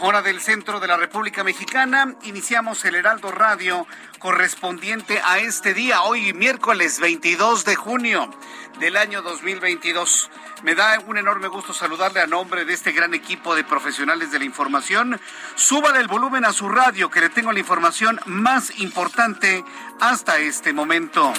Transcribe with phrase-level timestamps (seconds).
[0.00, 2.14] Hora del centro de la República Mexicana.
[2.22, 3.86] Iniciamos el Heraldo Radio
[4.18, 8.30] correspondiente a este día, hoy miércoles 22 de junio
[8.78, 10.30] del año 2022.
[10.62, 14.38] Me da un enorme gusto saludarle a nombre de este gran equipo de profesionales de
[14.38, 15.20] la información.
[15.54, 19.64] Súbale el volumen a su radio que le tengo la información más importante
[20.00, 21.32] hasta este momento.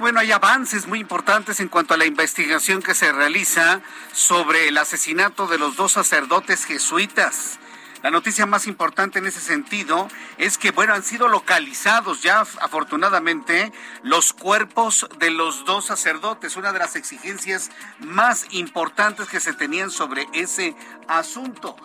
[0.00, 4.78] Bueno, hay avances muy importantes en cuanto a la investigación que se realiza sobre el
[4.78, 7.58] asesinato de los dos sacerdotes jesuitas.
[8.02, 13.70] La noticia más importante en ese sentido es que, bueno, han sido localizados ya afortunadamente
[14.02, 19.90] los cuerpos de los dos sacerdotes, una de las exigencias más importantes que se tenían
[19.90, 20.74] sobre ese
[21.06, 21.76] asunto.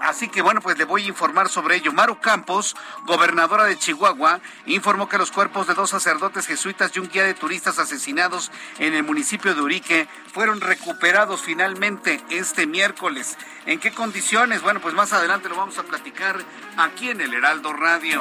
[0.00, 1.92] Así que bueno, pues le voy a informar sobre ello.
[1.92, 7.08] Maru Campos, gobernadora de Chihuahua, informó que los cuerpos de dos sacerdotes jesuitas y un
[7.08, 13.36] guía de turistas asesinados en el municipio de Urique fueron recuperados finalmente este miércoles.
[13.66, 14.62] ¿En qué condiciones?
[14.62, 16.38] Bueno, pues más adelante lo vamos a platicar
[16.76, 18.20] aquí en el Heraldo Radio.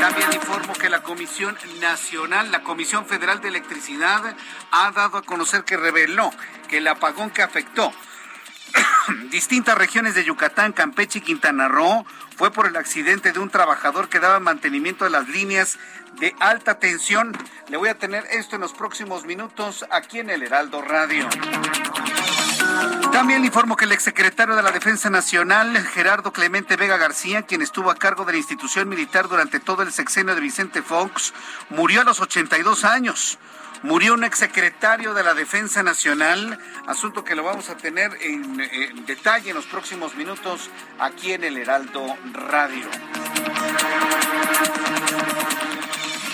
[0.00, 4.36] También informo que la Comisión Nacional, la Comisión Federal de Electricidad,
[4.70, 6.30] ha dado a conocer que reveló
[6.68, 7.92] que el apagón que afectó
[9.30, 12.04] distintas regiones de Yucatán, Campeche y Quintana Roo
[12.36, 15.78] fue por el accidente de un trabajador que daba mantenimiento de las líneas
[16.18, 17.36] de alta tensión.
[17.68, 21.28] Le voy a tener esto en los próximos minutos aquí en el Heraldo Radio.
[23.12, 27.90] También informo que el exsecretario de la Defensa Nacional, Gerardo Clemente Vega García, quien estuvo
[27.90, 31.32] a cargo de la institución militar durante todo el sexenio de Vicente Fox,
[31.70, 33.38] murió a los 82 años.
[33.82, 39.06] Murió un exsecretario de la Defensa Nacional, asunto que lo vamos a tener en, en,
[39.06, 42.88] detalle en los próximos minutos aquí en el Heraldo Radio.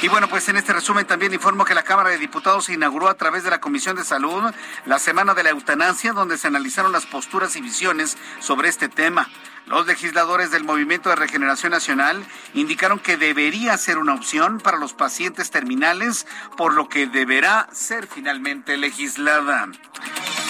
[0.03, 3.19] Y bueno, pues en este resumen también informo que la Cámara de Diputados inauguró a
[3.19, 4.43] través de la Comisión de Salud
[4.87, 9.29] la Semana de la Eutanasia, donde se analizaron las posturas y visiones sobre este tema.
[9.67, 12.25] Los legisladores del Movimiento de Regeneración Nacional
[12.55, 16.27] indicaron que debería ser una opción para los pacientes terminales,
[16.57, 19.69] por lo que deberá ser finalmente legislada.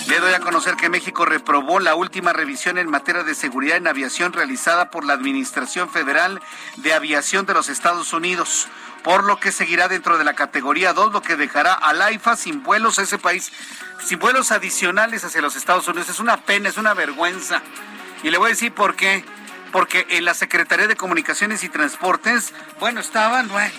[0.09, 3.87] Le doy a conocer que México reprobó la última revisión en materia de seguridad en
[3.87, 6.41] aviación realizada por la Administración Federal
[6.77, 8.69] de Aviación de los Estados Unidos
[9.03, 12.63] por lo que seguirá dentro de la categoría 2, lo que dejará al AIFA sin
[12.63, 13.53] vuelos a ese país,
[14.05, 16.09] sin vuelos adicionales hacia los Estados Unidos.
[16.09, 17.63] Es una pena, es una vergüenza.
[18.23, 19.25] Y le voy a decir por qué.
[19.73, 23.73] Porque en la Secretaría de Comunicaciones y Transportes, bueno, estaban, bueno,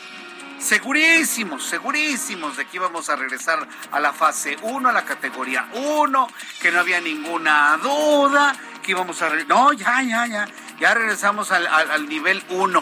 [0.61, 6.27] segurísimos, segurísimos de que íbamos a regresar a la fase 1, a la categoría 1,
[6.61, 9.29] que no había ninguna duda, que íbamos a...
[9.47, 10.47] No, ya, ya, ya,
[10.79, 12.81] ya regresamos al, al nivel 1.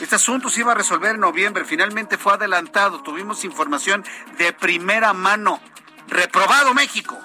[0.00, 4.04] Este asunto se iba a resolver en noviembre, finalmente fue adelantado, tuvimos información
[4.38, 5.60] de primera mano.
[6.08, 7.18] Reprobado México.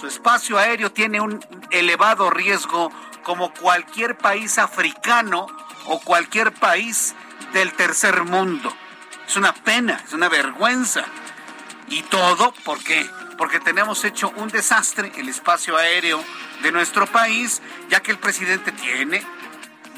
[0.00, 2.90] Su espacio aéreo tiene un elevado riesgo
[3.22, 5.46] como cualquier país africano
[5.86, 7.14] o cualquier país
[7.52, 8.74] del tercer mundo.
[9.26, 11.04] Es una pena, es una vergüenza.
[11.88, 13.08] Y todo, ¿por qué?
[13.36, 16.22] Porque tenemos hecho un desastre el espacio aéreo
[16.62, 19.22] de nuestro país, ya que el presidente tiene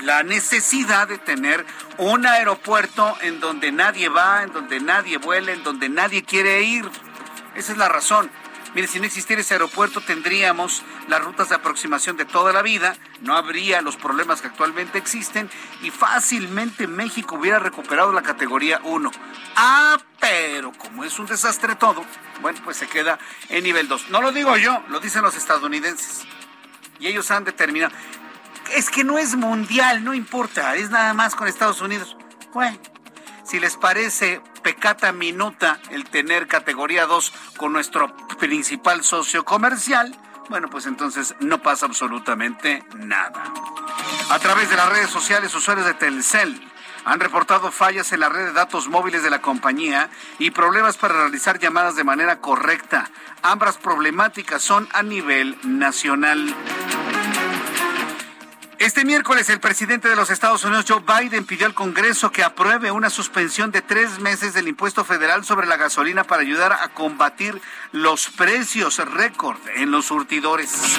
[0.03, 1.65] la necesidad de tener
[1.99, 6.89] un aeropuerto en donde nadie va, en donde nadie vuela, en donde nadie quiere ir.
[7.55, 8.31] Esa es la razón.
[8.77, 12.95] Mire, si no existiera ese aeropuerto tendríamos las rutas de aproximación de toda la vida,
[13.23, 15.49] no habría los problemas que actualmente existen
[15.81, 19.11] y fácilmente México hubiera recuperado la categoría 1.
[19.57, 22.05] Ah, pero como es un desastre todo,
[22.43, 23.19] bueno, pues se queda
[23.49, 24.11] en nivel 2.
[24.11, 26.27] No lo digo yo, lo dicen los estadounidenses.
[27.01, 27.95] Y ellos han determinado.
[28.75, 32.15] Es que no es mundial, no importa, es nada más con Estados Unidos.
[32.53, 32.79] Bueno,
[33.47, 40.15] si les parece pecata minuta el tener categoría 2 con nuestro principal socio comercial,
[40.49, 43.45] bueno, pues entonces no pasa absolutamente nada.
[44.31, 46.61] A través de las redes sociales, usuarios de Telcel
[47.05, 50.11] han reportado fallas en la red de datos móviles de la compañía
[50.41, 53.11] y problemas para realizar llamadas de manera correcta.
[53.43, 56.53] Ambas problemáticas son a nivel nacional.
[58.79, 62.91] Este miércoles el presidente de los Estados Unidos, Joe Biden, pidió al Congreso que apruebe
[62.91, 67.59] una suspensión de tres meses del impuesto federal sobre la gasolina para ayudar a combatir
[67.93, 70.99] los precios récord en los surtidores.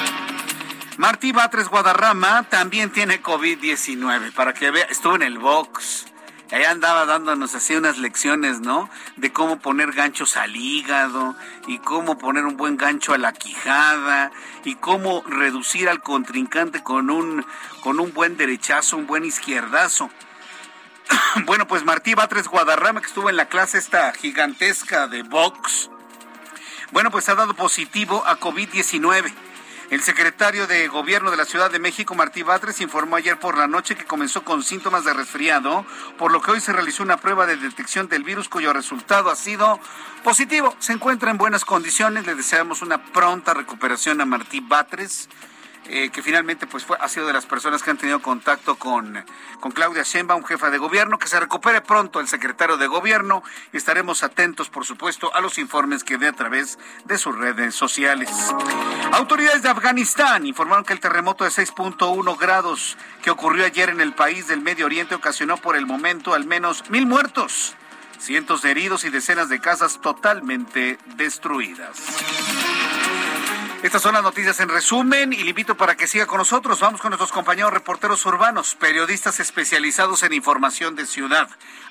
[0.97, 6.06] Martí Batres Guadarrama también tiene COVID-19, para que vea, estuvo en el box
[6.51, 8.89] Ahí andaba dándonos así unas lecciones, ¿no?
[9.17, 11.35] De cómo poner ganchos al hígado
[11.67, 14.31] y cómo poner un buen gancho a la quijada
[14.63, 17.45] y cómo reducir al contrincante con un,
[17.81, 20.09] con un buen derechazo, un buen izquierdazo.
[21.45, 25.89] bueno, pues Martí Batres Guadarrama, que estuvo en la clase esta gigantesca de box,
[26.91, 29.33] bueno, pues ha dado positivo a COVID-19.
[29.89, 33.67] El secretario de Gobierno de la Ciudad de México, Martí Batres, informó ayer por la
[33.67, 35.85] noche que comenzó con síntomas de resfriado,
[36.17, 39.35] por lo que hoy se realizó una prueba de detección del virus cuyo resultado ha
[39.37, 39.79] sido
[40.25, 40.75] positivo.
[40.79, 42.25] Se encuentra en buenas condiciones.
[42.25, 45.29] Le deseamos una pronta recuperación a Martí Batres.
[45.89, 49.23] Eh, que finalmente pues fue, ha sido de las personas que han tenido contacto con,
[49.61, 53.41] con Claudia Sheinbaum, jefa de gobierno, que se recupere pronto el secretario de gobierno
[53.71, 58.29] estaremos atentos, por supuesto, a los informes que dé a través de sus redes sociales.
[59.13, 64.13] Autoridades de Afganistán informaron que el terremoto de 6.1 grados que ocurrió ayer en el
[64.13, 67.75] país del Medio Oriente ocasionó por el momento al menos mil muertos,
[68.19, 71.97] cientos de heridos y decenas de casas totalmente destruidas.
[73.83, 76.79] Estas son las noticias en resumen y le invito para que siga con nosotros.
[76.79, 81.47] Vamos con nuestros compañeros reporteros urbanos, periodistas especializados en información de ciudad.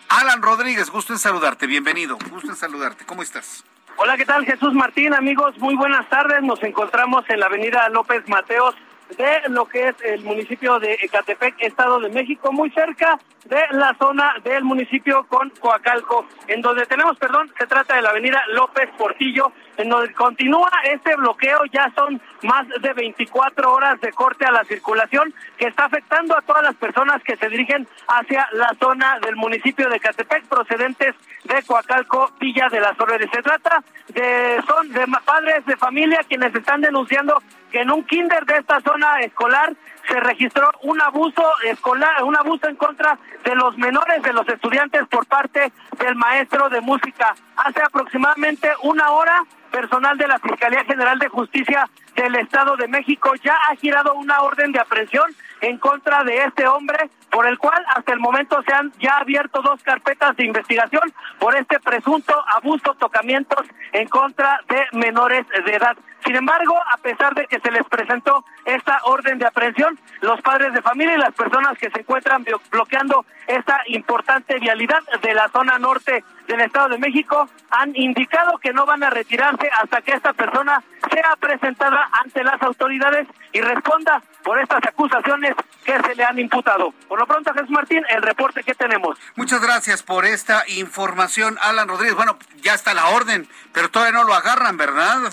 [0.09, 3.65] Alan Rodríguez, gusto en saludarte, bienvenido, gusto en saludarte, ¿cómo estás?
[3.99, 5.15] Hola, ¿qué tal Jesús Martín?
[5.15, 6.43] Amigos, muy buenas tardes.
[6.43, 8.75] Nos encontramos en la avenida López Mateos
[9.17, 13.95] de lo que es el municipio de Ecatepec, Estado de México, muy cerca de la
[13.99, 18.91] zona del municipio con Coacalco, en donde tenemos, perdón, se trata de la avenida López
[18.99, 24.53] Portillo, en donde continúa este bloqueo, ya son más de 24 horas de corte a
[24.53, 29.19] la circulación que está afectando a todas las personas que se dirigen hacia la zona
[29.21, 31.15] del municipio de Catepec procedentes
[31.45, 33.29] de Coacalco, Villa de las Flores.
[33.33, 38.45] Se trata de son de padres de familia quienes están denunciando que en un kinder
[38.47, 39.75] de esta zona escolar
[40.09, 45.07] se registró un abuso escolar, un abuso en contra de los menores de los estudiantes
[45.09, 47.35] por parte del maestro de música.
[47.57, 49.43] Hace aproximadamente una hora,
[49.77, 54.41] personal de la Fiscalía General de Justicia del Estado de México ya ha girado una
[54.41, 55.31] orden de aprehensión
[55.61, 59.61] en contra de este hombre, por el cual hasta el momento se han ya abierto
[59.63, 65.97] dos carpetas de investigación por este presunto abuso, tocamientos en contra de menores de edad.
[66.25, 70.73] Sin embargo, a pesar de que se les presentó esta orden de aprehensión, los padres
[70.73, 75.79] de familia y las personas que se encuentran bloqueando esta importante vialidad de la zona
[75.79, 80.33] norte del Estado de México han indicado que no van a retirarse hasta que esta
[80.33, 80.83] persona
[81.13, 86.93] sea presentada ante las autoridades y responda por estas acusaciones que se le han imputado.
[87.09, 89.19] Por lo pronto, Jesús Martín, el reporte que tenemos.
[89.35, 92.15] Muchas gracias por esta información, Alan Rodríguez.
[92.17, 95.33] Bueno, ya está la orden, pero todavía no lo agarran, ¿verdad?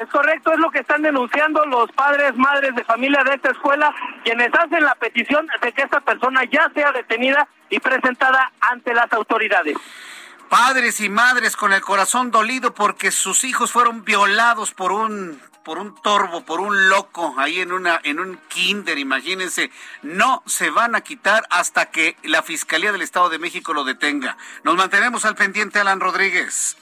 [0.00, 3.94] Es correcto, es lo que están denunciando los padres, madres de familia de esta escuela,
[4.24, 9.12] quienes hacen la petición de que esta persona ya sea detenida y presentada ante las
[9.12, 9.76] autoridades.
[10.50, 15.78] Padres y madres con el corazón dolido porque sus hijos fueron violados por un por
[15.78, 19.70] un torbo, por un loco ahí en una en un kinder, imagínense,
[20.02, 24.36] no se van a quitar hasta que la Fiscalía del Estado de México lo detenga.
[24.64, 26.76] Nos mantenemos al pendiente Alan Rodríguez.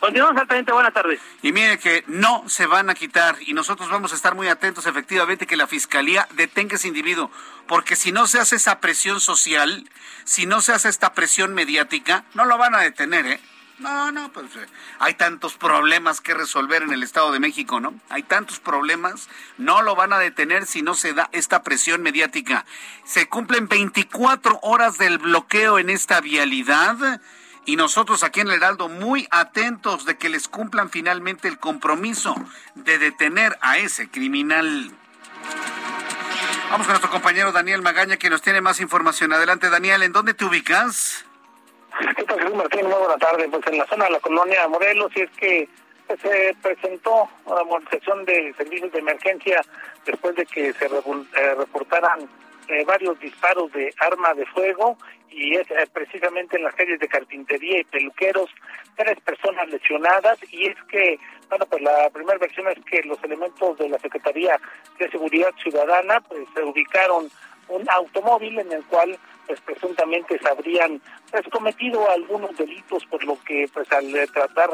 [0.00, 1.20] Continuamos al pendiente, buenas tardes.
[1.42, 4.86] Y mire que no se van a quitar y nosotros vamos a estar muy atentos
[4.86, 7.32] efectivamente que la Fiscalía detenga ese individuo,
[7.66, 9.90] porque si no se hace esa presión social,
[10.24, 13.40] si no se hace esta presión mediática, no lo van a detener, ¿eh?
[13.80, 14.66] No, no, pues eh,
[14.98, 17.94] hay tantos problemas que resolver en el Estado de México, ¿no?
[18.08, 22.66] Hay tantos problemas, no lo van a detener si no se da esta presión mediática.
[23.04, 27.20] Se cumplen 24 horas del bloqueo en esta vialidad
[27.68, 32.34] y nosotros aquí en el Heraldo muy atentos de que les cumplan finalmente el compromiso
[32.74, 34.90] de detener a ese criminal.
[36.70, 39.34] Vamos con nuestro compañero Daniel Magaña que nos tiene más información.
[39.34, 41.26] Adelante Daniel, ¿en dónde te ubicas?
[42.16, 42.86] ¿Qué tal, Jesús Martín?
[42.86, 43.46] Muy buena tarde.
[43.50, 45.68] Pues en la zona de la colonia Morelos, y es que
[46.06, 49.60] pues, se presentó una movilización de servicios de emergencia
[50.06, 52.20] después de que se eh, reportaran
[52.68, 54.96] eh, varios disparos de arma de fuego
[55.30, 58.50] y es eh, precisamente en las calles de carpintería y peluqueros,
[58.96, 61.18] tres personas lesionadas y es que,
[61.48, 64.60] bueno, pues la primera versión es que los elementos de la Secretaría
[64.98, 67.28] de Seguridad Ciudadana pues se ubicaron
[67.68, 73.38] un automóvil en el cual pues presuntamente se habrían pues, cometido algunos delitos por lo
[73.44, 74.70] que pues al eh, tratar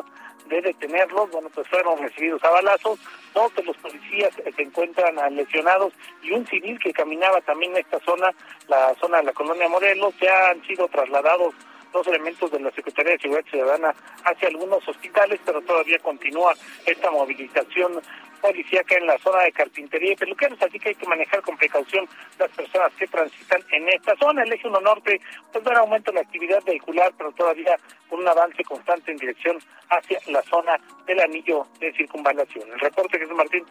[0.47, 2.99] de detenerlos, bueno pues fueron recibidos a balazos,
[3.35, 8.31] dos los policías se encuentran lesionados y un civil que caminaba también en esta zona,
[8.69, 11.55] la zona de la colonia Morelos, ya han sido trasladados
[11.95, 16.53] dos elementos de la Secretaría de Seguridad Ciudadana hacia algunos hospitales, pero todavía continúa
[16.85, 18.03] esta movilización
[18.45, 22.07] policíaca en la zona de carpintería y peluqueros, así que hay que manejar con precaución
[22.39, 24.43] las personas que transitan en esta zona.
[24.43, 25.19] El eje 1 norte,
[25.51, 27.75] pues ver aumento en la actividad vehicular, pero todavía
[28.11, 29.59] con un avance constante en dirección
[29.89, 32.71] hacia la zona del anillo de circunvalación.
[32.71, 33.65] El reporte, Jesús Martín.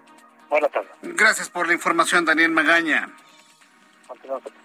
[0.49, 0.89] Buenas tardes.
[1.03, 3.09] Gracias por la información, Daniel Magaña.
[4.07, 4.62] Continuamos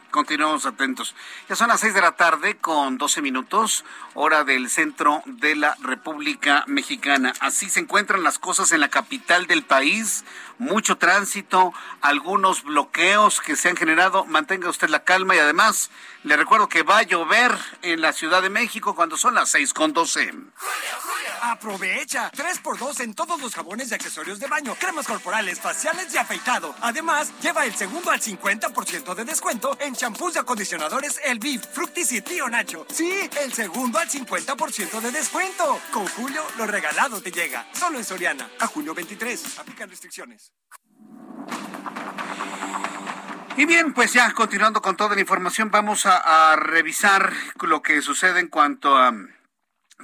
[0.66, 1.14] atentos.
[1.48, 3.84] Ya son las seis de la tarde con doce minutos,
[4.14, 7.32] hora del centro de la República Mexicana.
[7.40, 10.24] Así se encuentran las cosas en la capital del país.
[10.58, 14.24] Mucho tránsito, algunos bloqueos que se han generado.
[14.24, 15.90] Mantenga usted la calma y además
[16.24, 19.72] le recuerdo que va a llover en la Ciudad de México cuando son las seis
[19.72, 20.32] con doce.
[21.40, 26.74] Aprovecha 3x2 en todos los jabones y accesorios de baño, cremas corporales, faciales y afeitado.
[26.80, 32.12] Además, lleva el segundo al 50% de descuento en champús y acondicionadores El Beef, Fructis
[32.12, 32.86] y Tío Nacho.
[32.88, 35.80] Sí, el segundo al 50% de descuento.
[35.92, 37.66] Con Julio, lo regalado te llega.
[37.72, 38.48] Solo en Soriana.
[38.60, 39.58] A junio 23.
[39.58, 40.52] Aplican restricciones.
[43.56, 48.38] Y bien, pues ya continuando con toda la información, vamos a revisar lo que sucede
[48.38, 49.12] en cuanto a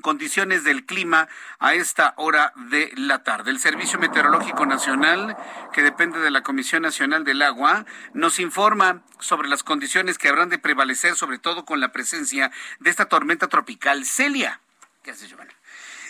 [0.02, 3.50] condiciones del clima a esta hora de la tarde.
[3.50, 5.36] El Servicio Meteorológico Nacional,
[5.72, 10.48] que depende de la Comisión Nacional del Agua, nos informa sobre las condiciones que habrán
[10.48, 14.60] de prevalecer, sobre todo con la presencia de esta tormenta tropical Celia.
[15.02, 15.52] ¿Qué hace Giovanna?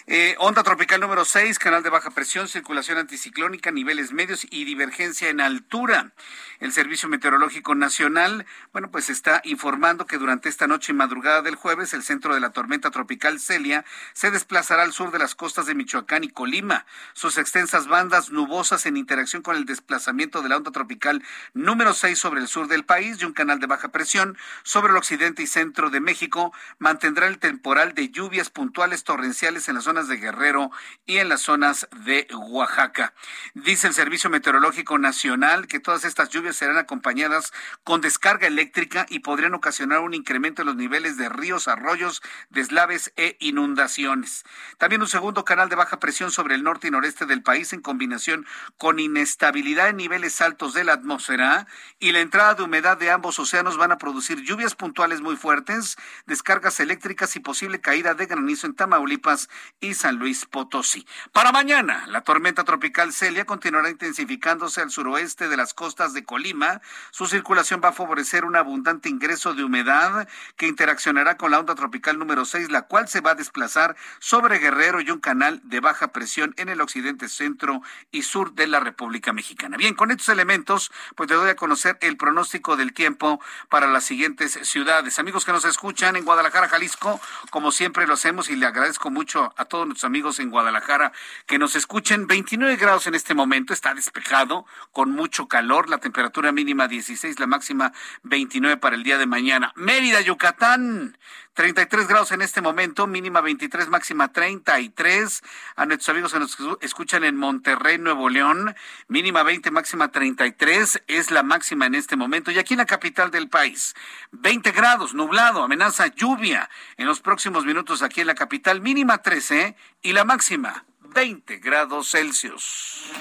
[0.07, 5.31] Eh, onda tropical número 6, canal de baja presión, circulación anticiclónica, niveles medios y divergencia
[5.31, 6.13] en altura.
[6.61, 11.55] El Servicio Meteorológico Nacional, bueno, pues está informando que durante esta noche y madrugada del
[11.55, 15.65] jueves, el centro de la tormenta tropical Celia se desplazará al sur de las costas
[15.65, 16.85] de Michoacán y Colima.
[17.15, 21.23] Sus extensas bandas nubosas en interacción con el desplazamiento de la onda tropical
[21.55, 24.99] número 6 sobre el sur del país y un canal de baja presión sobre el
[24.99, 29.94] occidente y centro de México mantendrá el temporal de lluvias puntuales torrenciales en la zona
[30.03, 30.73] de Guerrero
[31.07, 33.15] y en las zonas de Oaxaca.
[33.55, 37.53] Dice el Servicio Meteorológico Nacional que todas estas lluvias serán acompañadas
[37.85, 43.13] con descarga eléctrica y podrían ocasionar un incremento en los niveles de ríos, arroyos, deslaves
[43.17, 44.45] e inundaciones.
[44.79, 47.81] También un segundo canal de baja presión sobre el norte y noreste del país en
[47.81, 48.47] combinación
[48.77, 51.69] con inestabilidad en niveles altos de la atmósfera
[52.01, 55.97] y la entrada de humedad de ambos océanos van a producir lluvias puntuales muy fuertes,
[56.27, 59.49] descargas eléctricas y posible caída de granizo en Tamaulipas
[59.93, 61.07] San Luis Potosí.
[61.33, 66.81] Para mañana, la tormenta tropical Celia continuará intensificándose al suroeste de las costas de Colima.
[67.11, 71.75] Su circulación va a favorecer un abundante ingreso de humedad que interaccionará con la onda
[71.75, 75.81] tropical número 6, la cual se va a desplazar sobre Guerrero y un canal de
[75.81, 79.77] baja presión en el occidente, centro y sur de la República Mexicana.
[79.77, 84.05] Bien, con estos elementos, pues te doy a conocer el pronóstico del tiempo para las
[84.05, 85.19] siguientes ciudades.
[85.19, 89.53] Amigos que nos escuchan en Guadalajara, Jalisco, como siempre lo hacemos y le agradezco mucho
[89.57, 91.11] a todos nuestros amigos en Guadalajara
[91.47, 92.29] que nos escuchen.
[92.29, 97.49] 29 grados en este momento, está despejado, con mucho calor, la temperatura mínima 16, la
[97.49, 99.73] máxima 29 para el día de mañana.
[99.75, 101.19] Mérida, Yucatán,
[101.55, 105.43] 33 grados en este momento, mínima 23, máxima 33.
[105.75, 108.77] A nuestros amigos que nos escuchan en Monterrey, Nuevo León,
[109.09, 112.53] mínima 20, máxima 33, es la máxima en este momento.
[112.53, 113.97] Y aquí en la capital del país,
[114.31, 119.64] 20 grados, nublado, amenaza lluvia en los próximos minutos aquí en la capital, mínima 13
[120.03, 123.13] y la máxima 20 grados Celsius.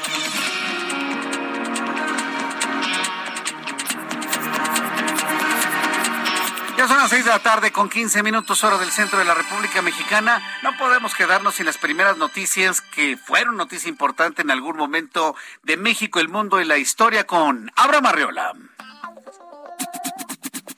[6.77, 9.35] Ya son las seis de la tarde con 15 minutos hora del centro de la
[9.35, 10.41] República Mexicana.
[10.63, 15.77] No podemos quedarnos sin las primeras noticias que fueron noticia importante en algún momento de
[15.77, 18.53] México, el mundo y la historia con Abraham Arreola.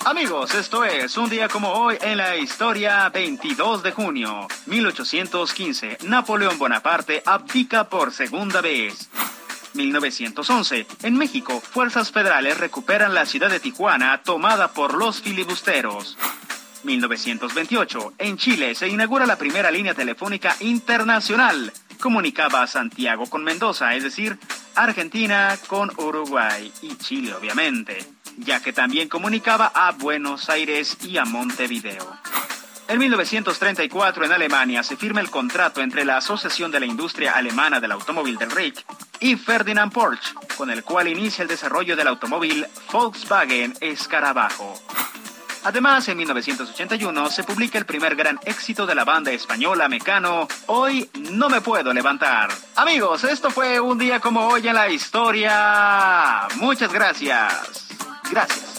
[0.06, 5.98] Amigos, esto es un día como hoy en la historia 22 de junio 1815.
[6.04, 9.10] Napoleón Bonaparte abdica por segunda vez.
[9.74, 10.86] 1911.
[11.02, 16.16] En México, fuerzas federales recuperan la ciudad de Tijuana tomada por los filibusteros.
[16.84, 18.14] 1928.
[18.20, 21.74] En Chile se inaugura la primera línea telefónica internacional.
[22.00, 24.38] Comunicaba Santiago con Mendoza, es decir,
[24.76, 31.26] Argentina con Uruguay y Chile, obviamente, ya que también comunicaba a Buenos Aires y a
[31.26, 32.18] Montevideo.
[32.88, 37.80] En 1934 en Alemania se firma el contrato entre la Asociación de la Industria Alemana
[37.80, 38.86] del Automóvil del Reich
[39.20, 44.80] y Ferdinand Porsche, con el cual inicia el desarrollo del automóvil Volkswagen Escarabajo.
[45.64, 51.10] Además, en 1981 se publica el primer gran éxito de la banda española Mecano, Hoy
[51.32, 52.52] no me puedo levantar.
[52.76, 56.48] Amigos, esto fue un día como hoy en la historia.
[56.58, 57.85] Muchas gracias.
[58.32, 58.75] Gracias.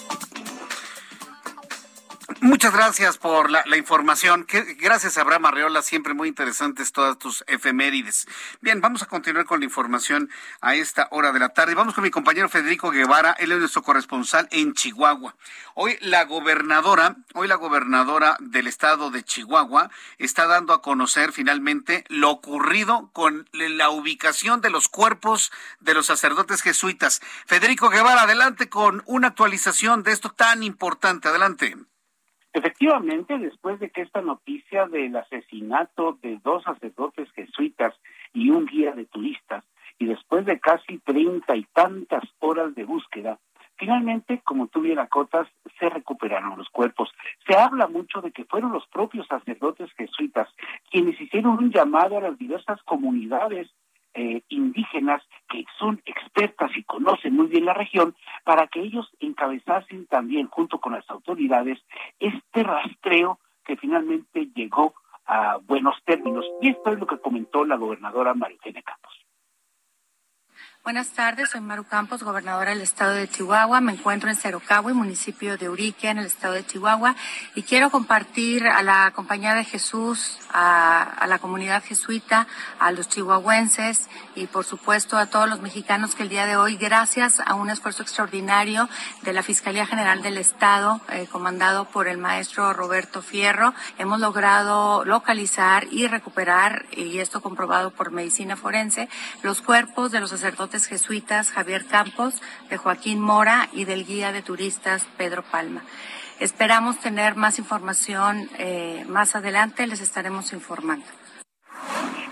[2.42, 4.46] Muchas gracias por la, información.
[4.78, 5.80] gracias, Abraham Arreola.
[5.80, 8.28] Siempre muy interesantes todas tus efemérides.
[8.60, 10.28] Bien, vamos a continuar con la información
[10.60, 11.74] a esta hora de la tarde.
[11.74, 13.32] Vamos con mi compañero Federico Guevara.
[13.38, 15.34] Él es nuestro corresponsal en Chihuahua.
[15.74, 22.04] Hoy la gobernadora, hoy la gobernadora del estado de Chihuahua está dando a conocer finalmente
[22.08, 27.22] lo ocurrido con la ubicación de los cuerpos de los sacerdotes jesuitas.
[27.46, 31.28] Federico Guevara, adelante con una actualización de esto tan importante.
[31.28, 31.76] Adelante.
[32.56, 37.94] Efectivamente, después de que esta noticia del asesinato de dos sacerdotes jesuitas
[38.32, 39.62] y un guía de turistas,
[39.98, 43.38] y después de casi treinta y tantas horas de búsqueda,
[43.76, 44.98] finalmente, como tú bien
[45.78, 47.10] se recuperaron los cuerpos.
[47.46, 50.48] Se habla mucho de que fueron los propios sacerdotes jesuitas
[50.90, 53.68] quienes hicieron un llamado a las diversas comunidades
[54.18, 60.06] eh, indígenas que son expertas y conocen muy bien la región para que ellos encabezasen
[60.06, 61.78] también junto con las autoridades
[62.18, 64.94] este rastreo que finalmente llegó
[65.26, 66.46] a buenos términos.
[66.62, 69.15] Y esto es lo que comentó la gobernadora María Campos.
[70.86, 73.80] Buenas tardes, soy Maru Campos, gobernadora del estado de Chihuahua.
[73.80, 77.16] Me encuentro en Cerocagua, municipio de Urique, en el estado de Chihuahua,
[77.56, 82.46] y quiero compartir a la Compañía de Jesús, a, la comunidad jesuita,
[82.78, 86.76] a los chihuahuenses y por supuesto a todos los mexicanos que el día de hoy,
[86.76, 88.88] gracias a un esfuerzo extraordinario
[89.22, 95.04] de la Fiscalía General del Estado, eh, comandado por el maestro Roberto Fierro, hemos logrado
[95.04, 99.08] localizar y recuperar, y esto comprobado por medicina forense,
[99.42, 104.42] los cuerpos de los sacerdotes jesuitas Javier Campos, de Joaquín Mora y del guía de
[104.42, 105.80] turistas Pedro Palma.
[106.40, 111.06] Esperamos tener más información eh, más adelante, les estaremos informando.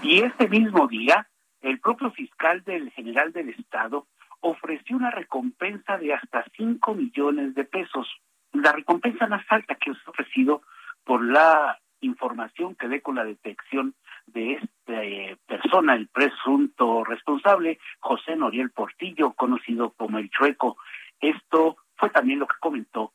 [0.03, 1.27] Y este mismo día,
[1.63, 4.07] el propio fiscal del general del Estado
[4.41, 8.07] ofreció una recompensa de hasta 5 millones de pesos,
[8.53, 10.61] la recompensa más alta que ha ofrecido
[11.05, 13.95] por la información que dé con la detección
[14.27, 20.77] de esta eh, persona, el presunto responsable, José Noriel Portillo, conocido como el Chueco.
[21.21, 23.13] Esto fue también lo que comentó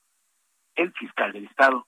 [0.75, 1.85] el fiscal del Estado.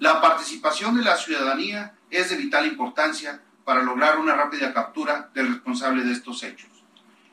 [0.00, 5.48] La participación de la ciudadanía es de vital importancia para lograr una rápida captura del
[5.48, 6.70] responsable de estos hechos.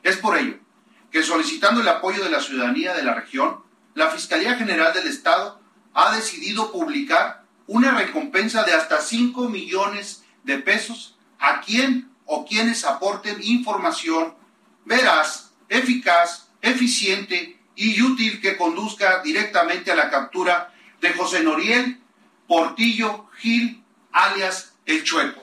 [0.02, 0.58] Es por ello
[1.10, 3.62] que solicitando el apoyo de la ciudadanía de la región,
[3.94, 5.60] la Fiscalía General del Estado
[5.92, 12.84] ha decidido publicar una recompensa de hasta 5 millones de pesos a quien o quienes
[12.84, 14.34] aporten información
[14.84, 21.98] veraz, eficaz, eficiente y útil que conduzca directamente a la captura de José Noriel
[22.46, 25.42] Portillo Gil, alias El Chueco.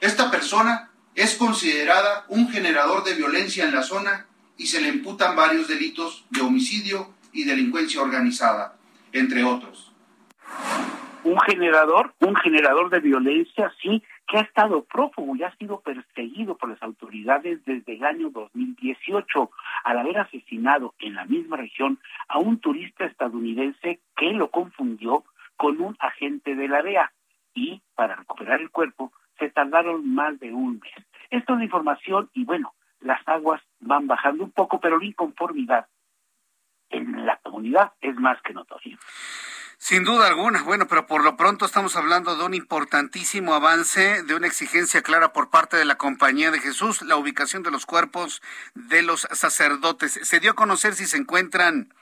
[0.00, 4.26] Esta persona es considerada un generador de violencia en la zona
[4.58, 8.76] y se le imputan varios delitos de homicidio y delincuencia organizada,
[9.12, 9.92] entre otros.
[11.24, 16.56] Un generador, un generador de violencia, sí, que ha estado prófugo y ha sido perseguido
[16.56, 19.50] por las autoridades desde el año 2018
[19.84, 25.24] al haber asesinado en la misma región a un turista estadounidense que lo confundió
[25.56, 27.12] con un agente de la DEA
[27.54, 31.06] y para recuperar el cuerpo se tardaron más de un mes.
[31.30, 35.86] Esto es información y bueno, las aguas van bajando un poco, pero la inconformidad
[36.90, 38.98] en la comunidad es más que notoria.
[39.78, 44.34] Sin duda alguna, bueno, pero por lo pronto estamos hablando de un importantísimo avance, de
[44.34, 48.42] una exigencia clara por parte de la Compañía de Jesús, la ubicación de los cuerpos
[48.74, 50.18] de los sacerdotes.
[50.22, 51.92] Se dio a conocer si se encuentran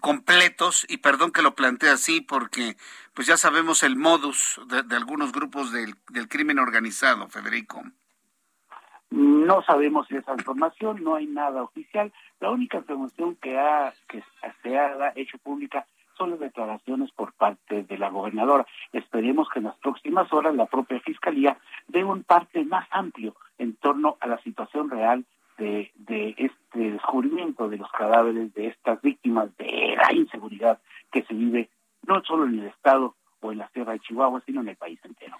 [0.00, 2.76] completos, y perdón que lo plantee así, porque
[3.14, 7.82] pues ya sabemos el modus de, algunos grupos del, del crimen organizado, Federico.
[9.10, 12.12] No sabemos esa información, no hay nada oficial.
[12.40, 14.24] La única información que, ha, que
[14.62, 15.86] se ha hecho pública
[16.22, 18.64] son las declaraciones por parte de la gobernadora.
[18.92, 21.58] Esperemos que en las próximas horas la propia Fiscalía
[21.88, 25.24] dé un parte más amplio en torno a la situación real
[25.58, 30.78] de, de este descubrimiento de los cadáveres de estas víctimas de la inseguridad
[31.10, 31.70] que se vive
[32.06, 35.00] no solo en el estado o en la sierra de Chihuahua, sino en el país
[35.02, 35.36] entero.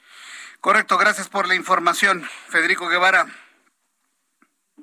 [0.60, 3.26] Correcto, gracias por la información, Federico Guevara.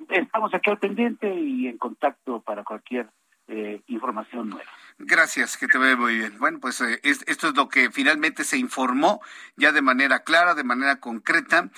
[0.07, 3.09] Estamos aquí al pendiente y en contacto para cualquier
[3.49, 4.71] eh, información nueva.
[5.01, 6.38] Gracias, que te vea muy bien.
[6.39, 9.21] Bueno, pues eh, esto es lo que finalmente se informó
[9.55, 11.69] ya de manera clara, de manera concreta.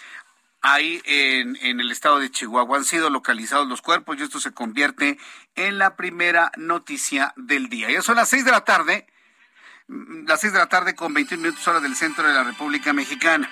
[0.64, 4.54] Ahí en, en el estado de Chihuahua han sido localizados los cuerpos y esto se
[4.54, 5.20] convierte
[5.56, 7.92] en la primera noticia del día.
[7.92, 9.06] Ya son las seis de la tarde,
[9.88, 12.92] mm, las seis de la tarde con 21 minutos hora del centro de la República
[12.92, 13.52] Mexicana.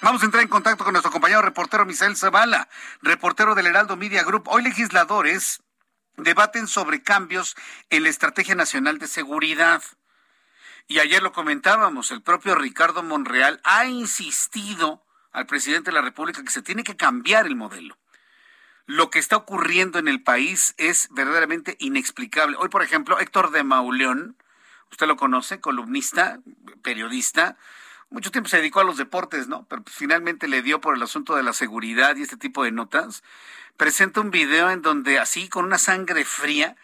[0.00, 2.68] Vamos a entrar en contacto con nuestro compañero reportero Misael Zavala,
[3.02, 4.48] reportero del Heraldo Media Group.
[4.48, 5.62] Hoy legisladores
[6.16, 7.56] debaten sobre cambios
[7.90, 9.82] en la Estrategia Nacional de Seguridad.
[10.88, 16.42] Y ayer lo comentábamos, el propio Ricardo Monreal ha insistido al presidente de la República
[16.42, 17.98] que se tiene que cambiar el modelo.
[18.86, 22.56] Lo que está ocurriendo en el país es verdaderamente inexplicable.
[22.56, 24.36] Hoy, por ejemplo, Héctor de Mauleón,
[24.92, 26.38] usted lo conoce, columnista,
[26.82, 27.56] periodista,
[28.10, 29.66] mucho tiempo se dedicó a los deportes, ¿no?
[29.68, 33.22] Pero finalmente le dio por el asunto de la seguridad y este tipo de notas
[33.76, 36.76] presenta un video en donde así con una sangre fría,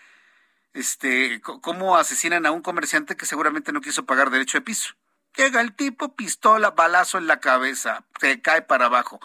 [0.75, 4.95] este, cómo asesinan a un comerciante que seguramente no quiso pagar derecho de piso.
[5.37, 9.21] Llega el tipo, pistola, balazo en la cabeza, se cae para abajo.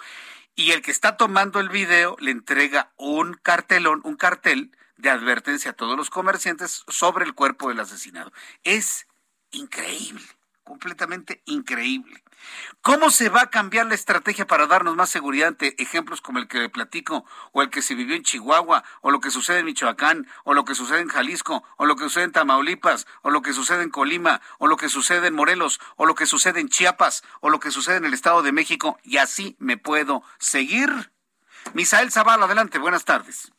[0.56, 5.72] Y el que está tomando el video le entrega un cartelón, un cartel de advertencia
[5.72, 8.32] a todos los comerciantes sobre el cuerpo del asesinado.
[8.64, 9.08] Es
[9.52, 10.26] increíble,
[10.68, 12.22] completamente increíble.
[12.82, 16.50] ¿Cómo se va a cambiar la estrategia para darnos más seguridad ante ejemplos como el
[16.50, 19.66] que le platico, o el que se vivió en Chihuahua, o lo que sucede en
[19.66, 23.42] Michoacán, o lo que sucede en Jalisco, o lo que sucede en Tamaulipas, o lo
[23.42, 26.68] que sucede en Colima, o lo que sucede en Morelos, o lo que sucede en
[26.68, 29.00] Chiapas, o lo que sucede en el Estado de México?
[29.04, 31.14] Y así me puedo seguir.
[31.74, 33.54] Misael Zavala, adelante, buenas tardes.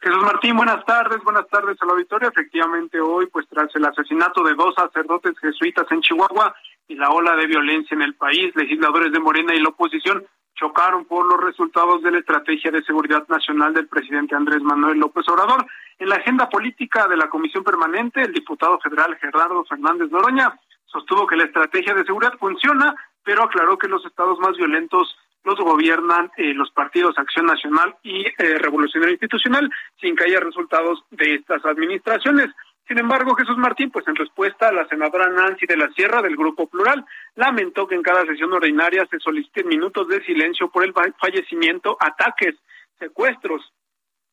[0.00, 2.28] Jesús Martín, buenas tardes, buenas tardes al auditorio.
[2.28, 6.54] Efectivamente, hoy, pues tras el asesinato de dos sacerdotes jesuitas en Chihuahua,
[6.86, 11.04] y la ola de violencia en el país, legisladores de Morena y la oposición chocaron
[11.04, 15.66] por los resultados de la estrategia de seguridad nacional del presidente Andrés Manuel López Obrador.
[15.98, 21.26] En la agenda política de la Comisión Permanente, el diputado federal Gerardo Fernández Noroña sostuvo
[21.26, 26.30] que la estrategia de seguridad funciona, pero aclaró que los estados más violentos los gobiernan
[26.36, 29.70] eh, los partidos Acción Nacional y eh, Revolucionario Institucional
[30.00, 32.48] sin que haya resultados de estas administraciones.
[32.86, 36.36] Sin embargo, Jesús Martín, pues en respuesta a la senadora Nancy de la Sierra del
[36.36, 40.94] Grupo Plural, lamentó que en cada sesión ordinaria se soliciten minutos de silencio por el
[41.20, 42.54] fallecimiento, ataques,
[42.98, 43.72] secuestros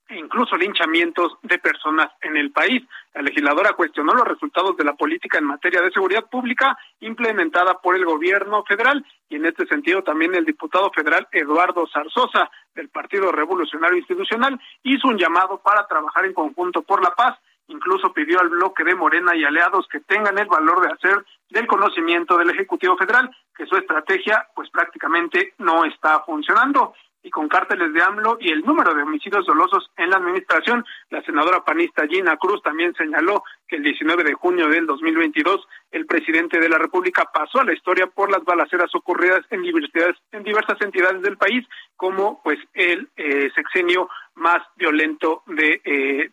[0.09, 2.83] incluso linchamientos de personas en el país.
[3.13, 7.95] La legisladora cuestionó los resultados de la política en materia de seguridad pública implementada por
[7.95, 13.31] el gobierno federal y en este sentido también el diputado federal Eduardo Zarzosa del Partido
[13.31, 17.37] Revolucionario Institucional hizo un llamado para trabajar en conjunto por la paz
[17.67, 21.67] incluso pidió al bloque de Morena y aliados que tengan el valor de hacer del
[21.67, 26.93] conocimiento del Ejecutivo Federal que su estrategia pues prácticamente no está funcionando
[27.25, 31.23] y con cárteles de AMLO y el número de homicidios dolosos en la administración, la
[31.23, 36.59] senadora panista Gina Cruz también señaló que el 19 de junio del 2022 el presidente
[36.59, 41.23] de la República pasó a la historia por las balaceras ocurridas en en diversas entidades
[41.23, 46.29] del país, como pues el eh, sexenio más violento de, eh,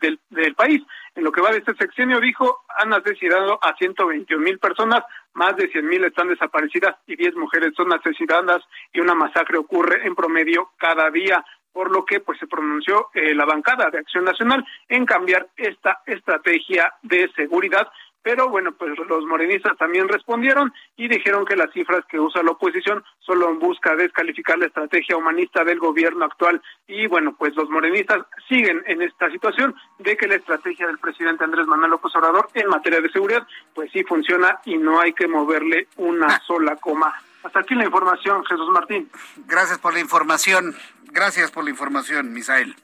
[0.00, 0.82] del, del país.
[1.14, 5.56] En lo que va de este sexenio, dijo, han asesinado a 121 mil personas, más
[5.56, 8.62] de 100 mil están desaparecidas y 10 mujeres son asesinadas
[8.92, 13.34] y una masacre ocurre en promedio cada día por lo que pues se pronunció eh,
[13.34, 17.88] la bancada de Acción Nacional en cambiar esta estrategia de seguridad
[18.24, 22.52] pero bueno, pues los morenistas también respondieron y dijeron que las cifras que usa la
[22.52, 28.24] oposición solo busca descalificar la estrategia humanista del gobierno actual y bueno, pues los morenistas
[28.48, 32.66] siguen en esta situación de que la estrategia del presidente Andrés Manuel López Obrador en
[32.68, 36.42] materia de seguridad pues sí funciona y no hay que moverle una ah.
[36.46, 37.14] sola coma.
[37.42, 39.10] Hasta aquí la información, Jesús Martín.
[39.46, 40.74] Gracias por la información.
[41.12, 42.74] Gracias por la información, Misael.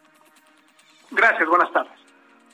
[1.10, 1.98] Gracias, buenas tardes.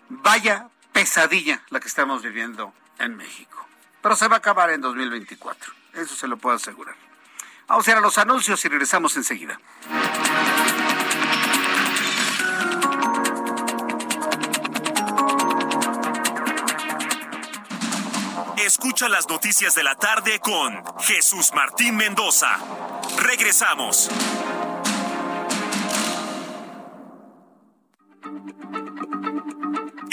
[0.09, 3.67] Vaya pesadilla la que estamos viviendo en México.
[4.01, 6.97] Pero se va a acabar en 2024, eso se lo puedo asegurar.
[7.67, 9.61] Vamos a ir a los anuncios y regresamos enseguida.
[18.57, 22.57] Escucha las noticias de la tarde con Jesús Martín Mendoza.
[23.19, 24.11] Regresamos.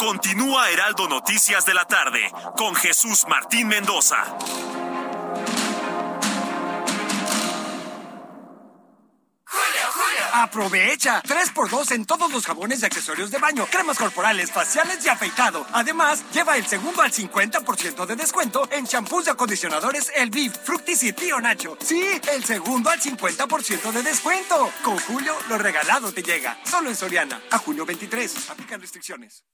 [0.00, 4.16] Continúa Heraldo Noticias de la tarde con Jesús Martín Mendoza.
[10.32, 15.66] Aprovecha 3x2 en todos los jabones y accesorios de baño, cremas corporales, faciales y afeitado.
[15.72, 21.02] Además, lleva el segundo al 50% de descuento en champús y acondicionadores El Beef, Fructis
[21.02, 21.76] y Tío Nacho.
[21.84, 24.72] Sí, el segundo al 50% de descuento.
[24.82, 26.56] Con Julio, lo regalado te llega.
[26.64, 27.42] Solo en Soriana.
[27.50, 28.48] A junio 23.
[28.48, 29.44] Aplican restricciones.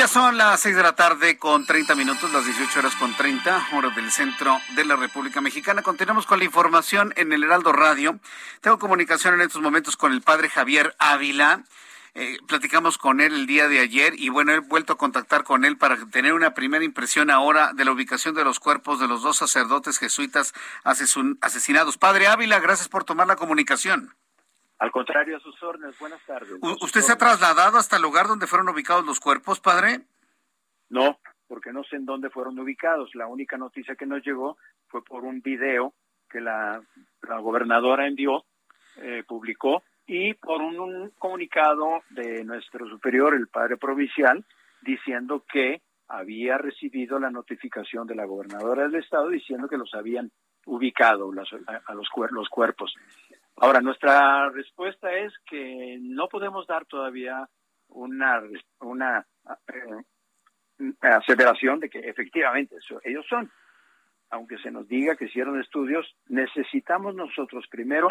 [0.00, 3.66] Ya son las 6 de la tarde con 30 minutos, las 18 horas con 30,
[3.74, 5.82] hora del centro de la República Mexicana.
[5.82, 8.18] Continuamos con la información en el Heraldo Radio.
[8.62, 11.64] Tengo comunicación en estos momentos con el padre Javier Ávila.
[12.14, 15.64] Eh, platicamos con él el día de ayer y bueno, he vuelto a contactar con
[15.64, 19.22] él para tener una primera impresión ahora de la ubicación de los cuerpos de los
[19.22, 20.52] dos sacerdotes jesuitas
[20.84, 21.98] asesinados.
[21.98, 24.14] Padre Ávila, gracias por tomar la comunicación.
[24.80, 25.98] Al contrario, a sus órdenes.
[25.98, 26.58] Buenas tardes.
[26.80, 30.00] ¿Usted se ha trasladado hasta el lugar donde fueron ubicados los cuerpos, padre?
[30.88, 33.14] No, porque no sé en dónde fueron ubicados.
[33.14, 34.56] La única noticia que nos llegó
[34.88, 35.92] fue por un video
[36.30, 36.80] que la,
[37.42, 38.44] gobernadora envió,
[38.96, 44.44] eh, publicó, y por un, comunicado de nuestro superior, el padre provincial,
[44.82, 50.32] diciendo que había recibido la notificación de la gobernadora del estado diciendo que los habían
[50.66, 52.92] ubicado a, los, los cuerpos.
[53.58, 57.48] Ahora, nuestra respuesta es que no podemos dar todavía
[57.90, 58.42] una,
[58.80, 59.24] una
[59.68, 63.48] eh, aseveración de que efectivamente ellos son.
[64.30, 68.08] Aunque se nos diga que hicieron estudios, necesitamos nosotros primero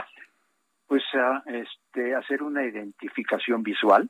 [0.89, 1.03] pues
[1.45, 4.09] este, hacer una identificación visual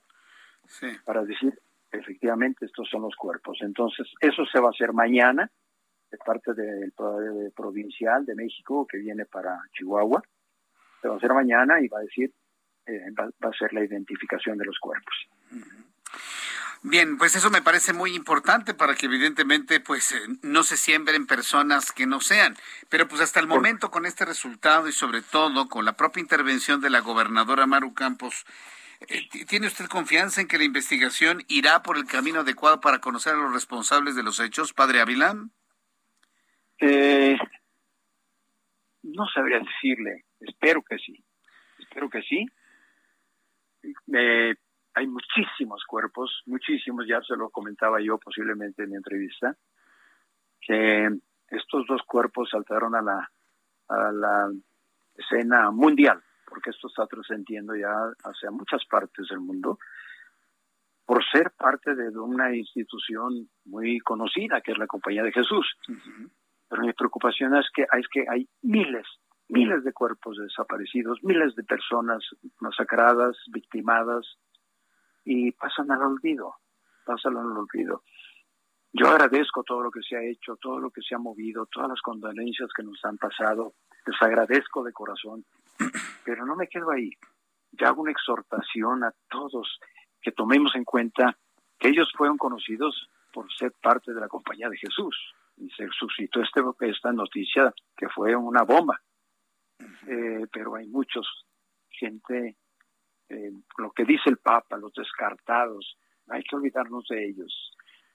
[1.03, 1.59] para decir
[1.91, 3.57] efectivamente estos son los cuerpos.
[3.61, 5.51] Entonces, eso se va a hacer mañana
[6.09, 6.93] de parte del
[7.53, 10.23] provincial de México que viene para Chihuahua
[11.01, 12.33] se va a hacer mañana y va a decir,
[12.85, 15.15] eh, va, a ser la identificación de los cuerpos.
[16.81, 21.27] Bien, pues eso me parece muy importante para que evidentemente pues eh, no se siembren
[21.27, 22.55] personas que no sean.
[22.87, 26.79] Pero pues hasta el momento con este resultado y sobre todo con la propia intervención
[26.79, 28.45] de la gobernadora Maru Campos,
[29.01, 33.33] eh, ¿tiene usted confianza en que la investigación irá por el camino adecuado para conocer
[33.33, 35.51] a los responsables de los hechos, padre Avilán?
[39.03, 40.23] no sabría decirle.
[40.39, 41.21] Espero que sí.
[41.79, 42.45] Espero que sí.
[44.13, 44.55] Eh,
[44.99, 49.55] hay muchísimos cuerpos, muchísimos, ya se lo comentaba yo posiblemente en mi entrevista,
[50.59, 51.09] que
[51.47, 53.31] estos dos cuerpos saltaron a la,
[53.87, 54.51] a la
[55.15, 57.93] escena mundial, porque esto está trascendiendo ya
[58.25, 59.79] hacia muchas partes del mundo,
[61.05, 65.65] por ser parte de una institución muy conocida, que es la Compañía de Jesús.
[66.67, 69.07] Pero mi preocupación es que, es que hay miles
[69.49, 72.23] miles de cuerpos desaparecidos, miles de personas
[72.59, 74.37] masacradas, victimadas,
[75.31, 76.55] y pasan al olvido,
[77.05, 78.01] pasan al olvido.
[78.91, 81.89] Yo agradezco todo lo que se ha hecho, todo lo que se ha movido, todas
[81.89, 83.73] las condolencias que nos han pasado,
[84.07, 85.45] les agradezco de corazón,
[86.25, 87.11] pero no me quedo ahí.
[87.71, 89.79] Ya hago una exhortación a todos
[90.19, 91.37] que tomemos en cuenta
[91.77, 95.15] que ellos fueron conocidos por ser parte de la compañía de Jesús.
[95.57, 98.99] Y se suscitó este, esta noticia que fue una bomba
[100.07, 101.27] eh, pero hay muchos,
[101.89, 102.57] gente
[103.29, 105.97] eh, lo que dice el Papa, los descartados,
[106.29, 107.71] hay que olvidarnos de ellos,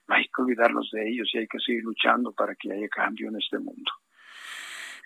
[0.07, 3.37] hay que olvidarnos de ellos y hay que seguir luchando para que haya cambio en
[3.37, 3.91] este mundo.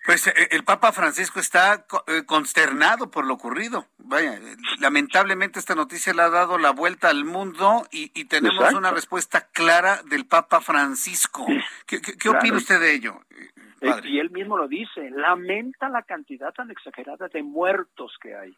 [0.06, 3.86] Pues eh, el Papa Francisco está eh, consternado por lo ocurrido.
[3.98, 4.40] Vaya,
[4.80, 10.02] lamentablemente esta noticia le ha dado la vuelta al mundo y, tenemos una respuesta clara
[10.10, 11.46] del Papa Francisco.
[11.86, 13.22] ¿Qué, opina usted de ello?
[13.82, 18.56] Eh, y él mismo lo dice, lamenta la cantidad tan exagerada de muertos que hay.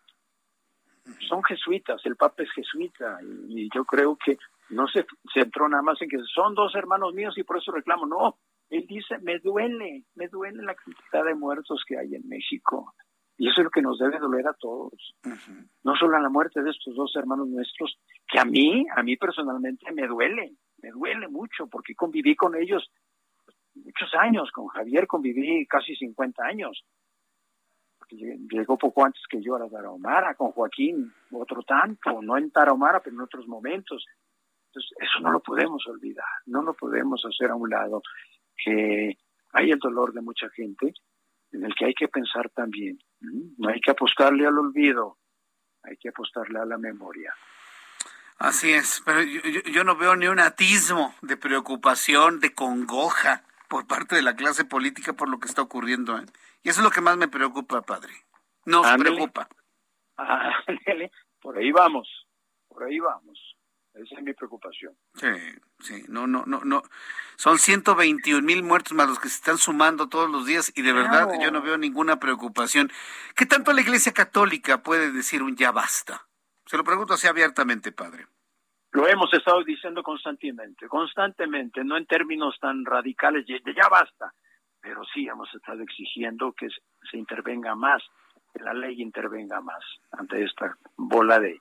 [1.27, 4.37] Son jesuitas, el Papa es jesuita y, y yo creo que
[4.69, 8.05] no se centró nada más en que son dos hermanos míos y por eso reclamo.
[8.05, 8.37] No,
[8.69, 12.93] él dice, me duele, me duele la cantidad de muertos que hay en México.
[13.37, 15.15] Y eso es lo que nos debe doler a todos.
[15.83, 19.91] No solo la muerte de estos dos hermanos nuestros, que a mí, a mí personalmente
[19.91, 22.91] me duele, me duele mucho, porque conviví con ellos
[23.73, 26.85] muchos años, con Javier conviví casi 50 años.
[28.11, 32.99] Llegó poco antes que yo a la Tarahumara, con Joaquín otro tanto, no en Tarahumara,
[32.99, 34.05] pero en otros momentos.
[34.67, 38.01] Entonces, eso no lo podemos olvidar, no lo podemos hacer a un lado
[38.63, 39.17] que
[39.53, 40.93] hay el dolor de mucha gente
[41.51, 42.97] en el que hay que pensar también.
[43.19, 45.17] No hay que apostarle al olvido,
[45.83, 47.33] hay que apostarle a la memoria.
[48.37, 54.17] Así es, pero yo, no veo ni un atismo de preocupación, de congoja por parte
[54.17, 56.17] de la clase política por lo que está ocurriendo.
[56.17, 56.25] ¿eh?
[56.61, 58.11] Y eso es lo que más me preocupa, padre.
[58.65, 59.47] Nos preocupa.
[61.41, 62.27] por ahí vamos,
[62.67, 63.39] por ahí vamos.
[63.93, 64.93] Esa es mi preocupación.
[65.15, 65.27] Sí,
[65.79, 66.83] sí, no, no, no, no.
[67.37, 70.91] Son 121 mil muertos más los que se están sumando todos los días y de
[70.91, 72.91] verdad yo no veo ninguna preocupación.
[73.37, 76.27] ¿Qué tanto la Iglesia Católica puede decir un ya basta?
[76.65, 78.27] Se lo pregunto así abiertamente, padre.
[78.91, 84.33] Lo hemos estado diciendo constantemente, constantemente, no en términos tan radicales ya basta,
[84.81, 86.67] pero sí hemos estado exigiendo que
[87.09, 88.03] se intervenga más,
[88.53, 91.59] que la ley intervenga más ante esta bola de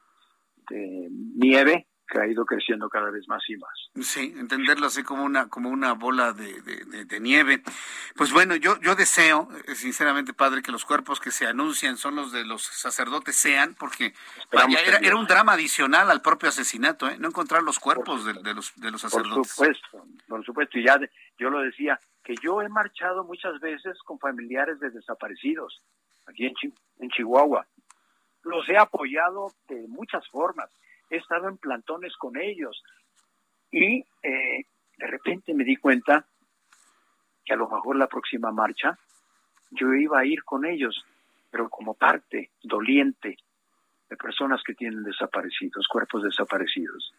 [1.37, 3.91] nieve que ha ido creciendo cada vez más y más.
[4.07, 7.63] Sí, entenderlo así como una como una bola de, de, nieve.
[8.17, 12.17] Pues bueno, yo yo deseo, eh, sinceramente, padre, que los cuerpos que se anuncian son
[12.17, 14.13] los de los sacerdotes sean, porque
[14.51, 17.17] era, era, un drama adicional al propio asesinato, ¿eh?
[17.19, 19.55] no encontrar los cuerpos de, los de los sacerdotes.
[19.55, 20.79] Por supuesto, por supuesto.
[20.79, 20.99] Y ya
[21.39, 25.81] yo lo decía que yo he marchado muchas veces con familiares de desaparecidos
[26.27, 26.55] aquí en,
[26.99, 27.67] en Chihuahua.
[28.43, 30.71] Los he apoyado de muchas formas
[31.11, 32.83] he estado en plantones con ellos
[33.71, 34.65] y eh,
[34.97, 36.27] de repente me di cuenta
[37.45, 38.99] que a lo mejor la próxima marcha
[39.71, 41.05] yo iba a ir con ellos,
[41.51, 43.37] pero como parte doliente
[44.09, 47.13] de personas que tienen desaparecidos, cuerpos desaparecidos.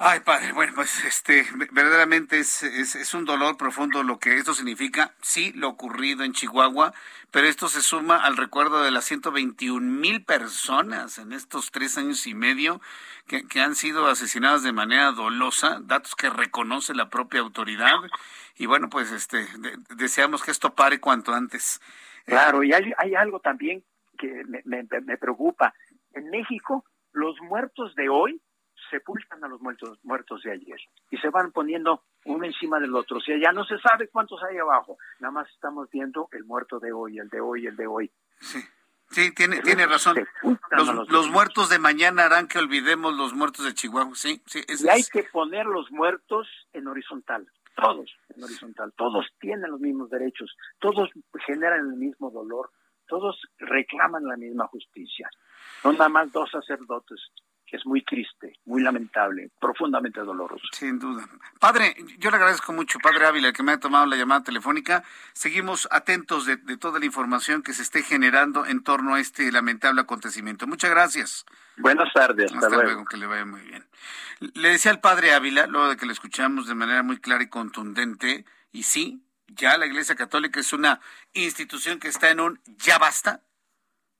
[0.00, 5.12] Ay, padre, bueno, pues este, verdaderamente es, es, un dolor profundo lo que esto significa.
[5.22, 6.94] Sí, lo ocurrido en Chihuahua,
[7.32, 12.28] pero esto se suma al recuerdo de las 121 mil personas en estos tres años
[12.28, 12.80] y medio
[13.26, 17.96] que, han sido asesinadas de manera dolosa, datos que reconoce la propia autoridad.
[18.54, 19.48] Y bueno, pues este,
[19.96, 21.80] deseamos que esto pare cuanto antes.
[22.24, 23.82] Claro, y hay, hay algo también
[24.16, 25.74] que me, me preocupa.
[26.12, 28.40] En México, los muertos de hoy
[28.90, 33.18] sepultan a los muertos, muertos de ayer y se van poniendo uno encima del otro.
[33.18, 36.78] O sea, ya no se sabe cuántos hay abajo, nada más estamos viendo el muerto
[36.78, 38.10] de hoy, el de hoy, el de hoy.
[38.40, 38.58] Sí.
[39.10, 40.16] Sí, tiene, tiene razón.
[40.70, 44.14] Los, los, muertos de mañana harán que olvidemos los muertos de Chihuahua.
[44.14, 44.60] Sí, sí.
[44.68, 47.50] y hay que poner los muertos en horizontal.
[47.74, 48.92] Todos en horizontal.
[48.96, 50.54] Todos tienen los mismos derechos.
[50.78, 51.08] Todos
[51.46, 52.70] generan el mismo dolor.
[53.06, 55.30] Todos reclaman la misma justicia.
[55.84, 57.18] No nada más dos sacerdotes
[57.68, 60.64] que es muy triste, muy lamentable, profundamente doloroso.
[60.72, 61.28] Sin duda.
[61.60, 65.04] Padre, yo le agradezco mucho, Padre Ávila, que me haya tomado la llamada telefónica.
[65.32, 70.00] Seguimos atentos de, toda la información que se esté generando en torno a este lamentable
[70.00, 70.66] acontecimiento.
[70.66, 71.44] Muchas gracias.
[71.76, 72.52] Buenas tardes.
[72.52, 73.04] Hasta, luego.
[73.04, 73.86] que le vaya muy bien.
[74.54, 77.48] Le decía al Padre Ávila, luego de que le escuchamos de manera muy clara y
[77.48, 81.00] contundente, y sí, ya la Iglesia Católica es una
[81.34, 83.42] institución que está en un ya basta,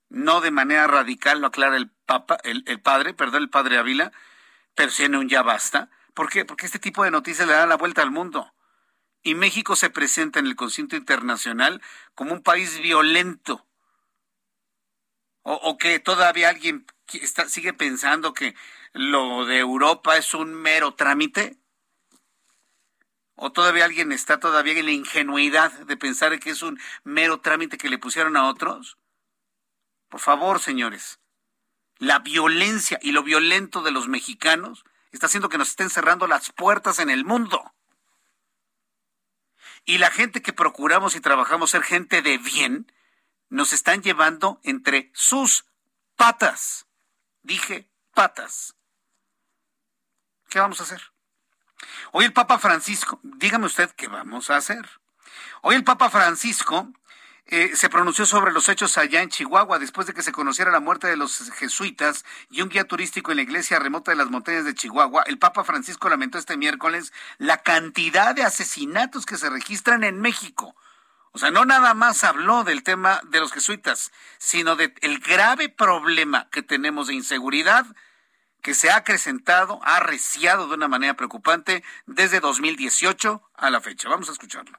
[0.09, 4.11] no de manera radical, lo aclara el Papa, el, padre, perdón, el padre Ávila,
[4.73, 5.91] pero si en un ya basta.
[6.15, 6.43] ¿Por qué?
[6.43, 8.53] Porque este tipo de noticias le dan la vuelta al mundo.
[9.21, 11.81] Y México se presenta en el concierto internacional
[12.15, 13.67] como un país violento.
[15.43, 18.55] O, que todavía alguien está, sigue pensando que
[18.93, 21.57] lo de Europa es un mero trámite.
[23.35, 27.77] ¿O todavía alguien está todavía en la ingenuidad de pensar que es un mero trámite
[27.77, 28.98] que le pusieron a otros?
[30.09, 31.19] Por favor, señores,
[31.97, 36.51] la violencia y lo violento de los mexicanos está haciendo que nos estén cerrando las
[36.51, 37.73] puertas en el mundo.
[39.85, 42.91] Y la gente que procuramos y trabajamos ser gente de bien,
[43.49, 45.65] nos están llevando entre sus
[46.15, 46.87] patas.
[47.41, 48.75] Dije patas.
[50.49, 51.01] ¿Qué vamos a hacer?
[52.11, 54.89] Hoy el Papa Francisco, dígame usted qué vamos a hacer.
[55.61, 56.91] Hoy el Papa Francisco
[57.51, 60.79] eh, se pronunció sobre los hechos allá en Chihuahua después de que se conociera la
[60.79, 64.65] muerte de los jesuitas y un guía turístico en la iglesia remota de las montañas
[64.65, 65.23] de Chihuahua.
[65.25, 70.75] El Papa Francisco lamentó este miércoles la cantidad de asesinatos que se registran en México.
[71.31, 76.49] O sea, no nada más habló del tema de los jesuitas, sino del grave problema
[76.51, 77.85] que tenemos de inseguridad
[78.61, 84.07] que se ha acrecentado, ha arreciado de una manera preocupante desde 2018 a la fecha.
[84.07, 84.77] Vamos a escucharlo.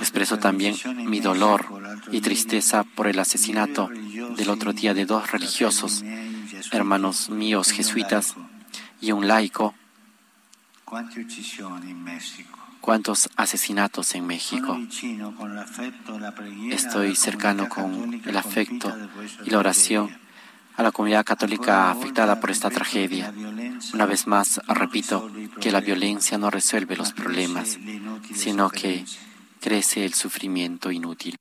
[0.00, 0.74] Expreso también
[1.06, 1.66] mi dolor
[2.10, 3.90] y tristeza por el asesinato
[4.36, 6.02] del otro día de dos religiosos,
[6.72, 8.36] hermanos míos jesuitas
[9.02, 9.74] y un laico.
[12.80, 14.78] ¿Cuántos asesinatos en México?
[16.70, 18.96] Estoy cercano con el afecto
[19.44, 20.10] y la oración
[20.76, 23.32] a la comunidad católica afectada por esta tragedia.
[23.92, 27.78] Una vez más, repito que la violencia no resuelve los problemas,
[28.34, 29.04] sino que
[29.60, 31.36] crece el sufrimiento inútil.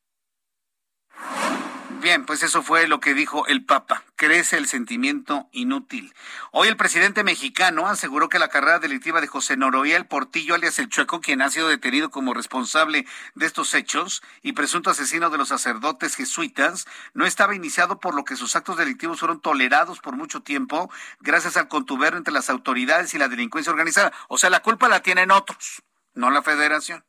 [2.01, 4.05] Bien, pues eso fue lo que dijo el Papa.
[4.15, 6.13] Crece el sentimiento inútil.
[6.51, 10.87] Hoy el presidente mexicano aseguró que la carrera delictiva de José Noroel Portillo, alias el
[10.87, 15.49] Chueco, quien ha sido detenido como responsable de estos hechos y presunto asesino de los
[15.49, 20.41] sacerdotes jesuitas, no estaba iniciado por lo que sus actos delictivos fueron tolerados por mucho
[20.41, 20.89] tiempo
[21.19, 24.13] gracias al contubernio entre las autoridades y la delincuencia organizada.
[24.29, 25.83] O sea, la culpa la tienen otros,
[26.13, 27.03] no la federación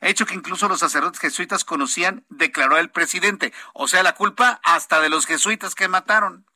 [0.00, 3.52] hecho que incluso los sacerdotes jesuitas conocían, declaró el presidente.
[3.74, 6.46] O sea, la culpa hasta de los jesuitas que mataron.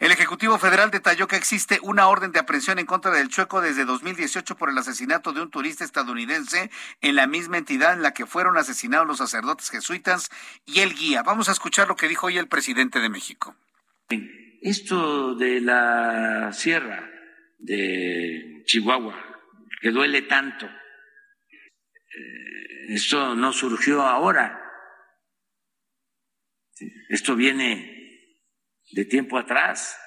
[0.00, 3.84] El Ejecutivo Federal detalló que existe una orden de aprehensión en contra del Chueco desde
[3.84, 8.24] 2018 por el asesinato de un turista estadounidense en la misma entidad en la que
[8.24, 10.30] fueron asesinados los sacerdotes jesuitas
[10.66, 11.24] y el guía.
[11.24, 13.56] Vamos a escuchar lo que dijo hoy el presidente de México.
[14.62, 17.10] Esto de la sierra
[17.58, 19.16] de Chihuahua,
[19.80, 20.68] que duele tanto,
[22.88, 24.58] esto no surgió ahora.
[27.10, 27.94] Esto viene
[28.92, 29.98] de tiempo atrás,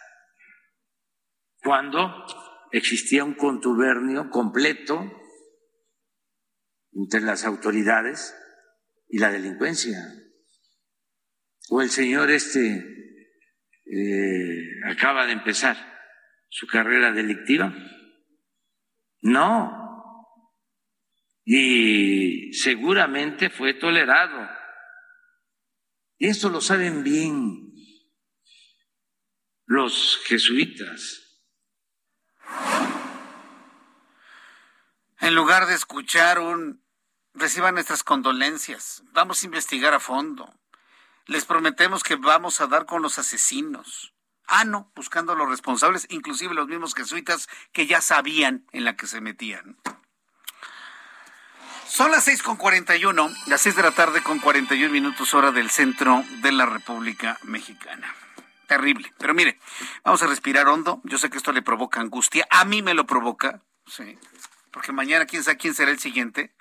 [1.62, 2.26] cuando
[2.72, 5.12] existía un contubernio completo
[6.94, 8.36] entre las autoridades
[9.08, 10.00] y la delincuencia.
[11.70, 12.84] O el señor este
[13.86, 15.78] eh, acaba de empezar
[16.50, 17.76] su carrera delictiva.
[19.22, 19.81] No,
[21.44, 24.50] y seguramente fue tolerado.
[26.18, 27.74] Y esto lo saben bien
[29.66, 31.40] los jesuitas.
[35.20, 36.84] En lugar de escuchar un
[37.34, 40.54] reciban nuestras condolencias, vamos a investigar a fondo.
[41.26, 44.14] Les prometemos que vamos a dar con los asesinos.
[44.46, 48.98] Ah, no, buscando a los responsables, inclusive los mismos jesuitas que ya sabían en la
[48.98, 49.78] que se metían.
[51.92, 54.86] Son las seis con cuarenta y uno, las seis de la tarde con cuarenta y
[54.86, 58.16] un minutos hora del centro de la República Mexicana.
[58.66, 59.14] Terrible.
[59.18, 59.60] Pero mire,
[60.06, 61.02] vamos a respirar hondo.
[61.04, 62.48] Yo sé que esto le provoca angustia.
[62.50, 64.18] A mí me lo provoca, sí.
[64.72, 66.54] Porque mañana quién sabe quién será el siguiente.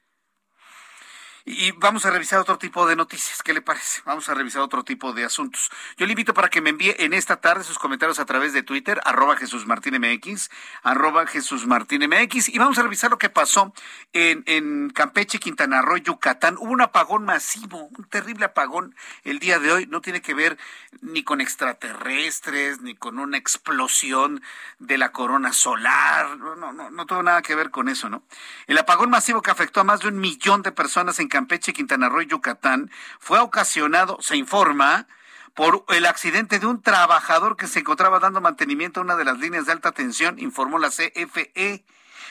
[1.45, 3.43] Y vamos a revisar otro tipo de noticias.
[3.43, 4.03] ¿Qué le parece?
[4.05, 5.71] Vamos a revisar otro tipo de asuntos.
[5.97, 8.63] Yo le invito para que me envíe en esta tarde sus comentarios a través de
[8.63, 10.51] Twitter, arroba Jesús Martín MX,
[10.83, 13.73] arroba Jesús Martín MX, y vamos a revisar lo que pasó
[14.13, 16.57] en, en Campeche, Quintana Roo, Yucatán.
[16.59, 19.87] Hubo un apagón masivo, un terrible apagón el día de hoy.
[19.87, 20.59] No tiene que ver
[21.01, 24.43] ni con extraterrestres, ni con una explosión
[24.79, 26.37] de la corona solar.
[26.39, 28.23] No, no, no, tuvo nada que ver con eso, ¿no?
[28.67, 32.11] El apagón masivo que afectó a más de un millón de personas en Campeche, Quintana
[32.11, 35.07] Roo y Yucatán fue ocasionado, se informa,
[35.55, 39.39] por el accidente de un trabajador que se encontraba dando mantenimiento a una de las
[39.39, 41.85] líneas de alta tensión, informó la CFE.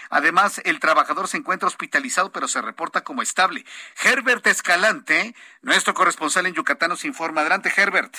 [0.10, 3.66] Además, el trabajador se encuentra hospitalizado, pero se reporta como estable.
[4.04, 7.42] Herbert Escalante, nuestro corresponsal en Yucatán, nos informa.
[7.42, 8.16] Adelante, Herbert.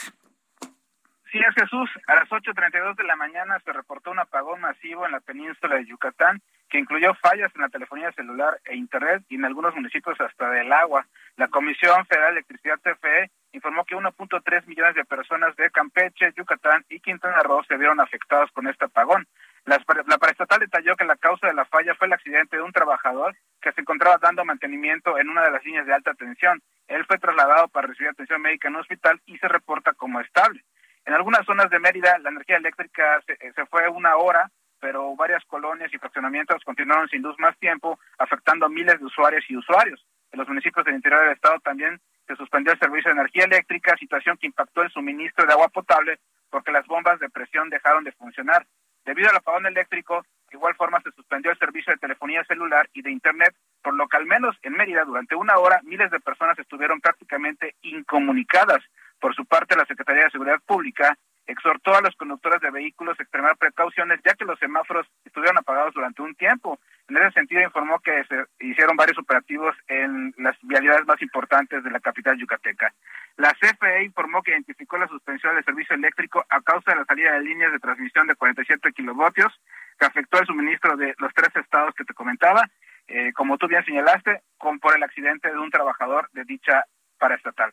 [1.33, 1.91] Sí, es Jesús.
[2.07, 5.87] A las 8.32 de la mañana se reportó un apagón masivo en la península de
[5.87, 10.51] Yucatán que incluyó fallas en la telefonía celular e Internet y en algunos municipios hasta
[10.51, 11.05] del agua.
[11.37, 16.85] La Comisión Federal de Electricidad CFE informó que 1.3 millones de personas de Campeche, Yucatán
[16.89, 19.27] y Quintana Roo se vieron afectadas con este apagón.
[19.65, 22.73] La, la paraestatal detalló que la causa de la falla fue el accidente de un
[22.73, 26.63] trabajador que se encontraba dando mantenimiento en una de las líneas de alta tensión.
[26.87, 30.65] Él fue trasladado para recibir atención médica en un hospital y se reporta como estable.
[31.05, 34.51] En algunas zonas de Mérida, la energía eléctrica se, se fue una hora
[34.81, 39.45] pero varias colonias y fraccionamientos continuaron sin luz más tiempo, afectando a miles de usuarios
[39.49, 40.05] y usuarios.
[40.33, 43.97] En los municipios del interior del estado también se suspendió el servicio de energía eléctrica,
[43.97, 46.19] situación que impactó el suministro de agua potable
[46.51, 48.67] porque las bombas de presión dejaron de funcionar.
[49.05, 53.03] Debido al apagón eléctrico, de igual forma se suspendió el servicio de telefonía celular y
[53.03, 56.59] de Internet, por lo que al menos en Mérida durante una hora miles de personas
[56.59, 58.83] estuvieron prácticamente incomunicadas.
[59.19, 61.17] Por su parte, la Secretaría de Seguridad Pública
[61.51, 65.93] exhortó a los conductores de vehículos a extremar precauciones ya que los semáforos estuvieron apagados
[65.95, 66.79] durante un tiempo.
[67.09, 71.91] En ese sentido informó que se hicieron varios operativos en las vialidades más importantes de
[71.91, 72.95] la capital yucateca.
[73.37, 77.33] La CFE informó que identificó la suspensión del servicio eléctrico a causa de la salida
[77.33, 79.53] de líneas de transmisión de 47 kilovoltios
[79.99, 82.63] que afectó el suministro de los tres estados que te comentaba,
[83.09, 86.85] eh, como tú bien señalaste, con por el accidente de un trabajador de dicha
[87.19, 87.73] paraestatal.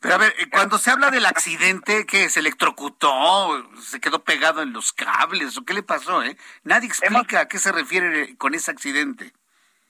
[0.00, 4.62] Pero a ver, eh, cuando se habla del accidente, que se electrocutó, se quedó pegado
[4.62, 6.36] en los cables, o qué le pasó, ¿eh?
[6.62, 9.32] Nadie explica a qué se refiere con ese accidente.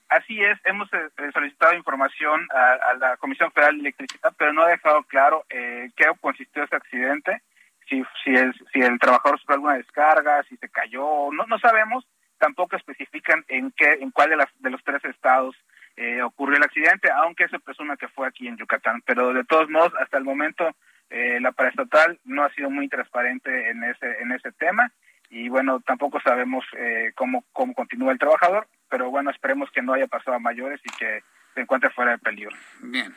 [0.09, 4.61] Así es, hemos eh, eh, solicitado información a, la Comisión Federal de Electricidad, pero no
[4.61, 7.41] ha dejado claro eh, qué consistió ese accidente,
[7.89, 12.05] si, si, el, si el trabajador sufrió alguna descarga, si se cayó, no, no sabemos,
[12.37, 15.55] tampoco especifican en qué, en cuál de, las, de los tres estados
[15.97, 19.01] eh, ocurrió el accidente, aunque se presume que fue aquí en Yucatán.
[19.05, 20.69] Pero de todos modos, hasta el momento,
[21.09, 24.91] eh, la paraestatal no ha sido muy transparente en ese, en ese tema
[25.29, 29.93] y bueno, tampoco sabemos eh, cómo, cómo continúa el trabajador, pero bueno, esperemos que no
[29.93, 31.23] haya pasado a mayores y que
[31.53, 32.55] se encuentre fuera de peligro.
[32.81, 33.13] Bien.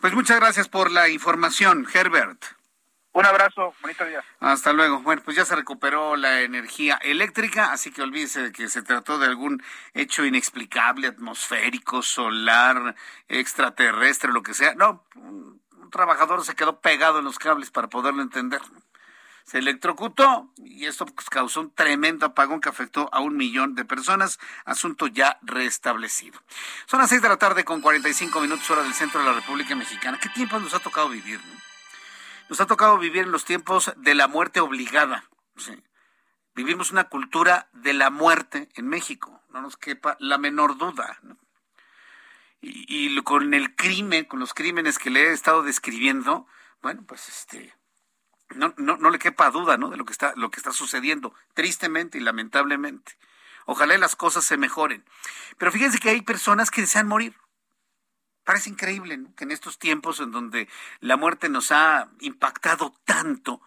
[0.00, 2.42] Pues muchas gracias por la información, Herbert.
[3.14, 4.24] Un abrazo, bonito día.
[4.40, 5.00] Hasta luego.
[5.00, 9.18] Bueno, pues ya se recuperó la energía eléctrica, así que olvídese de que se trató
[9.18, 12.94] de algún hecho inexplicable, atmosférico, solar,
[13.28, 14.74] extraterrestre, lo que sea.
[14.76, 15.60] No, un
[15.90, 18.62] trabajador se quedó pegado en los cables para poderlo entender.
[19.44, 23.84] Se electrocutó y esto pues, causó un tremendo apagón que afectó a un millón de
[23.84, 26.40] personas, asunto ya restablecido.
[26.86, 29.74] Son las seis de la tarde con 45 minutos hora del centro de la República
[29.74, 30.18] Mexicana.
[30.18, 31.38] ¿Qué tiempo nos ha tocado vivir?
[31.44, 31.71] No?
[32.48, 35.24] Nos ha tocado vivir en los tiempos de la muerte obligada.
[36.54, 41.18] Vivimos una cultura de la muerte en México, no nos quepa la menor duda.
[42.60, 46.46] Y, con el crimen, con los crímenes que le he estado describiendo,
[46.80, 47.74] bueno, pues este,
[48.50, 49.88] no, no, no le quepa duda, ¿no?
[49.88, 53.16] De lo que está, lo que está sucediendo, tristemente y lamentablemente.
[53.64, 55.04] Ojalá las cosas se mejoren.
[55.58, 57.34] Pero fíjense que hay personas que desean morir.
[58.44, 60.68] Parece increíble que en estos tiempos en donde
[61.00, 63.60] la muerte nos ha impactado tanto,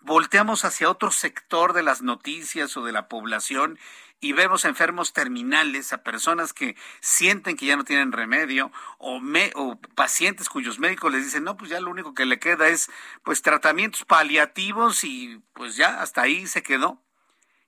[0.00, 3.78] volteamos hacia otro sector de las noticias o de la población
[4.20, 9.20] y vemos enfermos terminales, a personas que sienten que ya no tienen remedio, o,
[9.54, 12.90] o pacientes cuyos médicos les dicen, no, pues ya lo único que le queda es
[13.24, 17.02] pues tratamientos paliativos y pues ya hasta ahí se quedó.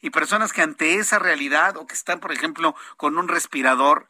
[0.03, 4.09] Y personas que ante esa realidad o que están, por ejemplo, con un respirador,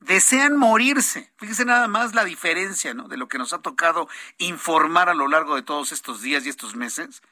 [0.00, 1.32] desean morirse.
[1.38, 5.56] Fíjese nada más la diferencia de lo que nos ha tocado informar a lo largo
[5.56, 7.22] de todos estos días y estos meses.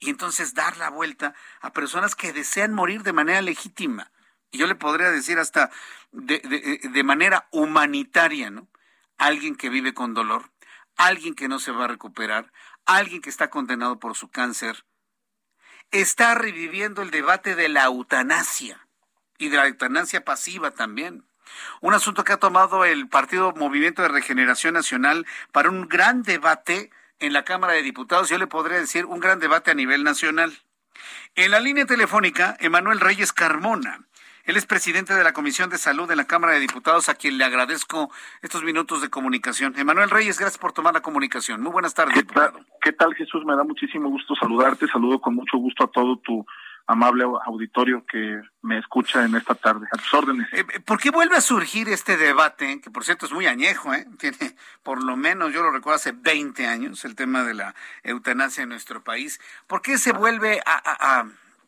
[0.00, 4.12] Y entonces dar la vuelta a personas que desean morir de manera legítima.
[4.50, 5.70] Y yo le podría decir hasta
[6.12, 8.68] de, de, de manera humanitaria, ¿no?
[9.18, 10.50] Alguien que vive con dolor,
[10.96, 12.52] alguien que no se va a recuperar,
[12.86, 14.84] alguien que está condenado por su cáncer,
[15.90, 18.86] está reviviendo el debate de la eutanasia
[19.38, 21.27] y de la eutanasia pasiva también.
[21.80, 26.90] Un asunto que ha tomado el Partido Movimiento de Regeneración Nacional para un gran debate
[27.20, 30.52] en la Cámara de Diputados, yo le podría decir un gran debate a nivel nacional.
[31.34, 34.00] En la línea telefónica, Emanuel Reyes Carmona.
[34.44, 37.36] Él es presidente de la Comisión de Salud de la Cámara de Diputados, a quien
[37.36, 39.74] le agradezco estos minutos de comunicación.
[39.76, 41.60] Emanuel Reyes, gracias por tomar la comunicación.
[41.60, 43.44] Muy buenas tardes, ¿Qué tal, ¿Qué tal, Jesús?
[43.44, 44.88] Me da muchísimo gusto saludarte.
[44.88, 46.46] Saludo con mucho gusto a todo tu
[46.86, 49.86] amable auditorio que me escucha en esta tarde.
[49.92, 50.46] A tus órdenes.
[50.52, 53.92] Eh, eh, ¿Por qué vuelve a surgir este debate, que por cierto es muy añejo,
[53.92, 54.06] ¿eh?
[54.18, 54.36] tiene
[54.82, 58.70] por lo menos, yo lo recuerdo hace 20 años, el tema de la eutanasia en
[58.70, 59.40] nuestro país?
[59.66, 61.24] ¿Por qué se vuelve a,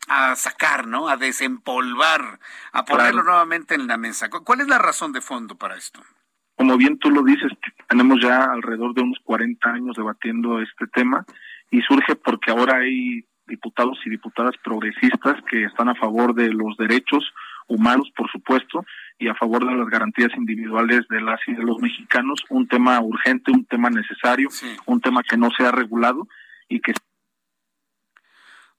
[0.09, 1.09] a, sacar, ¿no?
[1.09, 2.41] a desempolvar,
[2.73, 4.31] a ponerlo nuevamente en la mesa?
[4.31, 6.03] ¿Cuál es la razón de fondo para esto?
[6.57, 7.53] Como bien tú lo dices,
[7.89, 11.25] tenemos ya alrededor de unos 40 años debatiendo este tema
[11.71, 16.77] y surge porque ahora hay diputados y diputadas progresistas que están a favor de los
[16.79, 17.23] derechos
[17.69, 18.85] humanos, por supuesto,
[19.19, 22.99] y a favor de las garantías individuales de las y de los mexicanos, un tema
[23.01, 24.49] urgente, un tema necesario,
[24.87, 26.27] un tema que no se ha regulado
[26.69, 26.93] y que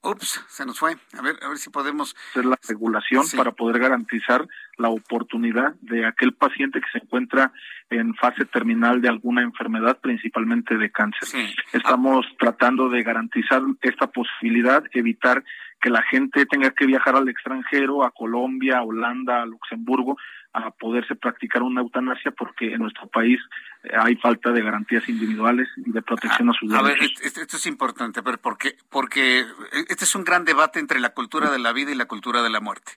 [0.04, 0.96] Ups, se nos fue.
[1.18, 4.48] A ver, a ver si podemos hacer la regulación para poder garantizar
[4.78, 7.52] la oportunidad de aquel paciente que se encuentra
[7.92, 11.28] en fase terminal de alguna enfermedad, principalmente de cáncer.
[11.72, 15.44] Estamos tratando de garantizar esta posibilidad, evitar
[15.82, 20.18] que la gente tenga que viajar al extranjero, a Colombia, a Holanda, a Luxemburgo,
[20.54, 23.40] a poderse practicar una eutanasia porque en nuestro país
[23.84, 26.90] eh, hay falta de garantías individuales y de protección a sus derechos.
[26.90, 29.46] A ver, esto es importante, pero porque porque
[29.88, 32.50] este es un gran debate entre la cultura de la vida y la cultura de
[32.50, 32.94] la muerte.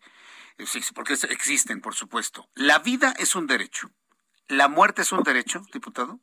[0.59, 2.49] Sí, porque existen, por supuesto.
[2.55, 3.91] La vida es un derecho.
[4.49, 6.21] ¿La muerte es un derecho, diputado?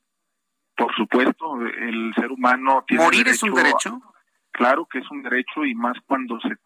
[0.77, 4.01] Por supuesto, el ser humano tiene ¿Morir es un derecho?
[4.51, 6.57] Claro que es un derecho y más cuando se,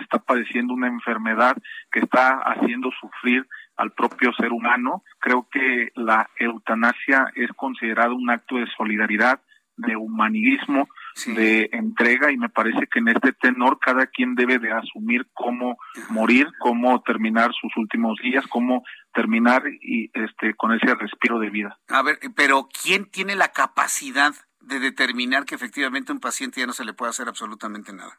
[0.00, 1.56] está padeciendo una enfermedad
[1.90, 3.46] que está haciendo sufrir
[3.76, 5.02] al propio ser humano.
[5.20, 9.40] Creo que la eutanasia es considerado un acto de solidaridad,
[9.76, 10.88] de humanismo,
[11.26, 15.78] de entrega y me parece que en este tenor cada quien debe de asumir cómo
[16.10, 21.78] morir, cómo terminar sus últimos días, cómo terminar y este con ese respiro de vida.
[21.88, 24.32] A ver, pero ¿quién tiene la capacidad
[24.66, 28.18] de determinar que efectivamente a un paciente ya no se le puede hacer absolutamente nada?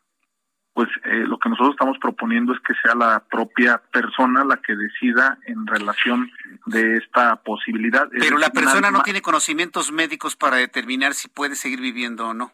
[0.74, 4.76] Pues eh, lo que nosotros estamos proponiendo es que sea la propia persona la que
[4.76, 6.30] decida en relación
[6.66, 8.10] de esta posibilidad.
[8.12, 12.52] Pero la persona no tiene conocimientos médicos para determinar si puede seguir viviendo o no.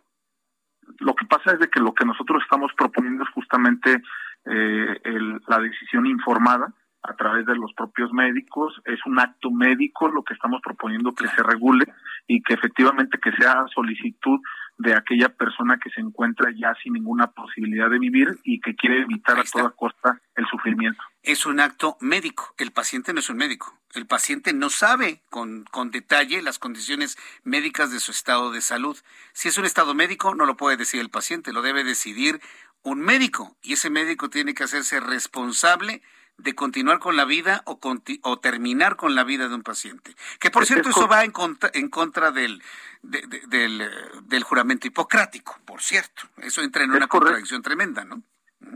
[0.99, 4.03] Lo que pasa es de que lo que nosotros estamos proponiendo es justamente
[4.45, 5.01] eh,
[5.47, 6.73] la decisión informada
[7.03, 8.81] a través de los propios médicos.
[8.85, 11.85] Es un acto médico lo que estamos proponiendo que se regule
[12.27, 14.39] y que efectivamente que sea solicitud
[14.77, 19.01] de aquella persona que se encuentra ya sin ninguna posibilidad de vivir y que quiere
[19.01, 21.01] evitar a toda costa el sufrimiento.
[21.23, 22.55] Es un acto médico.
[22.57, 23.77] El paciente no es un médico.
[23.93, 28.97] El paciente no sabe con, con detalle las condiciones médicas de su estado de salud.
[29.33, 32.41] Si es un estado médico, no lo puede decir el paciente, lo debe decidir
[32.83, 36.01] un médico y ese médico tiene que hacerse responsable
[36.37, 37.79] de continuar con la vida o,
[38.23, 40.15] o terminar con la vida de un paciente.
[40.39, 42.61] Que por cierto, eso va en contra, en contra del,
[43.01, 43.89] del,
[44.23, 46.23] del, juramento hipocrático, por cierto.
[46.37, 48.21] Eso entra en una contradicción tremenda, ¿no?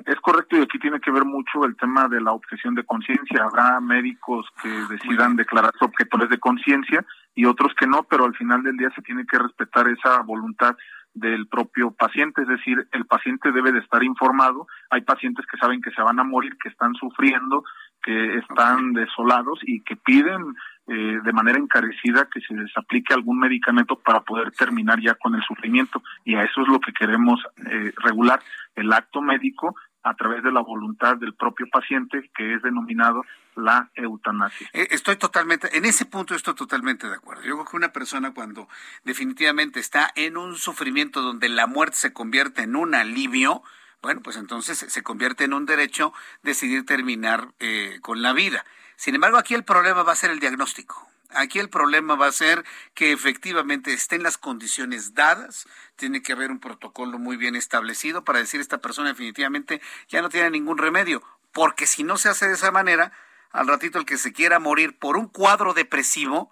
[0.06, 3.44] Es correcto y aquí tiene que ver mucho el tema de la objeción de conciencia.
[3.44, 8.64] Habrá médicos que decidan declararse objetores de conciencia y otros que no, pero al final
[8.64, 10.76] del día se tiene que respetar esa voluntad
[11.16, 14.68] del propio paciente, es decir, el paciente debe de estar informado.
[14.90, 17.64] Hay pacientes que saben que se van a morir, que están sufriendo,
[18.04, 20.42] que están desolados y que piden
[20.88, 25.34] eh, de manera encarecida que se les aplique algún medicamento para poder terminar ya con
[25.34, 26.04] el sufrimiento.
[26.24, 28.40] Y a eso es lo que queremos eh, regular,
[28.76, 33.26] el acto médico a través de la voluntad del propio paciente, que es denominado
[33.56, 34.70] la eutanasia.
[34.72, 37.42] Eh, estoy totalmente, en ese punto estoy totalmente de acuerdo.
[37.42, 38.70] Yo creo que una persona cuando
[39.04, 43.64] definitivamente está en un sufrimiento donde la muerte se convierte en un alivio,
[44.04, 48.64] bueno, pues entonces se convierte en un derecho decidir terminar eh, con la vida.
[48.98, 51.10] Sin embargo, aquí el problema va a ser el diagnóstico.
[51.36, 52.64] Aquí el problema va a ser
[52.94, 55.68] que efectivamente estén las condiciones dadas,
[55.98, 60.30] tiene que haber un protocolo muy bien establecido para decir esta persona definitivamente ya no
[60.30, 61.22] tiene ningún remedio,
[61.52, 63.12] porque si no se hace de esa manera,
[63.52, 66.52] al ratito el que se quiera morir por un cuadro depresivo,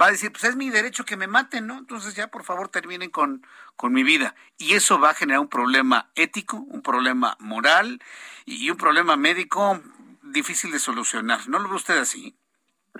[0.00, 1.78] va a decir, pues es mi derecho que me maten, ¿no?
[1.78, 3.46] Entonces ya por favor terminen con,
[3.76, 4.34] con mi vida.
[4.58, 8.02] Y eso va a generar un problema ético, un problema moral
[8.44, 9.80] y un problema médico
[10.22, 11.48] difícil de solucionar.
[11.48, 12.36] ¿No lo ve usted así?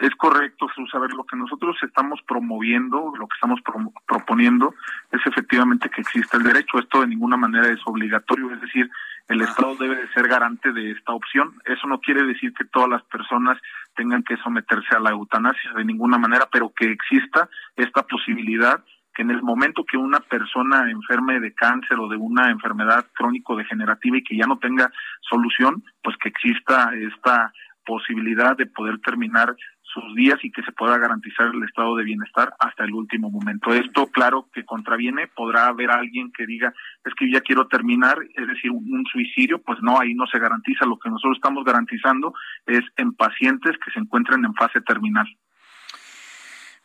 [0.00, 0.90] Es correcto, Jesús.
[0.94, 3.60] A ver, lo que nosotros estamos promoviendo, lo que estamos
[4.06, 4.74] proponiendo,
[5.10, 6.78] es efectivamente que exista el derecho.
[6.78, 8.90] Esto de ninguna manera es obligatorio, es decir,
[9.28, 11.54] el Estado debe de ser garante de esta opción.
[11.64, 13.58] Eso no quiere decir que todas las personas
[13.94, 18.84] tengan que someterse a la eutanasia de ninguna manera, pero que exista esta posibilidad
[19.16, 24.18] que en el momento que una persona enferme de cáncer o de una enfermedad crónico-degenerativa
[24.18, 24.92] y que ya no tenga
[25.22, 27.50] solución, pues que exista esta
[27.86, 29.56] posibilidad de poder terminar
[30.00, 33.72] sus días y que se pueda garantizar el estado de bienestar hasta el último momento.
[33.72, 36.72] Esto, claro, que contraviene, podrá haber alguien que diga,
[37.04, 40.84] es que ya quiero terminar, es decir, un, suicidio, pues no, ahí no se garantiza.
[40.84, 42.34] Lo que nosotros estamos garantizando
[42.66, 45.26] es en pacientes que se encuentren en fase terminal.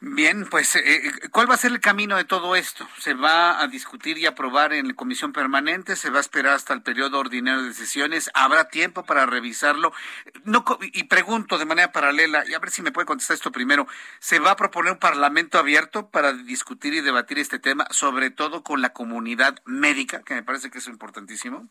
[0.04, 2.88] Bien, pues, eh, eh, ¿cuál va a ser el camino de todo esto?
[2.98, 5.96] ¿Se va a discutir y aprobar en la comisión permanente?
[5.96, 8.32] ¿Se va a esperar hasta el periodo ordinario de sesiones?
[8.34, 9.94] ¿Habrá tiempo para revisarlo?
[10.44, 13.86] No, y pregunto de manera paralela, y a ver si me puede contestar esto primero,
[14.18, 18.64] ¿se va a proponer un parlamento abierto para discutir y debatir este tema, sobre todo
[18.64, 21.68] con la comunidad médica, que me parece que es importantísimo?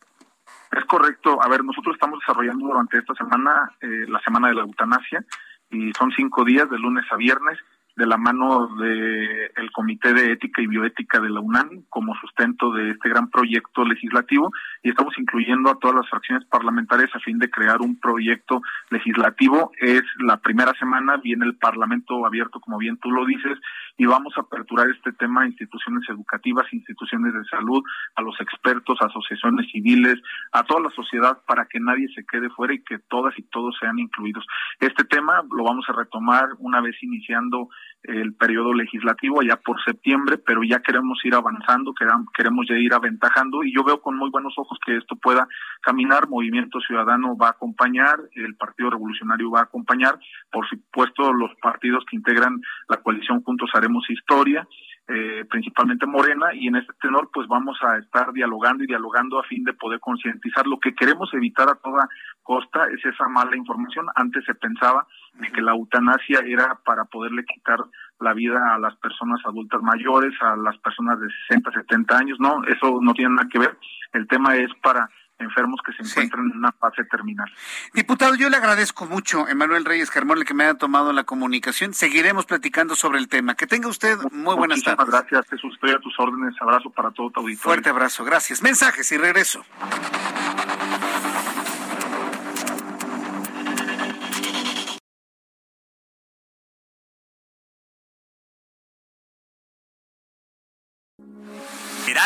[0.71, 1.43] Es correcto.
[1.43, 5.25] A ver, nosotros estamos desarrollando durante esta semana eh, la semana de la eutanasia
[5.69, 7.59] y son cinco días de lunes a viernes
[8.01, 12.73] de la mano del el Comité de Ética y Bioética de la UNAM como sustento
[12.73, 14.51] de este gran proyecto legislativo
[14.83, 19.73] y estamos incluyendo a todas las fracciones parlamentarias a fin de crear un proyecto legislativo.
[19.79, 23.59] Es la primera semana, viene el Parlamento abierto, como bien tú lo dices,
[23.99, 27.83] y vamos a aperturar este tema a instituciones educativas, instituciones de salud,
[28.17, 30.19] a los expertos, asociaciones civiles,
[30.53, 33.77] a toda la sociedad para que nadie se quede fuera y que todas y todos
[33.79, 34.47] sean incluidos.
[34.79, 37.69] Este tema lo vamos a retomar una vez iniciando
[38.03, 41.93] el periodo legislativo allá por septiembre, pero ya queremos ir avanzando,
[42.35, 45.47] queremos ya ir aventajando y yo veo con muy buenos ojos que esto pueda
[45.83, 50.19] caminar, Movimiento Ciudadano va a acompañar, el Partido Revolucionario va a acompañar,
[50.51, 54.67] por supuesto los partidos que integran la coalición Juntos Haremos Historia,
[55.13, 59.45] eh, principalmente Morena, y en este tenor pues vamos a estar dialogando y dialogando a
[59.45, 60.67] fin de poder concientizar.
[60.67, 62.09] Lo que queremos evitar a toda
[62.43, 64.07] costa es esa mala información.
[64.15, 65.07] Antes se pensaba
[65.53, 67.79] que la eutanasia era para poderle quitar
[68.21, 72.39] la vida a las personas adultas mayores, a las personas de 60, 70 años.
[72.39, 73.77] No, eso no tiene nada que ver.
[74.13, 77.51] El tema es para enfermos que se encuentran en una fase terminal.
[77.93, 81.95] Diputado, yo le agradezco mucho, Emanuel Reyes Carmón, que me haya tomado la comunicación.
[81.95, 83.55] Seguiremos platicando sobre el tema.
[83.55, 85.07] Que tenga usted muy buenas tardes.
[85.07, 85.75] gracias, Jesús.
[85.75, 86.55] Estoy a tus órdenes.
[86.61, 87.63] Abrazo para todo tu auditorio.
[87.63, 88.63] Fuerte abrazo, gracias.
[88.63, 89.65] Mensajes y regreso.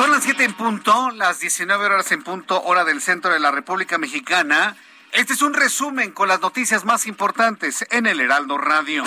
[0.00, 3.50] Son las 7 en punto, las 19 horas en punto, hora del centro de la
[3.50, 4.74] República Mexicana.
[5.12, 9.04] Este es un resumen con las noticias más importantes en el Heraldo Radio.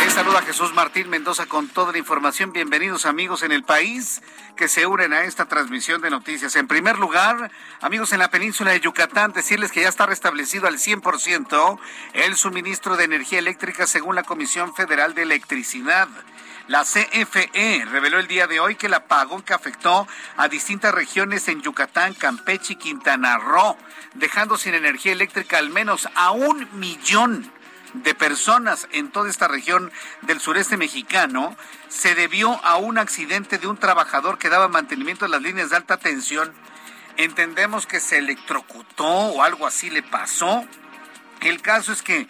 [0.00, 2.52] Les saluda Jesús Martín Mendoza con toda la información.
[2.52, 4.20] Bienvenidos amigos en el país
[4.56, 6.56] que se unen a esta transmisión de noticias.
[6.56, 10.78] En primer lugar, amigos en la península de Yucatán, decirles que ya está restablecido al
[10.78, 11.78] 100%
[12.14, 16.08] el suministro de energía eléctrica según la Comisión Federal de Electricidad.
[16.68, 20.06] La CFE reveló el día de hoy que el apagón que afectó
[20.36, 23.74] a distintas regiones en Yucatán, Campeche y Quintana Roo,
[24.12, 27.50] dejando sin energía eléctrica al menos a un millón
[27.94, 29.90] de personas en toda esta región
[30.20, 31.56] del sureste mexicano,
[31.88, 35.76] se debió a un accidente de un trabajador que daba mantenimiento a las líneas de
[35.76, 36.52] alta tensión.
[37.16, 40.66] Entendemos que se electrocutó o algo así le pasó.
[41.40, 42.28] El caso es que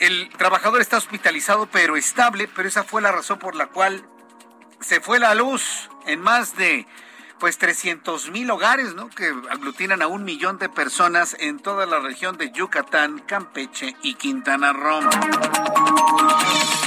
[0.00, 4.02] el trabajador está hospitalizado pero estable, pero esa fue la razón por la cual
[4.80, 6.86] se fue la luz en más de
[7.38, 9.08] pues 300 mil hogares, ¿no?
[9.08, 14.14] Que aglutinan a un millón de personas en toda la región de Yucatán, Campeche y
[14.14, 15.00] Quintana Roo.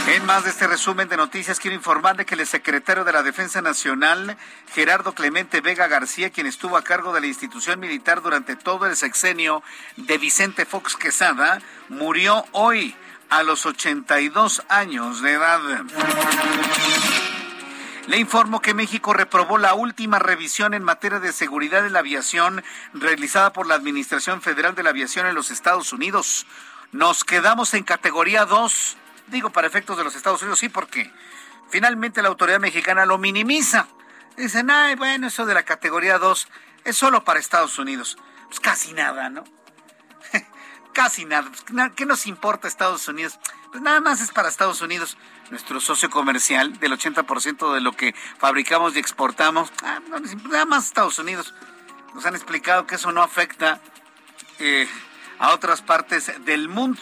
[0.07, 3.23] En más de este resumen de noticias, quiero informar de que el secretario de la
[3.23, 4.37] Defensa Nacional,
[4.73, 8.95] Gerardo Clemente Vega García, quien estuvo a cargo de la institución militar durante todo el
[8.95, 9.63] sexenio
[9.97, 12.95] de Vicente Fox Quesada, murió hoy
[13.33, 15.59] a los 82 años de edad.
[18.05, 22.63] Le informo que México reprobó la última revisión en materia de seguridad en la aviación
[22.93, 26.45] realizada por la Administración Federal de la Aviación en los Estados Unidos.
[26.91, 28.97] Nos quedamos en categoría 2,
[29.29, 31.11] digo para efectos de los Estados Unidos, sí, porque
[31.69, 33.87] finalmente la autoridad mexicana lo minimiza.
[34.37, 36.47] Dicen, ay, bueno, eso de la categoría 2
[36.83, 38.15] es solo para Estados Unidos.
[38.49, 39.43] Pues casi nada, ¿no?
[40.93, 41.51] Casi nada.
[41.95, 43.39] ¿Qué nos importa Estados Unidos?
[43.71, 45.17] Pues nada más es para Estados Unidos,
[45.49, 49.71] nuestro socio comercial, del 80% de lo que fabricamos y exportamos.
[49.83, 49.99] Ah,
[50.49, 51.53] nada más Estados Unidos.
[52.13, 53.81] Nos han explicado que eso no afecta
[54.59, 54.87] eh,
[55.39, 57.01] a otras partes del mundo.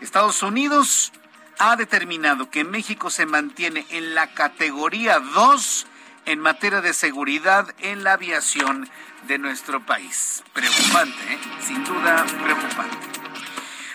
[0.00, 1.12] Estados Unidos
[1.58, 5.86] ha determinado que México se mantiene en la categoría 2
[6.26, 8.88] en materia de seguridad en la aviación
[9.26, 10.42] de nuestro país.
[10.52, 11.38] Preocupante, ¿eh?
[11.66, 13.09] sin duda preocupante.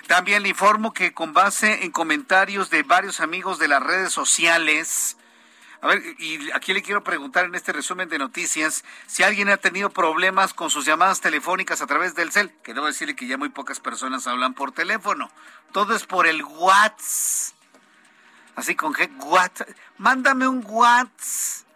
[0.07, 5.17] También le informo que con base en comentarios de varios amigos de las redes sociales,
[5.81, 9.57] a ver, y aquí le quiero preguntar en este resumen de noticias si alguien ha
[9.57, 13.37] tenido problemas con sus llamadas telefónicas a través del cel, que debo decirle que ya
[13.37, 15.31] muy pocas personas hablan por teléfono.
[15.71, 17.55] Todo es por el WhatsApp.
[18.55, 19.69] Así con G, WhatsApp.
[19.97, 21.67] Mándame un WhatsApp.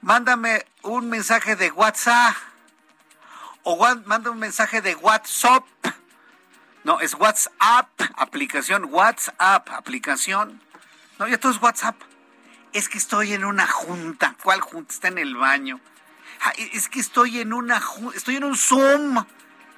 [0.00, 2.36] Mándame un mensaje de WhatsApp.
[3.64, 3.76] O
[4.06, 5.64] manda un mensaje de WhatsApp
[6.88, 10.58] No, es WhatsApp, aplicación, WhatsApp, aplicación.
[11.18, 12.00] No, ya todo es WhatsApp.
[12.72, 14.36] Es que estoy en una junta.
[14.42, 14.94] ¿Cuál junta?
[14.94, 15.80] Está en el baño.
[16.40, 17.82] Ah, es que estoy en una
[18.14, 19.22] estoy en un Zoom.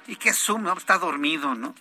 [0.07, 0.63] ¿Y qué Zoom?
[0.63, 1.75] No, está dormido, ¿no?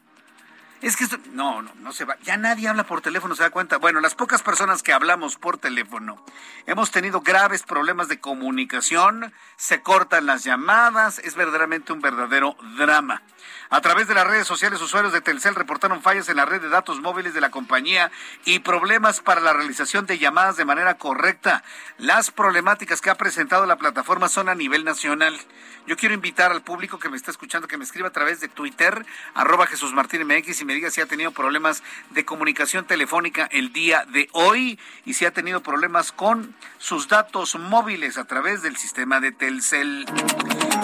[0.83, 2.17] Es que esto, no, no, no se va.
[2.23, 3.77] Ya nadie habla por teléfono, se da cuenta.
[3.77, 6.25] Bueno, las pocas personas que hablamos por teléfono
[6.67, 13.23] hemos tenido graves problemas de comunicación, se cortan las llamadas, es verdaderamente un verdadero drama.
[13.69, 16.69] A través de las redes sociales, usuarios de Telcel reportaron fallas en la red de
[16.69, 18.11] datos móviles de la compañía
[18.45, 21.63] y problemas para la realización de llamadas de manera correcta.
[21.97, 25.39] Las problemáticas que ha presentado la plataforma son a nivel nacional.
[25.87, 28.49] Yo quiero invitar al público que me está escuchando que me escriba a través de
[28.49, 33.49] Twitter, arroba Jesús Martín MX, y me diga si ha tenido problemas de comunicación telefónica
[33.51, 38.63] el día de hoy y si ha tenido problemas con sus datos móviles a través
[38.63, 40.07] del sistema de Telcel.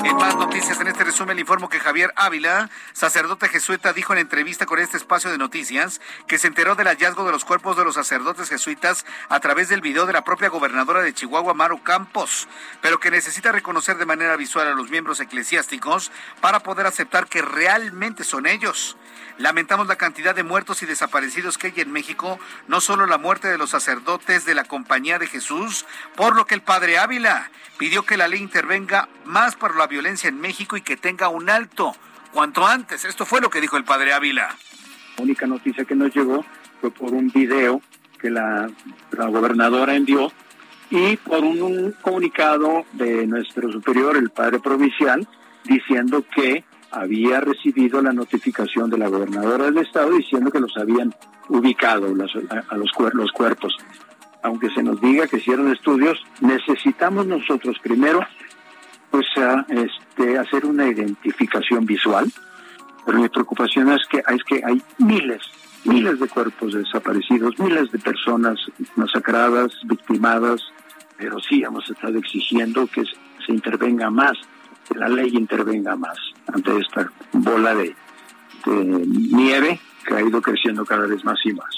[0.03, 4.19] En más noticias, en este resumen le informo que Javier Ávila, sacerdote jesuita, dijo en
[4.19, 7.85] entrevista con este espacio de noticias que se enteró del hallazgo de los cuerpos de
[7.85, 12.49] los sacerdotes jesuitas a través del video de la propia gobernadora de Chihuahua, Maru Campos,
[12.81, 16.11] pero que necesita reconocer de manera visual a los miembros eclesiásticos
[16.41, 18.97] para poder aceptar que realmente son ellos.
[19.39, 23.49] Lamentamos la cantidad de muertos y desaparecidos que hay en México, no solo la muerte
[23.49, 25.85] de los sacerdotes de la Compañía de Jesús,
[26.15, 30.29] por lo que el padre Ávila pidió que la ley intervenga más para la violencia
[30.29, 31.95] en México y que tenga un alto
[32.33, 33.05] cuanto antes.
[33.05, 34.57] Esto fue lo que dijo el padre Ávila.
[35.19, 36.45] La única noticia que nos llegó
[36.81, 37.83] fue por un video
[38.19, 38.71] que la,
[39.11, 40.33] gobernadora envió
[40.91, 45.27] y por un, comunicado de nuestro superior, el padre provincial,
[45.65, 46.65] diciendo que
[46.97, 51.15] había recibido la notificación de la gobernadora del estado diciendo que los habían
[51.49, 53.77] ubicado a, los, cuerpos.
[54.43, 58.21] Aunque se nos diga que hicieron estudios, necesitamos nosotros primero
[59.11, 59.27] pues
[59.69, 62.33] este, hacer una identificación visual.
[63.05, 65.43] Pero mi preocupación es que, es que hay miles,
[65.85, 68.59] miles de cuerpos desaparecidos, miles de personas
[68.97, 70.63] masacradas, victimadas,
[71.17, 74.37] pero sí hemos estado exigiendo que se intervenga más,
[74.89, 76.17] que la ley intervenga más
[76.53, 77.97] ante esta bola de,
[78.67, 81.77] nieve que ha ido creciendo cada vez más y más.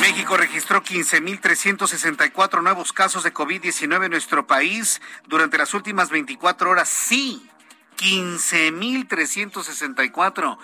[0.00, 6.88] México registró 15.364 nuevos casos de COVID-19 en nuestro país durante las últimas 24 horas.
[6.88, 7.48] Sí,
[7.98, 10.58] 15.364.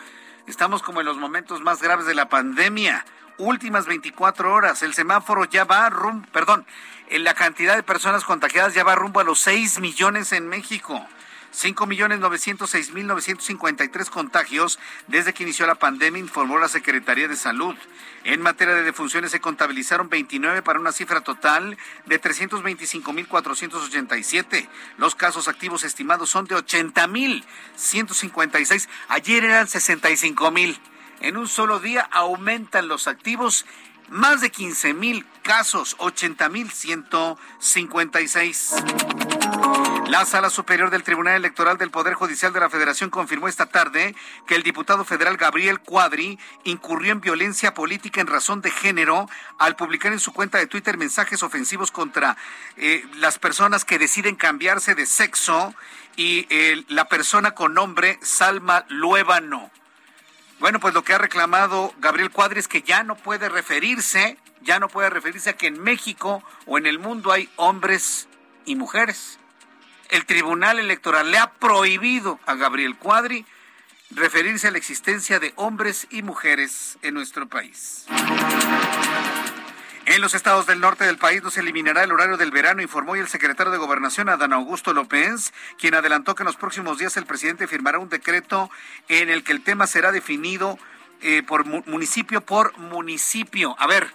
[0.46, 3.04] Estamos como en los momentos más graves de la pandemia.
[3.38, 4.82] Últimas 24 horas.
[4.82, 6.66] El semáforo ya va rumbo, perdón,
[7.10, 11.06] la cantidad de personas contagiadas ya va rumbo a los 6 millones en México.
[11.54, 17.74] 5.906.953 contagios desde que inició la pandemia, informó la Secretaría de Salud.
[18.24, 24.68] En materia de defunciones se contabilizaron 29 para una cifra total de 325.487.
[24.98, 28.86] Los casos activos estimados son de 80.156.
[29.08, 30.78] Ayer eran 65.000.
[31.20, 33.66] En un solo día aumentan los activos
[34.08, 38.76] más de 15 mil casos, 80 mil 156.
[40.08, 44.14] La Sala Superior del Tribunal Electoral del Poder Judicial de la Federación confirmó esta tarde
[44.46, 49.76] que el diputado federal Gabriel Cuadri incurrió en violencia política en razón de género al
[49.76, 52.38] publicar en su cuenta de Twitter mensajes ofensivos contra
[52.76, 55.74] eh, las personas que deciden cambiarse de sexo
[56.16, 59.70] y eh, la persona con nombre Salma Luébano.
[60.60, 64.80] Bueno, pues lo que ha reclamado Gabriel Cuadri es que ya no puede referirse, ya
[64.80, 68.28] no puede referirse a que en México o en el mundo hay hombres
[68.64, 69.38] y mujeres.
[70.10, 73.46] El Tribunal Electoral le ha prohibido a Gabriel Cuadri
[74.10, 78.06] referirse a la existencia de hombres y mujeres en nuestro país.
[80.18, 83.14] En los estados del norte del país no se eliminará el horario del verano, informó
[83.14, 87.24] el secretario de Gobernación, Adán Augusto López, quien adelantó que en los próximos días el
[87.24, 88.68] presidente firmará un decreto
[89.06, 90.76] en el que el tema será definido
[91.20, 93.76] eh, por municipio por municipio.
[93.78, 94.12] A ver,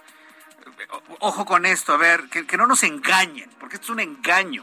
[1.20, 4.62] ojo con esto, a ver, que no nos engañen, porque esto es un engaño.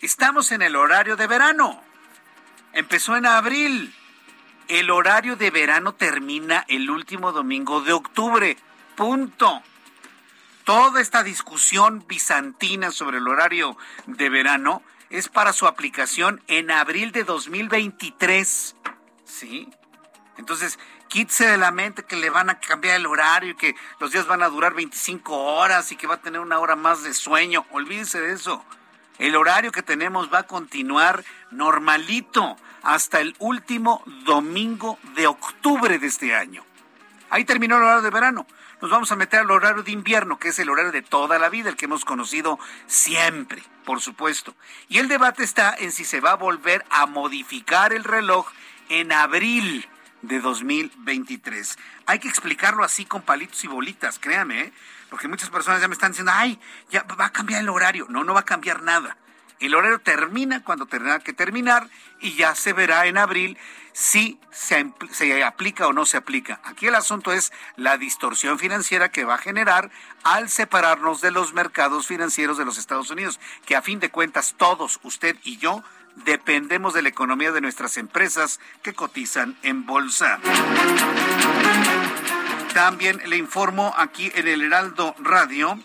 [0.00, 1.80] Estamos en el horario de verano.
[2.72, 3.94] Empezó en abril.
[4.66, 8.56] El horario de verano termina el último domingo de octubre.
[8.96, 9.62] Punto
[10.64, 17.12] toda esta discusión bizantina sobre el horario de verano es para su aplicación en abril
[17.12, 18.76] de 2023.
[19.24, 19.68] ¿Sí?
[20.38, 24.12] Entonces, quítese de la mente que le van a cambiar el horario y que los
[24.12, 27.12] días van a durar 25 horas y que va a tener una hora más de
[27.12, 27.66] sueño.
[27.70, 28.64] Olvídese de eso.
[29.18, 36.06] El horario que tenemos va a continuar normalito hasta el último domingo de octubre de
[36.06, 36.64] este año.
[37.28, 38.46] Ahí terminó el horario de verano
[38.82, 41.48] nos vamos a meter al horario de invierno, que es el horario de toda la
[41.48, 42.58] vida, el que hemos conocido
[42.88, 44.56] siempre, por supuesto.
[44.88, 48.50] Y el debate está en si se va a volver a modificar el reloj
[48.88, 49.88] en abril
[50.22, 51.78] de 2023.
[52.06, 54.72] Hay que explicarlo así con palitos y bolitas, créame, ¿eh?
[55.10, 56.58] porque muchas personas ya me están diciendo, ay,
[56.90, 58.06] ya va a cambiar el horario.
[58.08, 59.16] No, no va a cambiar nada.
[59.60, 63.56] El horario termina cuando tenga que terminar y ya se verá en abril
[63.92, 66.60] si se, aplica o no se aplica.
[66.64, 69.90] Aquí el asunto es la distorsión financiera que va a generar
[70.24, 74.54] al separarnos de los mercados financieros de los Estados Unidos, que a fin de cuentas
[74.56, 75.82] todos, usted y yo,
[76.24, 80.40] dependemos de la economía de nuestras empresas que cotizan en bolsa.
[82.74, 85.78] También le informo aquí en el Heraldo Radio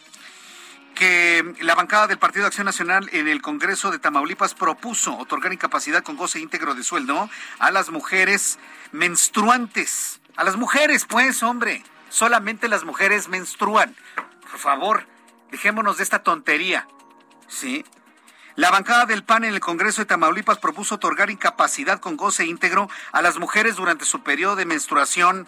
[0.97, 5.53] que la bancada del Partido de Acción Nacional en el Congreso de Tamaulipas propuso otorgar
[5.53, 7.29] incapacidad con goce íntegro de sueldo
[7.59, 8.57] a las mujeres
[8.91, 10.19] menstruantes.
[10.35, 11.83] A las mujeres, pues, hombre.
[12.09, 13.95] Solamente las mujeres menstruan.
[14.49, 15.05] Por favor,
[15.51, 16.87] dejémonos de esta tontería.
[17.47, 17.85] ¿Sí?
[18.55, 22.89] La bancada del PAN en el Congreso de Tamaulipas propuso otorgar incapacidad con goce íntegro
[23.11, 25.47] a las mujeres durante su periodo de menstruación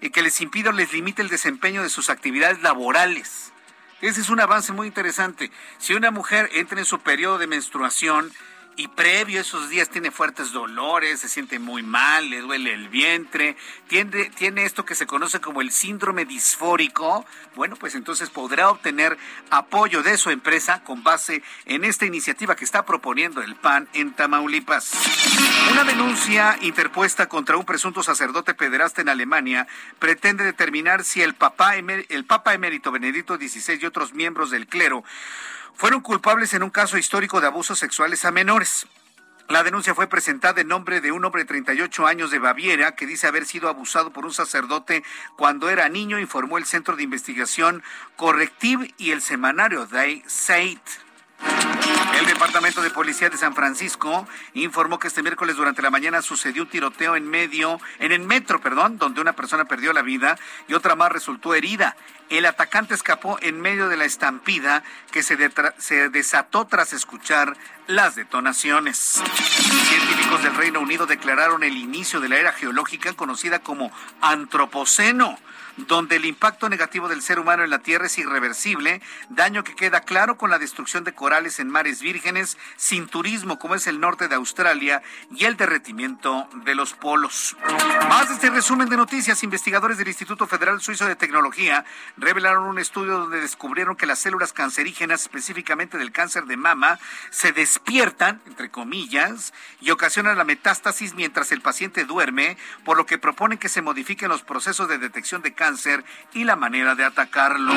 [0.00, 3.52] y que les impida o les limite el desempeño de sus actividades laborales.
[4.00, 5.50] Ese es un avance muy interesante.
[5.78, 8.32] Si una mujer entra en su periodo de menstruación,
[8.80, 12.88] y previo a esos días tiene fuertes dolores, se siente muy mal, le duele el
[12.88, 13.54] vientre,
[13.88, 17.26] tiene, esto que se conoce como el síndrome disfórico,
[17.56, 19.18] bueno, pues entonces podrá obtener
[19.50, 24.14] apoyo de su empresa con base en esta iniciativa que está proponiendo el PAN en
[24.14, 24.92] Tamaulipas.
[25.70, 29.66] Una denuncia interpuesta contra un presunto sacerdote pederasta en Alemania
[29.98, 35.04] pretende determinar si el, papá, el Papa emérito Benedicto XVI y otros miembros del clero
[35.80, 38.86] fueron culpables en un caso histórico de abusos sexuales a menores.
[39.48, 43.06] La denuncia fue presentada en nombre de un hombre de 38 años de Baviera que
[43.06, 45.02] dice haber sido abusado por un sacerdote
[45.38, 47.82] cuando era niño, informó el Centro de Investigación
[48.16, 50.82] Correctiv y el semanario Die Zeit.
[52.20, 56.64] El Departamento de Policía de San Francisco informó que este miércoles durante la mañana sucedió
[56.64, 60.74] un tiroteo en medio, en el metro, perdón, donde una persona perdió la vida y
[60.74, 61.96] otra más resultó herida.
[62.28, 67.56] El atacante escapó en medio de la estampida que se, se desató tras escuchar
[67.86, 68.98] las detonaciones.
[68.98, 73.90] Científicos del Reino Unido declararon el inicio de la era geológica conocida como
[74.20, 75.38] Antropoceno
[75.86, 80.00] donde el impacto negativo del ser humano en la Tierra es irreversible, daño que queda
[80.00, 84.28] claro con la destrucción de corales en mares vírgenes, sin turismo como es el norte
[84.28, 85.02] de Australia
[85.34, 87.56] y el derretimiento de los polos.
[88.08, 91.84] Más de este resumen de noticias, investigadores del Instituto Federal Suizo de Tecnología
[92.16, 96.98] revelaron un estudio donde descubrieron que las células cancerígenas, específicamente del cáncer de mama,
[97.30, 103.18] se despiertan, entre comillas, y ocasionan la metástasis mientras el paciente duerme, por lo que
[103.18, 105.69] proponen que se modifiquen los procesos de detección de cáncer
[106.32, 107.72] y la manera de atacarlo.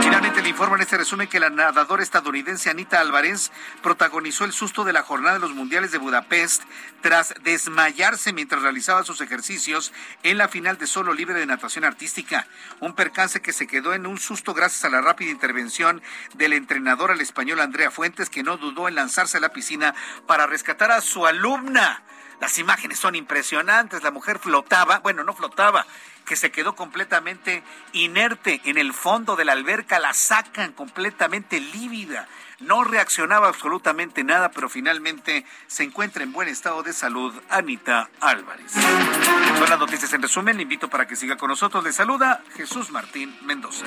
[0.00, 3.50] Finalmente le informo en este resumen que la nadadora estadounidense Anita Álvarez
[3.82, 6.62] protagonizó el susto de la jornada de los mundiales de Budapest
[7.00, 12.46] tras desmayarse mientras realizaba sus ejercicios en la final de solo libre de natación artística.
[12.80, 16.02] Un percance que se quedó en un susto gracias a la rápida intervención
[16.34, 19.94] del entrenador al español Andrea Fuentes, que no dudó en lanzarse a la piscina
[20.26, 22.02] para rescatar a su alumna.
[22.40, 24.02] Las imágenes son impresionantes.
[24.02, 25.86] La mujer flotaba, bueno, no flotaba,
[26.26, 27.62] que se quedó completamente
[27.92, 32.28] inerte en el fondo de la alberca, la sacan completamente lívida.
[32.58, 38.72] No reaccionaba absolutamente nada, pero finalmente se encuentra en buen estado de salud Anita Álvarez.
[38.72, 40.56] Son las noticias en resumen.
[40.56, 41.84] Le invito para que siga con nosotros.
[41.84, 43.84] Le saluda Jesús Martín Mendoza.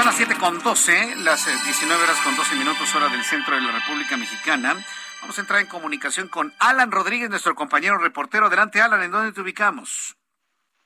[0.00, 3.60] Son las 7 con 12, las 19 horas con 12 minutos hora del centro de
[3.60, 4.74] la República Mexicana.
[5.20, 8.46] Vamos a entrar en comunicación con Alan Rodríguez, nuestro compañero reportero.
[8.46, 10.16] Adelante, Alan, ¿en dónde te ubicamos?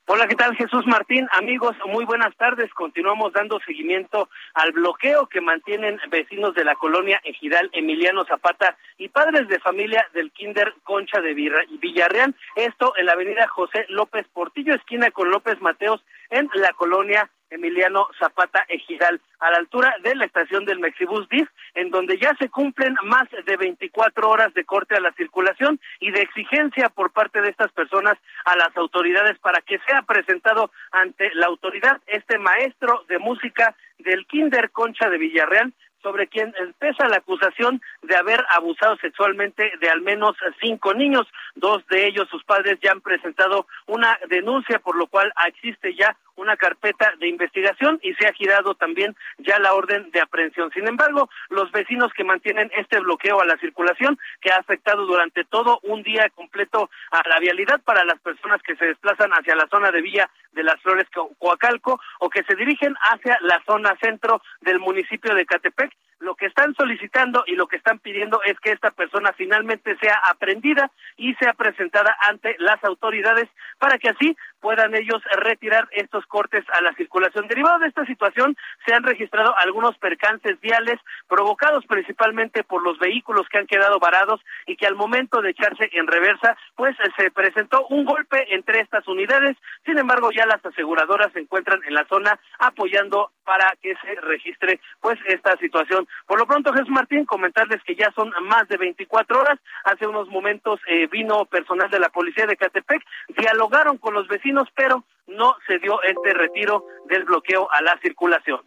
[0.07, 1.29] Hola, ¿qué tal Jesús Martín?
[1.31, 2.69] Amigos, muy buenas tardes.
[2.73, 9.07] Continuamos dando seguimiento al bloqueo que mantienen vecinos de la colonia Ejidal Emiliano Zapata y
[9.07, 12.35] padres de familia del Kinder Concha de Villarreal.
[12.57, 18.07] Esto en la avenida José López Portillo, esquina con López Mateos, en la colonia Emiliano
[18.19, 22.49] Zapata Ejidal, a la altura de la estación del Mexibus DIF, en donde ya se
[22.49, 27.41] cumplen más de 24 horas de corte a la circulación y de exigencia por parte
[27.41, 33.05] de estas personas a las autoridades para que sea presentado ante la autoridad este maestro
[33.07, 35.73] de música del Kinder Concha de Villarreal,
[36.05, 41.25] sobre quien pesa la acusación de haber abusado sexualmente de al menos cinco niños.
[41.55, 46.15] Dos de ellos, sus padres, ya han presentado una denuncia, por lo cual existe ya
[46.35, 50.71] una carpeta de investigación y se ha girado también ya la orden de aprehensión.
[50.71, 55.43] Sin embargo, los vecinos que mantienen este bloqueo a la circulación, que ha afectado durante
[55.43, 59.67] todo un día completo a la vialidad para las personas que se desplazan hacia la
[59.67, 61.07] zona de Villa de las Flores
[61.37, 66.45] Coacalco o que se dirigen hacia la zona centro del municipio de Catepec, lo que
[66.45, 71.33] están solicitando y lo que están pidiendo es que esta persona finalmente sea aprendida y
[71.35, 74.35] sea presentada ante las autoridades para que así
[74.65, 77.47] puedan ellos retirar estos cortes a la circulación.
[77.47, 83.47] Derivado de esta situación, se han registrado algunos percances viales provocados principalmente por los vehículos
[83.47, 87.85] que han quedado varados y que al momento de echarse en reversa, pues se presentó
[87.91, 89.55] un golpe entre estas unidades.
[89.85, 94.79] Sin embargo, ya las aseguradoras se encuentran en la zona apoyando para que se registre
[94.99, 96.07] pues esta situación.
[96.25, 99.59] Por lo pronto, Jesús Martín, comentarles que ya son más de 24 horas.
[99.83, 103.03] Hace unos momentos eh, vino personal de la policía de Catepec,
[103.37, 108.61] dialogaron con los vecinos, pero no se dio este retiro del bloqueo a la circulación.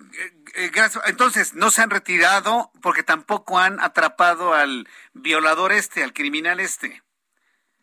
[0.00, 1.02] Eh, eh, gracias.
[1.08, 7.02] Entonces, no se han retirado porque tampoco han atrapado al violador este, al criminal este.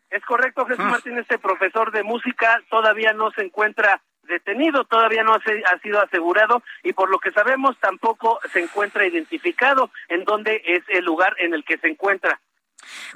[0.09, 0.89] Es correcto, Jesús ah.
[0.89, 6.63] Martín, este profesor de música todavía no se encuentra detenido, todavía no ha sido asegurado
[6.83, 11.53] y por lo que sabemos tampoco se encuentra identificado en dónde es el lugar en
[11.53, 12.39] el que se encuentra.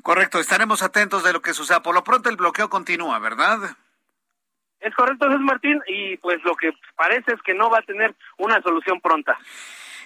[0.01, 1.81] Correcto, estaremos atentos de lo que suceda.
[1.81, 3.59] Por lo pronto el bloqueo continúa, ¿verdad?
[4.79, 8.13] Es correcto, Jesús Martín, y pues lo que parece es que no va a tener
[8.37, 9.37] una solución pronta.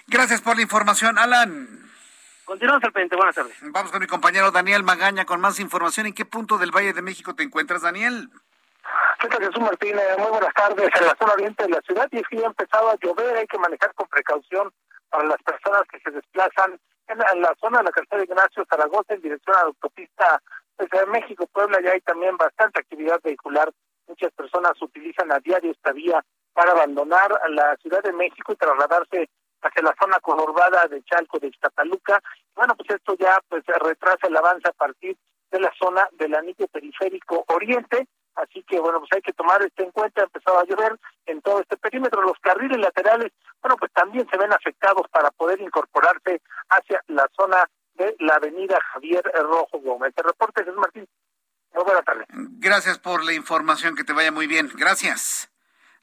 [0.06, 1.90] Gracias por la información, Alan.
[2.44, 3.56] Continuamos al pendiente, buenas tardes.
[3.60, 6.06] Vamos con mi compañero Daniel Magaña con más información.
[6.06, 8.30] ¿En qué punto del Valle de México te encuentras, Daniel?
[9.20, 10.02] ¿Qué tal, Jesús Martínez?
[10.16, 10.88] Muy buenas tardes.
[10.98, 13.36] En la zona oriente de la ciudad y es que ya ha empezado a llover,
[13.36, 14.72] hay que manejar con precaución
[15.10, 19.14] para las personas que se desplazan en la, zona de la carretera de Ignacio Zaragoza
[19.14, 20.42] en dirección a la autopista
[20.78, 21.80] de México-Puebla.
[21.82, 23.70] Ya hay también bastante actividad vehicular.
[24.06, 29.28] Muchas personas utilizan a diario esta vía para abandonar la Ciudad de México y trasladarse
[29.62, 32.20] hacia la zona conurbada de Chalco de Iztapaluca.
[32.54, 35.16] Bueno, pues esto ya pues retrasa el avance a partir
[35.50, 38.06] de la zona del anillo periférico oriente
[38.38, 40.20] Así que, bueno, pues hay que tomar esto en cuenta.
[40.20, 42.22] Ha empezado a llover en todo este perímetro.
[42.22, 47.68] Los carriles laterales, bueno, pues también se ven afectados para poder incorporarse hacia la zona
[47.94, 50.14] de la avenida Javier Rojo Gómez.
[50.16, 51.08] El reporte, Jesús Martín.
[51.74, 52.24] Muy buena tarde.
[52.28, 53.96] Gracias por la información.
[53.96, 54.70] Que te vaya muy bien.
[54.74, 55.50] Gracias.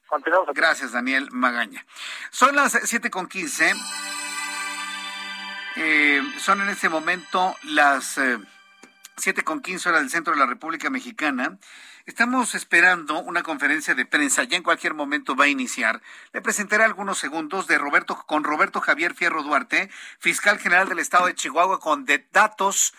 [0.07, 0.53] Continuamos.
[0.53, 1.85] Gracias, Daniel Magaña.
[2.31, 3.73] Son las siete con quince.
[5.77, 8.37] Eh, son en este momento las eh,
[9.17, 11.57] siete con quince horas del centro de la República Mexicana.
[12.05, 16.01] Estamos esperando una conferencia de prensa, ya en cualquier momento va a iniciar.
[16.33, 19.89] Le presentaré algunos segundos de Roberto con Roberto Javier Fierro Duarte,
[20.19, 22.93] fiscal general del estado de Chihuahua, con datos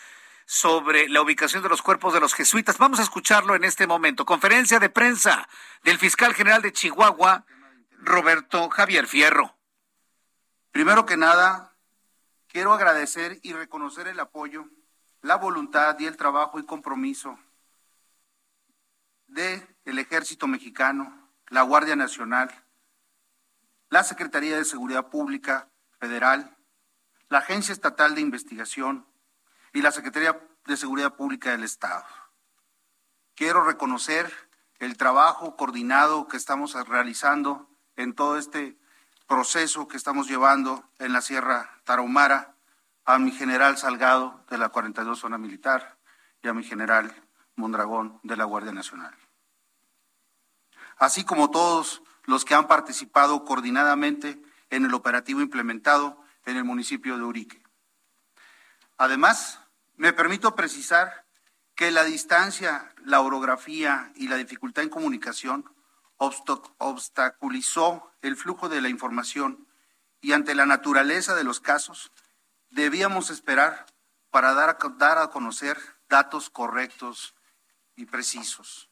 [0.46, 2.78] sobre la ubicación de los cuerpos de los jesuitas.
[2.78, 4.24] Vamos a escucharlo en este momento.
[4.24, 5.48] Conferencia de prensa
[5.82, 7.44] del fiscal general de Chihuahua,
[7.98, 9.56] Roberto Javier Fierro.
[10.70, 11.74] Primero que nada,
[12.48, 14.66] quiero agradecer y reconocer el apoyo,
[15.26, 17.36] la voluntad y el trabajo y compromiso
[19.26, 22.48] del el Ejército Mexicano, la Guardia Nacional,
[23.88, 25.68] la Secretaría de Seguridad Pública
[25.98, 26.56] Federal,
[27.28, 29.04] la Agencia Estatal de Investigación
[29.72, 32.04] y la Secretaría de Seguridad Pública del Estado.
[33.34, 34.32] Quiero reconocer
[34.78, 38.78] el trabajo coordinado que estamos realizando en todo este
[39.26, 42.55] proceso que estamos llevando en la Sierra Tarahumara
[43.06, 45.96] a mi general Salgado de la 42 Zona Militar
[46.42, 47.14] y a mi general
[47.54, 49.16] Mondragón de la Guardia Nacional
[50.96, 54.40] así como todos los que han participado coordinadamente
[54.70, 57.62] en el operativo implementado en el municipio de Urique.
[58.96, 59.60] Además,
[59.96, 61.24] me permito precisar
[61.74, 65.70] que la distancia, la orografía y la dificultad en comunicación
[66.78, 69.68] obstaculizó el flujo de la información
[70.22, 72.10] y ante la naturaleza de los casos
[72.76, 73.86] debíamos esperar
[74.30, 77.34] para dar a, dar a conocer datos correctos
[77.96, 78.90] y precisos.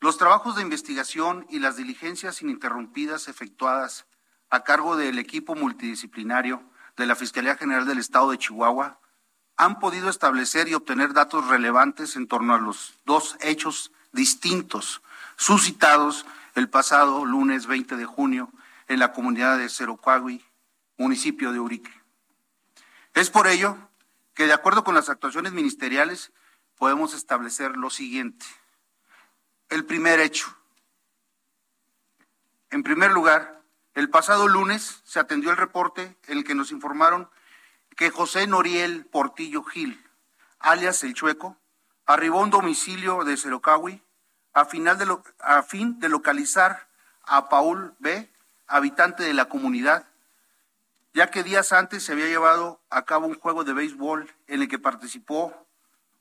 [0.00, 4.06] Los trabajos de investigación y las diligencias ininterrumpidas efectuadas
[4.48, 6.62] a cargo del equipo multidisciplinario
[6.96, 9.00] de la Fiscalía General del Estado de Chihuahua
[9.56, 15.02] han podido establecer y obtener datos relevantes en torno a los dos hechos distintos
[15.36, 18.52] suscitados el pasado lunes 20 de junio
[18.86, 20.44] en la comunidad de Cerocuagui,
[20.96, 22.05] municipio de Urique.
[23.16, 23.78] Es por ello
[24.34, 26.34] que, de acuerdo con las actuaciones ministeriales,
[26.76, 28.44] podemos establecer lo siguiente
[29.70, 30.54] el primer hecho.
[32.70, 33.62] En primer lugar,
[33.94, 37.30] el pasado lunes se atendió el reporte en el que nos informaron
[37.96, 39.98] que José Noriel Portillo Gil,
[40.58, 41.56] alias El Chueco,
[42.04, 44.02] arribó a un domicilio de Cerocawi
[44.52, 46.86] a, fin de localizar
[47.22, 48.30] a Paul B.,
[48.66, 50.06] habitante de la comunidad,
[51.16, 54.68] ya que días antes se había llevado a cabo un juego de béisbol en el
[54.68, 55.66] que participó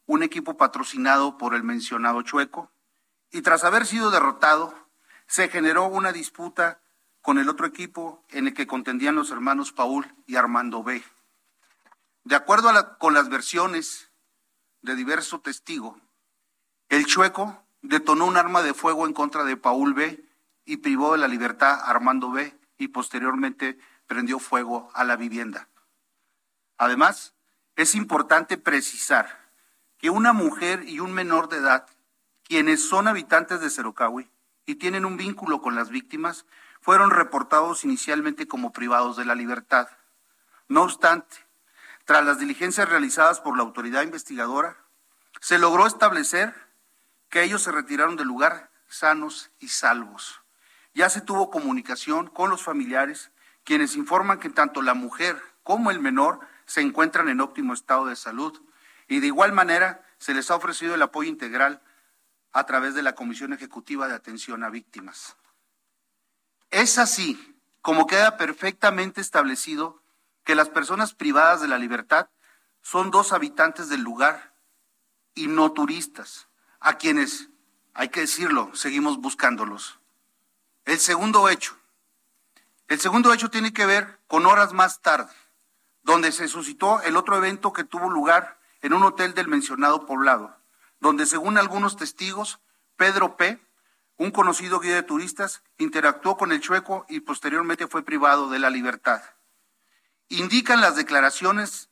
[0.06, 2.72] un equipo patrocinado por el mencionado Chueco,
[3.30, 4.74] y tras haber sido derrotado,
[5.28, 6.80] se generó una disputa
[7.22, 11.04] con el otro equipo en el que contendían los hermanos Paul y Armando B.
[12.24, 14.10] De acuerdo con las versiones
[14.82, 15.98] de diversos testigos,
[16.88, 20.24] el chueco detonó un arma de fuego en contra de Paul B
[20.64, 25.68] y privó de la libertad a Armando B y posteriormente prendió fuego a la vivienda.
[26.78, 27.34] Además,
[27.76, 29.50] es importante precisar
[29.98, 31.88] que una mujer y un menor de edad,
[32.44, 34.30] quienes son habitantes de Cerocahui
[34.66, 36.46] y tienen un vínculo con las víctimas,
[36.82, 39.90] fueron reportados inicialmente como privados de la libertad.
[40.68, 41.38] No obstante,
[42.06, 44.78] tras las diligencias realizadas por la autoridad investigadora,
[45.42, 46.54] se logró establecer
[47.30, 50.42] que ellos se retiraron del lugar sanos y salvos.
[50.94, 53.32] Ya se tuvo comunicación con los familiares,
[53.66, 58.16] quienes informan que tanto la mujer como el menor se encuentran en óptimo estado de
[58.16, 58.62] salud
[59.08, 61.82] y de igual manera se les ha ofrecido el apoyo integral
[62.54, 65.36] a través de la Comisión Ejecutiva de Atención a Víctimas.
[66.72, 70.02] Es así como queda perfectamente establecido
[70.44, 72.30] que las personas privadas de la libertad
[72.82, 74.54] son dos habitantes del lugar
[75.34, 76.48] y no turistas,
[76.80, 77.50] a quienes,
[77.94, 80.00] hay que decirlo, seguimos buscándolos.
[80.86, 81.78] El segundo hecho.
[82.88, 85.34] El segundo hecho tiene que ver con horas más tarde,
[86.04, 90.56] donde se suscitó el otro evento que tuvo lugar en un hotel del mencionado poblado,
[91.00, 92.60] donde según algunos testigos,
[92.96, 93.60] Pedro P.,
[94.18, 98.70] un conocido guía de turistas, interactuó con el chueco y posteriormente fue privado de la
[98.70, 99.24] libertad.
[100.30, 101.90] Indican las declaraciones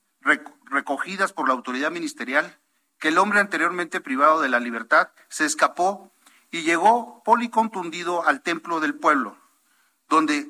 [0.65, 2.60] recogidas por la autoridad ministerial
[2.99, 6.14] que el hombre anteriormente privado de la libertad se escapó
[6.52, 9.38] y llegó policontundido al templo del pueblo,
[10.07, 10.49] donde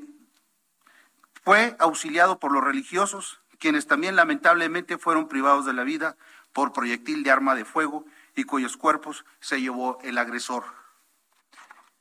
[1.44, 6.16] fue auxiliado por los religiosos, quienes también lamentablemente fueron privados de la vida
[6.54, 8.06] por proyectil de arma de fuego
[8.36, 10.64] y cuyos cuerpos se llevó el agresor.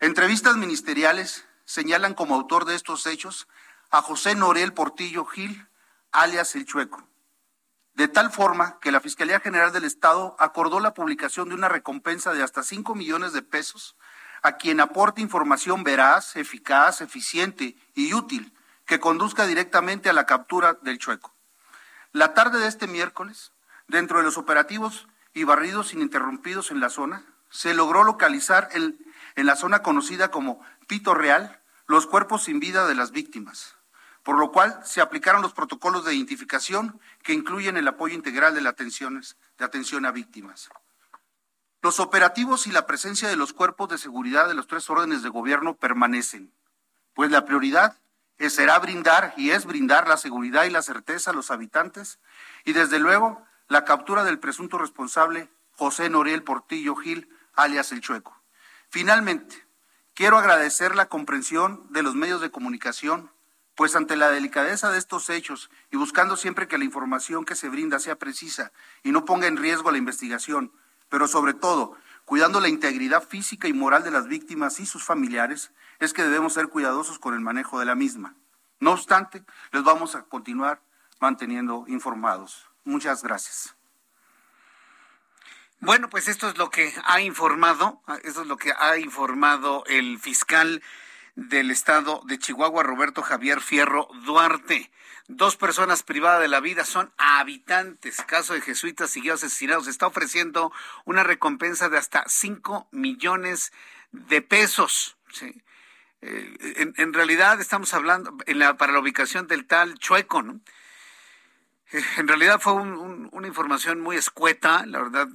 [0.01, 3.49] Entrevistas ministeriales señalan como autor de estos hechos
[3.91, 5.67] a José Norel Portillo Gil,
[6.13, 7.07] alias El Chueco,
[7.95, 12.33] de tal forma que la Fiscalía General del Estado acordó la publicación de una recompensa
[12.33, 13.97] de hasta 5 millones de pesos
[14.43, 18.53] a quien aporte información veraz, eficaz, eficiente y útil
[18.87, 21.35] que conduzca directamente a la captura del Chueco.
[22.13, 23.53] La tarde de este miércoles,
[23.93, 28.99] Dentro de los operativos y barridos ininterrumpidos en la zona, se logró localizar en,
[29.37, 33.77] la zona conocida como Pito Real los cuerpos sin vida de las víctimas,
[34.23, 38.63] por lo cual se aplicaron los protocolos de identificación que incluyen el apoyo integral de,
[38.63, 40.71] la de atención a víctimas.
[41.83, 45.29] Los operativos y la presencia de los cuerpos de seguridad de los tres órdenes de
[45.29, 46.51] gobierno permanecen,
[47.13, 47.99] pues la prioridad
[48.51, 52.19] será brindar y es brindar la seguridad y la certeza a los habitantes
[52.65, 58.41] y desde luego la captura del presunto responsable José Noriel Portillo Gil, alias El Chueco.
[58.89, 59.67] Finalmente,
[60.15, 63.31] quiero agradecer la comprensión de los medios de comunicación,
[63.75, 67.69] pues ante la delicadeza de estos hechos y buscando siempre que la información que se
[67.69, 70.73] brinda sea precisa y no ponga en riesgo la investigación,
[71.09, 75.73] pero sobre todo cuidando la integridad física y moral de las víctimas y sus familiares,
[75.99, 78.35] es que debemos ser cuidadosos con el manejo de la misma.
[78.81, 80.83] No obstante, les vamos a continuar
[81.21, 82.69] manteniendo informados.
[82.85, 83.77] Muchas gracias.
[85.79, 90.19] Bueno, pues esto es lo que ha informado, esto es lo que ha informado el
[90.21, 90.83] fiscal
[91.35, 94.91] del estado de Chihuahua, Roberto Javier Fierro Duarte.
[95.29, 98.17] Dos personas privadas de la vida son habitantes.
[98.27, 99.87] Caso de jesuitas siguió asesinados.
[99.87, 100.73] Está ofreciendo
[101.05, 103.73] una recompensa de hasta 5 millones
[104.11, 105.17] de pesos.
[106.21, 108.37] Eh, en, realidad estamos hablando
[108.79, 110.61] para la ubicación del tal Chueco, ¿no?
[112.17, 115.29] En realidad fue una información muy escueta, la verdad,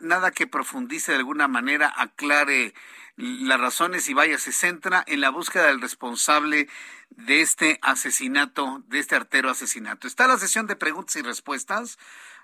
[0.00, 2.74] nada que profundice de alguna manera, aclare
[3.20, 6.68] las razones y vaya, se centra en la búsqueda del responsable
[7.10, 10.06] de este asesinato, de este artero asesinato.
[10.06, 11.98] Está la sesión de preguntas y respuestas.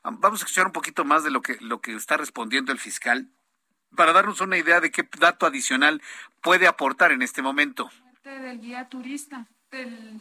[0.05, 3.29] Vamos a escuchar un poquito más de lo que, lo que está respondiendo el fiscal
[3.97, 6.03] para darnos una idea de qué dato adicional
[6.43, 7.91] puede aportar en este momento.
[8.23, 10.21] Del guía turista, del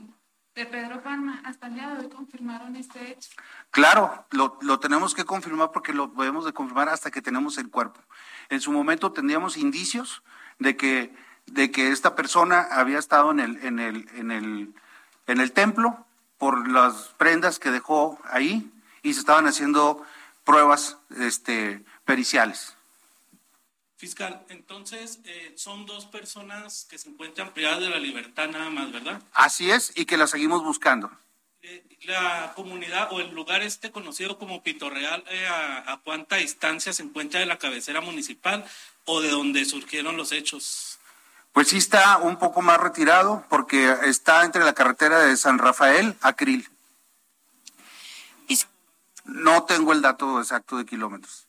[0.55, 3.29] de Pedro Palma, hasta el día de hoy confirmaron este hecho.
[3.71, 7.69] Claro, lo, lo, tenemos que confirmar porque lo debemos de confirmar hasta que tenemos el
[7.69, 7.99] cuerpo.
[8.47, 10.23] En su momento tendríamos indicios
[10.59, 11.13] de que,
[11.45, 14.73] de que esta persona había estado en el, en el, en el,
[15.27, 16.05] en el templo
[16.37, 18.71] por las prendas que dejó ahí
[19.03, 20.05] y se estaban haciendo
[20.43, 22.75] pruebas este, periciales.
[23.97, 28.91] Fiscal, entonces eh, son dos personas que se encuentran privadas de la libertad nada más,
[28.91, 29.21] ¿verdad?
[29.33, 31.09] Así es, y que la seguimos buscando.
[31.61, 36.91] Eh, la comunidad o el lugar este conocido como Pitorreal, eh, a, a, cuánta distancia
[36.93, 38.65] se encuentra de la cabecera municipal
[39.05, 40.99] o de donde surgieron los hechos?
[41.53, 46.15] Pues sí está un poco más retirado porque está entre la carretera de San Rafael
[46.21, 46.67] a Krill.
[49.25, 51.47] No tengo el dato exacto de kilómetros.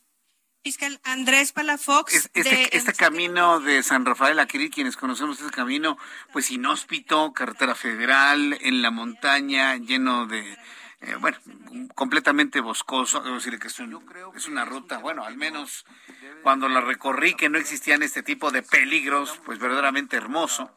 [0.65, 2.31] Fiscal Andrés Palafox.
[2.35, 5.97] este, este camino de San Rafael a Krill, quienes conocemos este camino,
[6.33, 10.59] pues inhóspito, carretera federal, en la montaña, lleno de,
[11.01, 11.39] eh, bueno,
[11.95, 13.21] completamente boscoso.
[13.21, 13.81] Debo decir que es,
[14.35, 15.85] es una ruta, bueno, al menos
[16.43, 20.71] cuando la recorrí, que no existían este tipo de peligros, pues verdaderamente hermoso.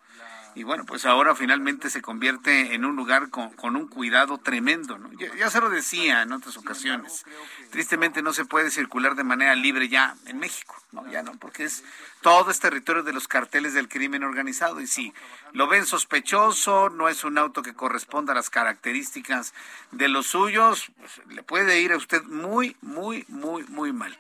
[0.56, 4.98] Y bueno, pues ahora finalmente se convierte en un lugar con, con un cuidado tremendo.
[4.98, 5.12] ¿no?
[5.14, 7.24] Ya, ya, se lo decía en otras ocasiones.
[7.70, 11.10] Tristemente no se puede circular de manera libre ya en México, ¿no?
[11.12, 11.84] Ya no, porque es
[12.22, 14.82] todo es territorio de los carteles del crimen organizado.
[14.82, 15.14] Y si
[15.54, 19.54] lo ven sospechoso, no es un auto que corresponda a las características
[19.92, 24.18] de los suyos, pues le puede ir a usted muy, muy, muy, muy mal.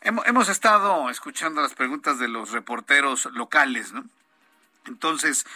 [0.00, 4.04] Hemos estado escuchando las preguntas de los reporteros locales, ¿no?
[4.86, 5.46] Entonces,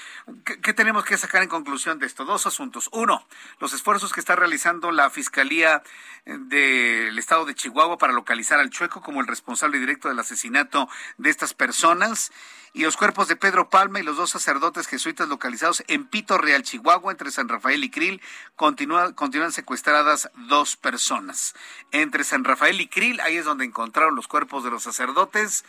[0.44, 2.24] ¿qué, tenemos que sacar en conclusión de esto?
[2.24, 2.88] Dos asuntos.
[2.92, 3.26] Uno,
[3.58, 5.82] los esfuerzos que está realizando la Fiscalía
[6.26, 10.88] eh, del Estado de Chihuahua para localizar al Chueco como el responsable directo del asesinato
[11.18, 12.32] de estas personas
[12.72, 16.62] y los cuerpos de Pedro Palma y los dos sacerdotes jesuitas localizados en Pito Real,
[16.62, 18.22] Chihuahua, entre San Rafael y Krill,
[18.54, 21.54] continúan, secuestradas dos personas.
[21.90, 25.64] Entre San Rafael y Krill, ahí es donde encontraron los cuerpos de los sacerdotes.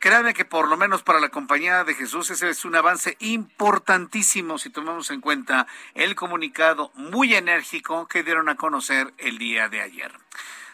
[0.00, 4.56] Créanme que por lo menos para la compañía de Jesús ese es un avance importantísimo
[4.56, 9.82] si tomamos en cuenta el comunicado muy enérgico que dieron a conocer el día de
[9.82, 10.10] ayer.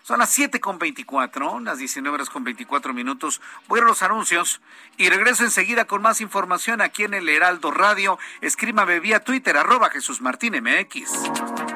[0.05, 3.41] Son las 7 con 24, las 19 horas con 24 minutos.
[3.67, 4.61] Voy a los anuncios
[4.97, 8.21] y regreso enseguida con más información aquí en el Heraldo Radio.
[8.43, 11.76] Escríbame vía Twitter, arroba Jesús Martín MX.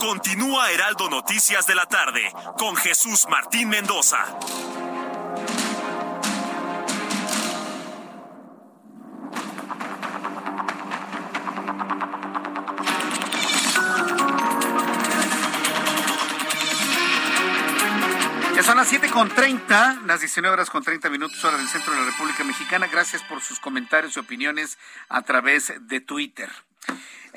[0.00, 4.24] Continúa Heraldo Noticias de la tarde con Jesús Martín Mendoza.
[18.56, 21.92] Ya son las 7 con 30, las 19 horas con 30 minutos hora del centro
[21.92, 22.88] de la República Mexicana.
[22.90, 24.78] Gracias por sus comentarios y opiniones
[25.10, 26.50] a través de Twitter.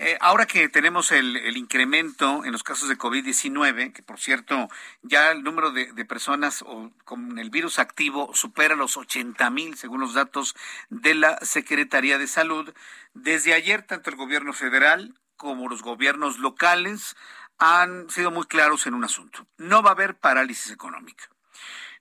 [0.06, 4.68] Eh, ahora que tenemos el, incremento en los casos de COVID-19, que por cierto
[5.02, 6.62] ya el número de, personas
[7.06, 10.58] con el virus activo supera los 80 mil, según los datos
[10.90, 12.74] de la Secretaría de Salud,
[13.14, 17.16] desde ayer tanto el gobierno federal como los gobiernos locales
[17.58, 19.48] han sido muy claros en un asunto.
[19.56, 21.30] No va a haber parálisis económica.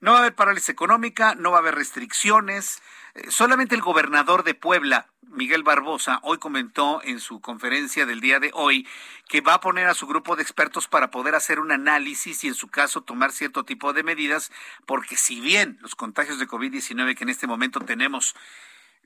[0.00, 2.82] No va a haber parálisis económica, no va a haber restricciones.
[3.28, 8.50] Solamente el gobernador de Puebla, Miguel Barbosa, hoy comentó en su conferencia del día de
[8.54, 8.88] hoy
[9.28, 12.48] que va a poner a su grupo de expertos para poder hacer un análisis y
[12.48, 14.50] en su caso tomar cierto tipo de medidas,
[14.86, 18.34] porque si bien los contagios de COVID-19 que en este momento tenemos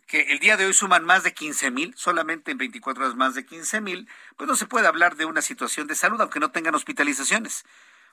[0.07, 3.35] que el día de hoy suman más de 15 mil, solamente en 24 horas más
[3.35, 6.53] de 15 mil, pues no se puede hablar de una situación de salud, aunque no
[6.53, 7.65] tengan hospitalizaciones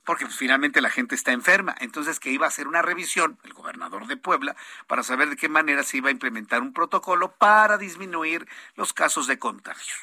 [0.03, 1.75] porque pues, finalmente la gente está enferma.
[1.79, 4.55] Entonces, que iba a hacer una revisión, el gobernador de Puebla,
[4.87, 9.27] para saber de qué manera se iba a implementar un protocolo para disminuir los casos
[9.27, 9.95] de contagio.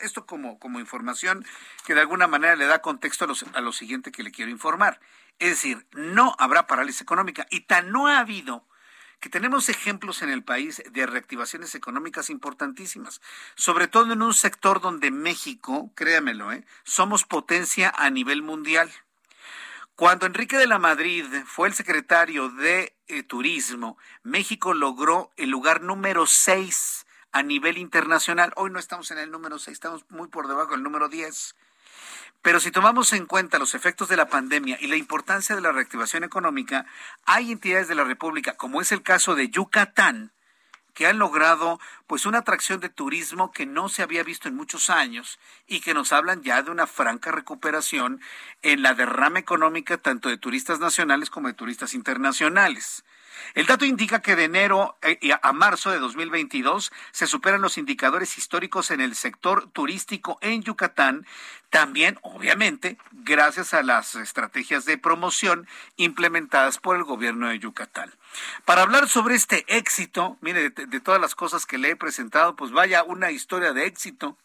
[0.00, 1.44] Esto como, como información
[1.84, 4.50] que de alguna manera le da contexto a, los, a lo siguiente que le quiero
[4.50, 5.00] informar.
[5.38, 8.66] Es decir, no habrá parálisis económica y tan no ha habido
[9.20, 13.20] que tenemos ejemplos en el país de reactivaciones económicas importantísimas,
[13.56, 16.64] sobre todo en un sector donde México, créamelo, ¿eh?
[16.84, 18.90] somos potencia a nivel mundial.
[19.98, 25.82] Cuando Enrique de la Madrid fue el secretario de eh, Turismo, México logró el lugar
[25.82, 28.52] número 6 a nivel internacional.
[28.54, 31.56] Hoy no estamos en el número 6, estamos muy por debajo del número 10.
[32.42, 35.72] Pero si tomamos en cuenta los efectos de la pandemia y la importancia de la
[35.72, 36.86] reactivación económica,
[37.24, 40.30] hay entidades de la República, como es el caso de Yucatán,
[40.98, 44.90] que han logrado pues una atracción de turismo que no se había visto en muchos
[44.90, 45.38] años
[45.68, 48.20] y que nos hablan ya de una franca recuperación
[48.62, 53.04] en la derrama económica tanto de turistas nacionales como de turistas internacionales.
[53.54, 58.38] El dato indica que de enero eh, a marzo de 2022 se superan los indicadores
[58.38, 61.26] históricos en el sector turístico en Yucatán,
[61.70, 65.66] también obviamente gracias a las estrategias de promoción
[65.96, 68.12] implementadas por el gobierno de Yucatán.
[68.64, 72.56] Para hablar sobre este éxito, mire, de, de todas las cosas que le he presentado,
[72.56, 74.36] pues vaya una historia de éxito.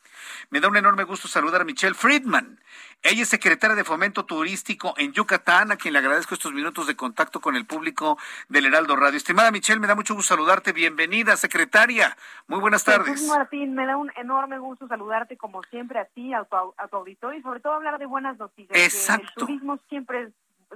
[0.50, 2.60] Me da un enorme gusto saludar a Michelle Friedman.
[3.02, 6.96] Ella es secretaria de Fomento Turístico en Yucatán, a quien le agradezco estos minutos de
[6.96, 8.18] contacto con el público
[8.48, 9.18] del Heraldo Radio.
[9.18, 10.72] Estimada Michelle, me da mucho gusto saludarte.
[10.72, 12.16] Bienvenida, secretaria.
[12.48, 13.22] Muy buenas tardes.
[13.28, 17.44] Martín, me da un enorme gusto saludarte como siempre a ti, a tu, auditorio y
[17.44, 18.80] sobre todo hablar de buenas noticias.
[18.80, 19.42] Exacto.
[19.42, 20.32] el turismo siempre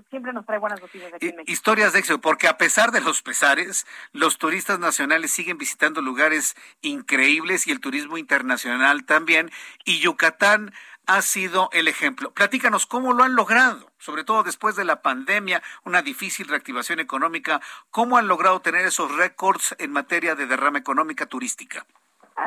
[0.09, 1.51] siempre nos trae buenas noticias aquí en México.
[1.51, 6.55] Historias de éxito, porque a pesar de los pesares, los turistas nacionales siguen visitando lugares
[6.81, 9.51] increíbles y el turismo internacional también.
[9.85, 10.73] Y Yucatán
[11.07, 12.33] ha sido el ejemplo.
[12.33, 17.61] Platícanos cómo lo han logrado, sobre todo después de la pandemia, una difícil reactivación económica,
[17.89, 21.85] cómo han logrado tener esos récords en materia de derrama económica turística.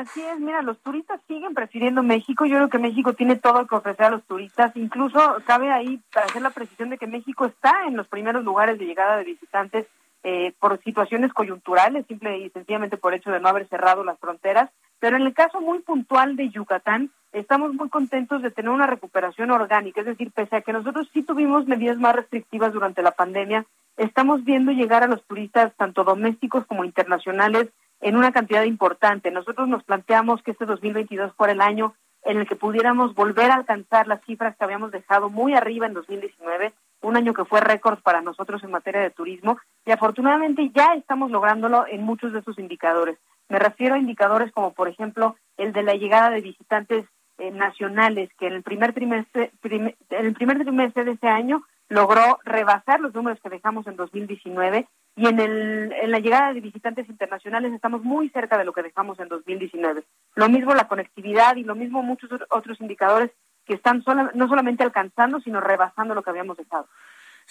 [0.01, 2.47] Así es, mira, los turistas siguen prefiriendo México.
[2.47, 4.75] Yo creo que México tiene todo que ofrecer a los turistas.
[4.75, 8.79] Incluso cabe ahí para hacer la precisión de que México está en los primeros lugares
[8.79, 9.87] de llegada de visitantes
[10.23, 14.71] eh, por situaciones coyunturales, simple y sencillamente por hecho de no haber cerrado las fronteras.
[15.01, 19.51] Pero en el caso muy puntual de Yucatán, estamos muy contentos de tener una recuperación
[19.51, 23.67] orgánica, es decir, pese a que nosotros sí tuvimos medidas más restrictivas durante la pandemia,
[23.99, 27.69] estamos viendo llegar a los turistas, tanto domésticos como internacionales,
[28.01, 29.31] en una cantidad importante.
[29.31, 33.55] Nosotros nos planteamos que este 2022 fuera el año en el que pudiéramos volver a
[33.55, 36.73] alcanzar las cifras que habíamos dejado muy arriba en 2019,
[37.03, 41.31] un año que fue récord para nosotros en materia de turismo, y afortunadamente ya estamos
[41.31, 43.19] lográndolo en muchos de esos indicadores.
[43.49, 47.07] Me refiero a indicadores como, por ejemplo, el de la llegada de visitantes
[47.39, 52.39] eh, nacionales, que en el primer trimestre, en el primer trimestre de este año logró
[52.45, 57.09] rebasar los números que dejamos en 2019 y en, el, en la llegada de visitantes
[57.09, 60.05] internacionales estamos muy cerca de lo que dejamos en 2019.
[60.37, 63.33] Lo mismo la conectividad y lo mismo muchos otros indicadores
[63.67, 64.03] que están
[64.35, 66.87] no solamente alcanzando, sino rebasando lo que habíamos dejado.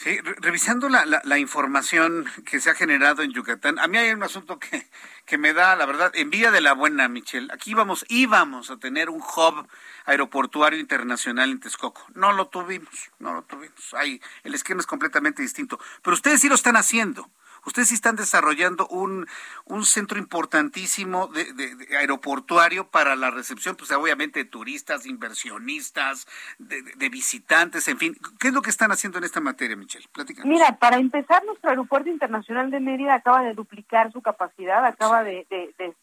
[0.02, 4.24] Sí, revisando la, la, información que se ha generado en Yucatán, a mí hay un
[4.24, 4.88] asunto que,
[5.26, 7.50] que me da, la verdad, envidia de la buena, Michelle.
[7.52, 9.68] Aquí íbamos, íbamos a tener un hub
[10.06, 12.06] aeroportuario internacional en Texcoco.
[12.14, 13.94] No lo tuvimos, no lo tuvimos.
[13.94, 15.78] Ahí, el esquema es completamente distinto.
[16.02, 17.30] Pero ustedes sí lo están haciendo.
[17.70, 19.28] Ustedes sí están desarrollando un,
[19.66, 26.28] un centro importantísimo de, de, aeroportuario para la recepción, pues obviamente de turistas, inversionistas,
[26.58, 28.18] de, visitantes, en fin.
[28.40, 30.08] ¿Qué es lo que están haciendo en esta materia, Michelle?
[30.12, 30.50] Platícanos.
[30.50, 35.46] Mira, para empezar, nuestro aeropuerto internacional de Mérida acaba de duplicar su capacidad, acaba de,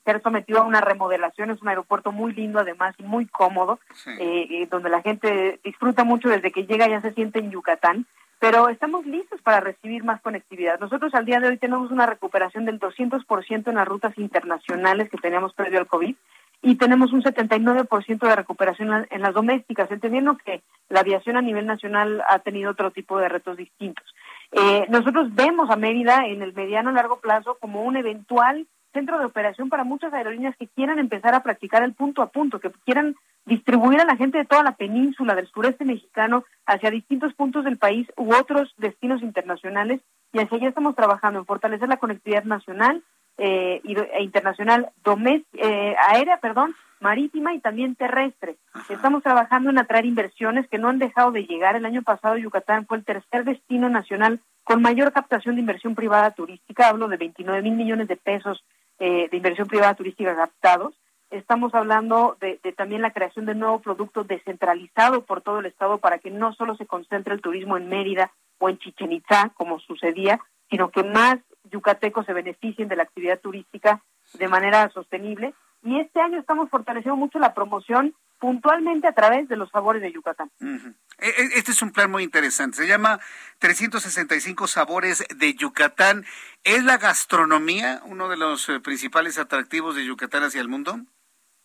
[0.05, 1.51] ser sometido a una remodelación.
[1.51, 6.05] Es un aeropuerto muy lindo, además, y muy cómodo, eh, eh, donde la gente disfruta
[6.05, 8.07] mucho desde que llega, ya se siente en Yucatán
[8.39, 10.79] pero estamos listos para recibir más conectividad.
[10.79, 15.17] Nosotros al día de hoy tenemos una recuperación del 200% en las rutas internacionales que
[15.17, 16.15] teníamos previo al COVID
[16.63, 21.67] y tenemos un 79% de recuperación en las domésticas, entendiendo que la aviación a nivel
[21.67, 24.05] nacional ha tenido otro tipo de retos distintos.
[24.53, 29.27] Eh, nosotros vemos a Mérida en el mediano largo plazo como un eventual centro de
[29.27, 33.15] operación para muchas aerolíneas que quieran empezar a practicar el punto a punto, que quieran
[33.47, 37.79] distribuir a la gente de toda la península del sureste mexicano hacia distintos puntos del
[37.79, 40.01] país u otros destinos internacionales
[40.33, 43.03] y hacia allá estamos trabajando en fortalecer la conectividad nacional
[43.39, 48.57] eh, e internacional eh, aérea, perdón, marítima y también terrestre.
[48.89, 51.77] Estamos trabajando en atraer inversiones que no han dejado de llegar.
[51.77, 56.31] El año pasado Yucatán fue el tercer destino nacional con mayor captación de inversión privada
[56.33, 56.89] turística.
[56.89, 58.65] Hablo de 29 mil millones de pesos
[58.99, 60.95] eh, de inversión privada turística captados.
[61.31, 66.19] Estamos hablando de, también la creación de nuevo producto descentralizado por todo el estado para
[66.19, 70.41] que no solo se concentre el turismo en Mérida o en Chichen Itza, como sucedía,
[70.71, 71.37] sino que más
[71.71, 74.03] yucatecos se beneficien de la actividad turística
[74.35, 75.53] de manera sostenible.
[75.83, 80.13] Y este año estamos fortaleciendo mucho la promoción puntualmente a través de los sabores de
[80.13, 80.51] Yucatán.
[80.61, 82.79] E, e, este es un plan muy interesante.
[82.79, 83.21] Se llama
[83.59, 86.25] 365 sabores de Yucatán.
[86.65, 91.01] ¿Es la gastronomía uno de los eh, principales atractivos de Yucatán hacia el mundo?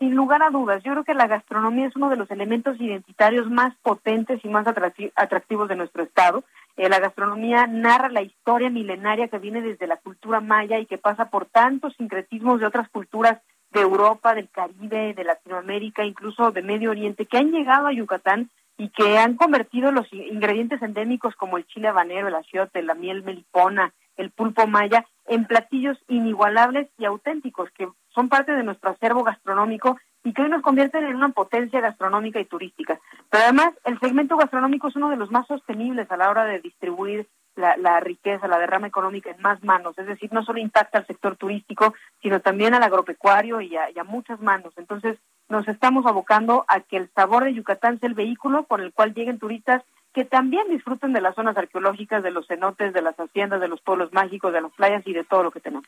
[0.01, 3.47] Sin lugar a dudas, yo creo que la gastronomía es uno de los elementos identitarios
[3.51, 6.43] más potentes y más atractivos de nuestro estado.
[6.75, 10.97] Eh, la gastronomía narra la historia milenaria que viene desde la cultura maya y que
[10.97, 16.63] pasa por tantos sincretismos de otras culturas de Europa, del Caribe, de Latinoamérica, incluso de
[16.63, 18.49] Medio Oriente, que han llegado a Yucatán
[18.79, 23.21] y que han convertido los ingredientes endémicos como el chile habanero, el achiote, la miel
[23.21, 29.23] melipona, el pulpo maya, en platillos inigualables y auténticos que son parte de nuestro acervo
[29.23, 32.99] gastronómico y que hoy nos convierten en una potencia gastronómica y turística.
[33.29, 36.59] Pero además, el segmento gastronómico es uno de los más sostenibles a la hora de
[36.59, 39.97] distribuir la, riqueza, la derrama económica en más manos.
[39.97, 43.99] Es decir, no solo impacta al sector turístico, sino también al agropecuario y a, y
[43.99, 44.73] a muchas manos.
[44.77, 45.17] Entonces,
[45.49, 49.13] nos estamos abocando a que el sabor de Yucatán sea el vehículo por el cual
[49.13, 49.83] lleguen turistas
[50.13, 53.81] que también disfruten de las zonas arqueológicas, de los cenotes, de las haciendas, de los
[53.81, 55.87] pueblos mágicos, de las playas y de todo lo que tenemos.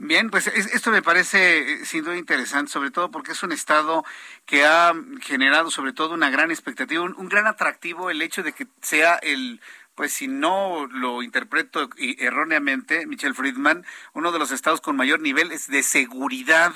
[0.00, 4.04] Bien, pues esto me parece eh, sin duda interesante, sobre todo porque es un estado
[4.46, 8.68] que ha generado sobre todo una gran expectativa, un, gran atractivo el hecho de que
[8.80, 9.60] sea el
[9.96, 15.48] pues si no lo interpreto erróneamente, Michelle Friedman, uno de los estados con mayor nivel
[15.48, 16.72] de seguridad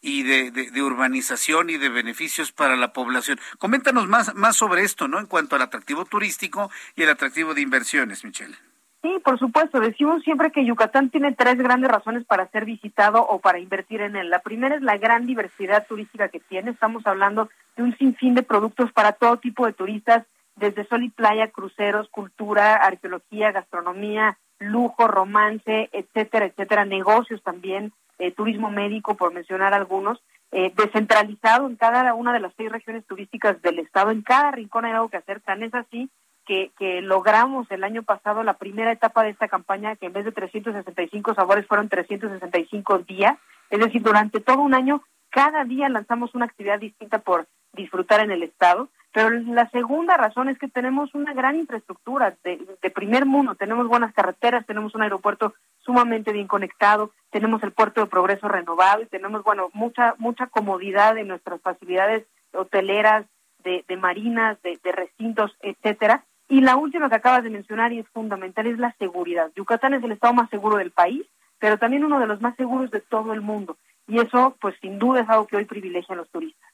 [0.00, 3.38] y de, de, urbanización y de beneficios para la población.
[3.58, 5.20] Coméntanos más, más sobre esto, ¿no?
[5.20, 8.56] En cuanto al atractivo turístico y el atractivo de inversiones, Michelle.
[9.02, 9.78] Sí, por supuesto.
[9.78, 14.16] Decimos siempre que Yucatán tiene tres grandes razones para ser visitado o para invertir en
[14.16, 14.28] él.
[14.28, 16.72] La primera es la gran diversidad turística que tiene.
[16.72, 20.24] Estamos hablando de un sinfín de productos para todo tipo de turistas,
[20.56, 28.32] desde sol y playa, cruceros, cultura, arqueología, gastronomía, lujo, romance, etcétera, etcétera, negocios también, eh,
[28.32, 30.20] turismo médico, por mencionar algunos,
[30.50, 34.10] eh, descentralizado en cada una de las seis regiones turísticas del estado.
[34.10, 35.40] En cada rincón hay algo que hacer.
[35.40, 36.10] Tan es así
[36.48, 40.32] que, logramos el año pasado la primera etapa de esta campaña, que en vez de
[40.32, 43.36] 365 sabores fueron 365 días,
[43.70, 48.30] es decir, durante todo un año, cada día lanzamos una actividad distinta por disfrutar en
[48.30, 48.88] el estado.
[49.12, 54.12] Pero la segunda razón es que tenemos una gran infraestructura de, primer mundo, tenemos buenas
[54.14, 59.42] carreteras, tenemos un aeropuerto sumamente bien conectado, tenemos el puerto de progreso renovado y tenemos,
[59.44, 63.26] bueno, mucha, mucha comodidad en nuestras facilidades hoteleras,
[63.64, 68.00] de, de marinas, de, de recintos, etcétera, y la última que acabas de mencionar y
[68.00, 69.50] es fundamental es la seguridad.
[69.54, 71.26] Yucatán es el estado más seguro del país,
[71.58, 73.76] pero también uno de los más seguros de todo el mundo.
[74.06, 76.70] Y eso, pues sin duda, es algo que hoy privilegia a los turistas.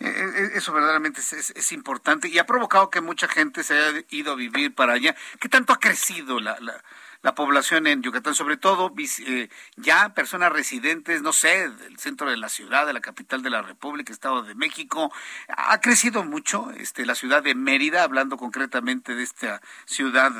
[0.00, 4.32] Eh, eh, eso verdaderamente es, importante y ha provocado que mucha gente se haya ido
[4.32, 5.14] a vivir para allá.
[5.40, 6.82] ¿Qué tanto ha crecido la, la,
[7.24, 8.92] la población en Yucatán, sobre todo
[9.26, 13.48] eh, ya personas residentes, no sé, del centro de la ciudad, de la capital de
[13.48, 15.10] la República, Estado de México.
[15.48, 20.32] Ha crecido mucho este, la ciudad de Mérida, hablando concretamente de esta ciudad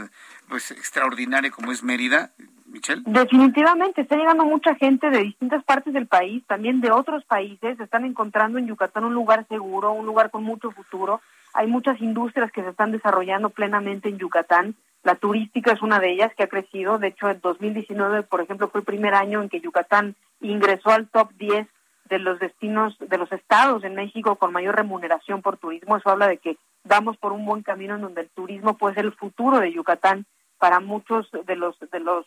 [0.47, 2.33] pues extraordinaria como es Mérida.
[2.67, 3.03] Michelle.
[3.07, 8.05] Definitivamente, está llegando mucha gente de distintas partes del país, también de otros países, están
[8.05, 11.23] encontrando en Yucatán un lugar seguro, un lugar con mucho futuro.
[11.55, 14.75] Hay muchas industrias que se están desarrollando plenamente en Yucatán.
[15.05, 16.99] La turística es una de ellas que ha crecido.
[16.99, 21.09] De hecho, en 2019, por ejemplo, fue el primer año en que Yucatán ingresó al
[21.09, 21.69] top 10
[22.09, 25.97] de los destinos, de los estados en México con mayor remuneración por turismo.
[25.97, 29.05] Eso habla de que vamos por un buen camino en donde el turismo puede ser
[29.05, 30.25] el futuro de Yucatán
[30.59, 32.25] para muchos de los de los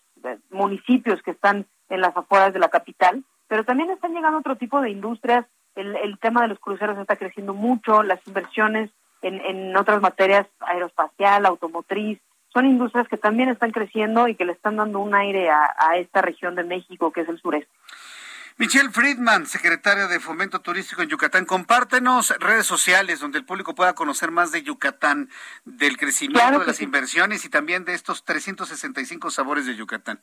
[0.52, 3.24] municipios que están en las afueras de la capital.
[3.48, 5.48] Pero también están llegando otro tipo de industrias.
[5.74, 8.92] El, el tema de los cruceros está creciendo mucho, las inversiones
[9.24, 12.20] en, en otras materias aeroespacial, automotriz,
[12.54, 16.22] son industrias que también están creciendo y que le están dando un aire a, esta
[16.22, 17.72] región de México que es el sureste.
[18.60, 23.94] Michelle Friedman, secretaria de Fomento Turístico en Yucatán, compártenos redes sociales donde el público pueda
[23.94, 25.30] conocer más de Yucatán,
[25.64, 30.20] del crecimiento de las inversiones y también de estos 365 sabores de Yucatán.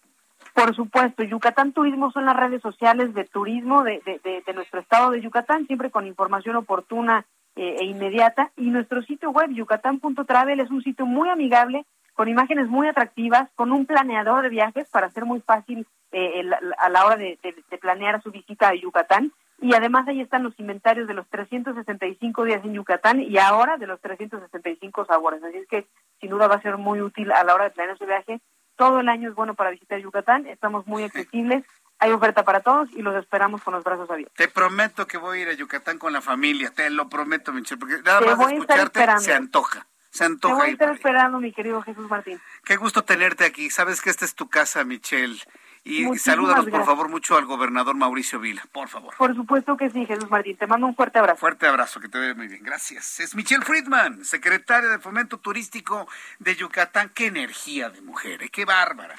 [0.54, 5.20] Por supuesto, Yucatán Turismo son las redes sociales de turismo de, de, nuestro estado de
[5.20, 7.26] Yucatán, siempre con información oportuna
[7.56, 8.52] eh, e inmediata.
[8.56, 11.84] Y nuestro sitio web, yucatán.travel, es un sitio muy amigable
[12.14, 16.88] con imágenes muy atractivas, con un planeador de viajes para hacer muy fácil eh, a
[16.88, 17.38] la hora de,
[17.80, 19.32] planear su visita a Yucatán.
[19.60, 23.86] Y además ahí están los inventarios de los 365 días en Yucatán y ahora de
[23.86, 25.42] los 365 sabores.
[25.42, 25.86] Así es que
[26.20, 28.40] sin duda va a ser muy útil a la hora de planear su viaje.
[28.76, 31.64] Todo el año es bueno para visitar Yucatán, estamos muy accesibles,
[32.00, 34.36] hay oferta para todos y los esperamos con los brazos abiertos.
[34.36, 37.78] Te prometo que voy a ir a Yucatán con la familia, te lo prometo, Michelle,
[37.78, 39.86] porque nada más de escucharte se antoja.
[40.14, 40.54] Se antoja.
[40.54, 42.40] Te voy a estar esperando, mi querido Jesús Martín.
[42.64, 43.68] Qué gusto tenerte aquí.
[43.68, 45.36] Sabes que esta es tu casa, Michelle.
[45.82, 49.12] Y salúdanos, por favor, mucho al gobernador Mauricio Vila, por favor.
[49.16, 50.56] Por supuesto que sí, Jesús Martín.
[50.56, 51.40] Te mando un fuerte abrazo.
[51.40, 52.62] Fuerte abrazo, que te vea muy bien.
[52.62, 53.18] Gracias.
[53.18, 56.06] Es Michelle Friedman, secretaria de Fomento Turístico
[56.38, 57.10] de Yucatán.
[57.12, 58.50] Qué energía de mujer, ¿eh?
[58.50, 59.16] qué bárbara.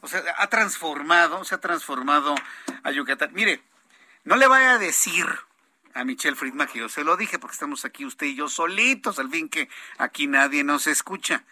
[0.00, 2.36] O sea, ha transformado, se ha transformado
[2.84, 3.30] a Yucatán.
[3.32, 3.60] Mire,
[4.22, 5.26] no le vaya a decir
[5.96, 9.18] a Michelle Friedman, que yo se lo dije porque estamos aquí usted y yo solitos,
[9.18, 9.68] al fin que
[9.98, 11.44] aquí nadie nos escucha.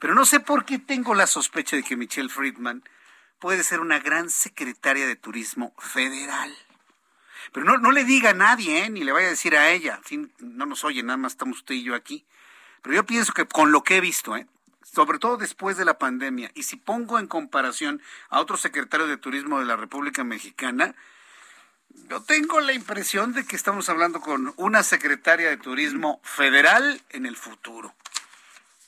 [0.00, 2.82] Pero no sé por qué tengo la sospecha de que Michelle Friedman
[3.38, 6.52] puede ser una gran secretaria de turismo federal.
[7.52, 8.90] Pero no, no le diga a nadie, ¿eh?
[8.90, 9.96] ni le vaya a decir a ella.
[9.96, 12.24] En fin, no nos oye, nada más estamos usted y yo aquí.
[12.82, 14.46] Pero yo pienso que con lo que he visto, ¿eh?
[14.82, 19.16] sobre todo después de la pandemia, y si pongo en comparación a otros secretarios de
[19.16, 20.94] turismo de la República Mexicana,
[22.08, 27.26] Yo tengo la impresión de que estamos hablando con una secretaria de turismo federal en
[27.26, 27.94] el futuro.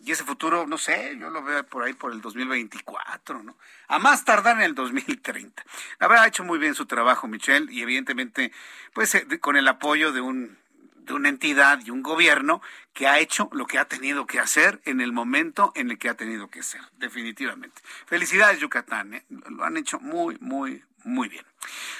[0.04, 3.56] Y ese futuro, no sé, yo lo veo por ahí por el 2024, ¿no?
[3.88, 5.64] A más tardar en el 2030.
[5.98, 8.52] La verdad ha hecho muy bien su trabajo, Michelle, y evidentemente,
[8.92, 10.58] pues eh, con el apoyo de un
[11.06, 12.60] de una entidad y un gobierno
[12.92, 16.08] que ha hecho lo que ha tenido que hacer en el momento en el que
[16.08, 17.80] ha tenido que hacer, definitivamente.
[18.06, 19.24] Felicidades, Yucatán, ¿eh?
[19.28, 21.44] lo han hecho muy, muy, muy bien.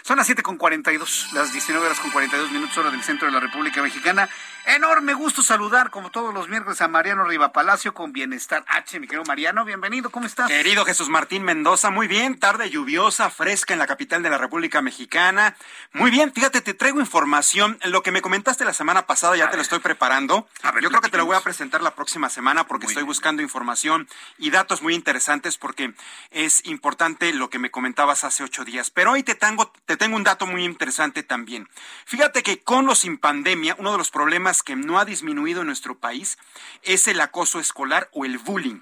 [0.03, 3.33] Son las 7 con 42, las 19 horas con 42 minutos hora del centro de
[3.33, 4.29] la República Mexicana.
[4.67, 8.99] Enorme gusto saludar, como todos los miércoles, a Mariano Riva Palacio con Bienestar H.
[8.99, 10.49] Mi querido Mariano, bienvenido, ¿cómo estás?
[10.49, 14.83] Querido Jesús Martín Mendoza, muy bien, tarde lluviosa, fresca en la capital de la República
[14.83, 15.57] Mexicana.
[15.93, 17.79] Muy bien, fíjate, te traigo información.
[17.85, 20.49] Lo que me comentaste la semana pasada ya te lo estoy preparando.
[20.83, 24.09] Yo creo que te lo voy a presentar la próxima semana porque estoy buscando información
[24.37, 25.95] y datos muy interesantes porque
[26.31, 28.91] es importante lo que me comentabas hace ocho días.
[28.91, 31.69] Pero hoy te tengo te tengo un dato muy interesante también.
[32.05, 35.69] Fíjate que con o sin pandemia, uno de los problemas que no ha disminuido en
[35.69, 36.37] nuestro país
[36.83, 38.81] es el acoso escolar o el bullying.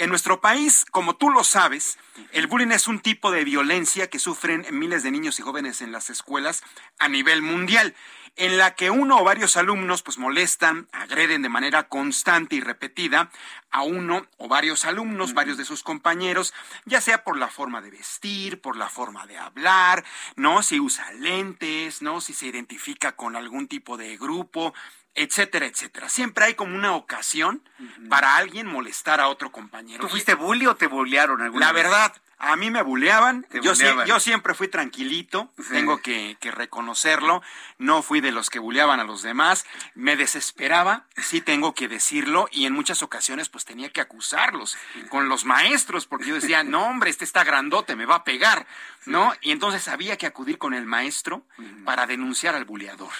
[0.00, 1.98] En nuestro país, como tú lo sabes,
[2.32, 5.92] el bullying es un tipo de violencia que sufren miles de niños y jóvenes en
[5.92, 6.62] las escuelas
[6.98, 7.94] a nivel mundial
[8.36, 13.30] en la que uno o varios alumnos pues molestan, agreden de manera constante y repetida
[13.70, 16.54] a uno o varios alumnos, varios de sus compañeros,
[16.86, 20.04] ya sea por la forma de vestir, por la forma de hablar,
[20.36, 20.62] ¿no?
[20.62, 22.22] Si usa lentes, ¿no?
[22.22, 24.72] Si se identifica con algún tipo de grupo,
[25.14, 26.08] etcétera, etcétera.
[26.08, 27.62] Siempre hay como una ocasión
[28.08, 30.00] para alguien molestar a otro compañero.
[30.00, 33.74] ¿Tú fuiste bully o te bullearon alguna La verdad, a mí me buleaban, yo,
[34.06, 37.42] yo siempre fui tranquilito, tengo que, reconocerlo,
[37.76, 42.48] no fui de los que buleaban a los demás, me desesperaba, sí tengo que decirlo,
[42.50, 44.78] y en muchas ocasiones pues tenía que acusarlos
[45.10, 48.66] con los maestros, porque yo decía, no hombre, este está grandote, me va a pegar,
[49.04, 49.34] ¿no?
[49.42, 51.46] Y entonces había que acudir con el maestro
[51.84, 53.12] para denunciar al buleador.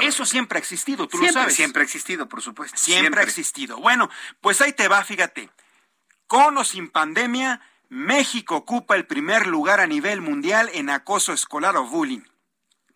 [0.00, 1.56] Eso siempre ha existido, tú lo sabes.
[1.56, 2.76] Siempre ha existido, por supuesto.
[2.78, 3.78] siempre ha existido.
[3.78, 4.08] Bueno,
[4.40, 5.50] pues ahí te va, fíjate,
[6.28, 7.60] con o sin pandemia,
[7.92, 12.22] México ocupa el primer lugar a nivel mundial en acoso escolar o bullying.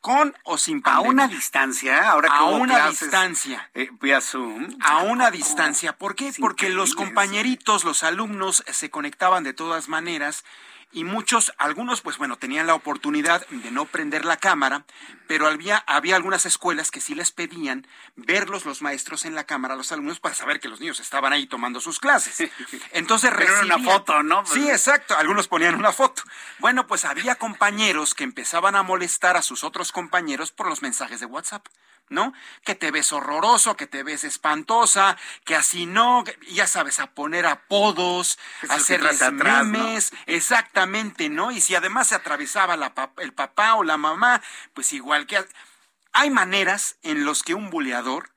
[0.01, 1.07] Con o sin pandemia.
[1.07, 3.71] A una distancia, ahora que A una distancia.
[3.75, 4.75] Eh, vía Zoom.
[4.81, 5.99] A una distancia.
[5.99, 6.33] ¿Por qué?
[6.41, 10.47] Porque los compañeritos, los alumnos se conectaban de todas maneras
[10.93, 14.85] y muchos, algunos, pues bueno, tenían la oportunidad de no prender la cámara,
[15.27, 19.75] pero había, había algunas escuelas que sí les pedían verlos los maestros en la cámara
[19.75, 22.51] a los alumnos para saber que los niños estaban ahí tomando sus clases.
[22.93, 23.81] Entonces recibían...
[23.81, 24.47] una foto, ¿no?
[24.47, 26.23] Sí, exacto, algunos ponían una foto.
[26.61, 31.21] Bueno, pues había compañeros que empezaban a molestar a sus otros compañeros por los mensajes
[31.21, 31.67] de WhatsApp.
[32.09, 32.33] ¿No?
[32.65, 37.47] Que te ves horroroso, que te ves espantosa, que así no, ya sabes, a poner
[37.47, 38.39] apodos,
[38.69, 41.51] a hacerles memes, exactamente, ¿no?
[41.51, 44.43] Y si además se atravesaba la, el papá o la mamá,
[44.75, 45.45] pues igual que...
[46.19, 48.31] Hay maneras en las que un buleador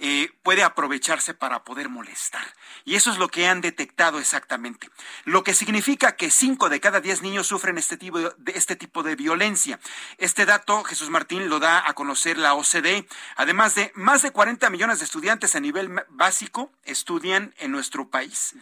[0.00, 2.44] eh, puede aprovecharse para poder molestar.
[2.84, 4.90] Y eso es lo que han detectado exactamente.
[5.24, 9.02] Lo que significa que 5 de cada 10 niños sufren este tipo de, este tipo
[9.02, 9.78] de violencia.
[10.18, 13.06] Este dato, Jesús Martín, lo da a conocer la OCDE.
[13.36, 18.54] Además de más de 40 millones de estudiantes a nivel básico estudian en nuestro país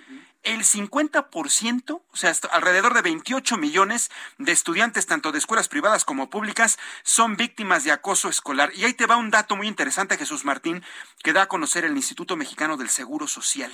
[0.42, 6.30] el 50%, o sea, alrededor de 28 millones de estudiantes, tanto de escuelas privadas como
[6.30, 8.72] públicas, son víctimas de acoso escolar.
[8.74, 10.82] Y ahí te va un dato muy interesante, Jesús Martín,
[11.22, 13.72] que da a conocer el Instituto Mexicano del Seguro Social.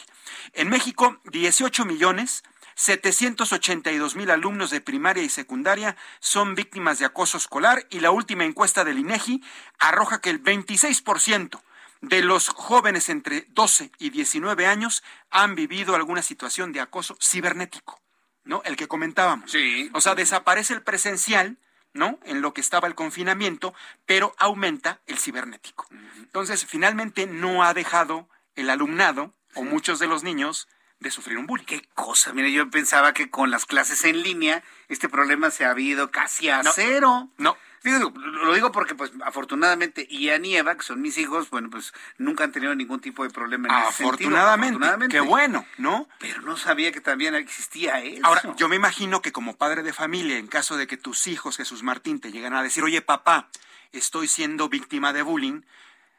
[0.54, 2.42] En México, 18 millones
[2.76, 8.44] 782 mil alumnos de primaria y secundaria son víctimas de acoso escolar y la última
[8.44, 9.42] encuesta del INEGI
[9.78, 11.58] arroja que el 26%
[12.00, 18.00] de los jóvenes entre 12 y 19 años han vivido alguna situación de acoso cibernético,
[18.44, 18.62] ¿no?
[18.64, 19.50] El que comentábamos.
[19.50, 19.90] Sí.
[19.92, 21.58] O sea, desaparece el presencial,
[21.92, 22.18] ¿no?
[22.24, 23.74] En lo que estaba el confinamiento,
[24.04, 25.86] pero aumenta el cibernético.
[26.18, 30.68] Entonces, finalmente no ha dejado el alumnado o muchos de los niños
[31.00, 31.66] de sufrir un bullying.
[31.66, 35.70] Qué cosa, mire, yo pensaba que con las clases en línea este problema se ha
[35.70, 37.30] habido casi a cero.
[37.36, 37.56] No,
[37.90, 42.44] lo digo porque, pues, afortunadamente, Ian y Eva, que son mis hijos, bueno, pues nunca
[42.44, 44.10] han tenido ningún tipo de problema en ese sentido.
[44.10, 45.08] Afortunadamente.
[45.08, 46.08] Qué bueno, ¿no?
[46.18, 48.24] Pero no sabía que también existía eso.
[48.24, 51.56] Ahora, yo me imagino que como padre de familia, en caso de que tus hijos,
[51.56, 53.48] Jesús Martín, te lleguen a decir, oye, papá,
[53.92, 55.62] estoy siendo víctima de bullying,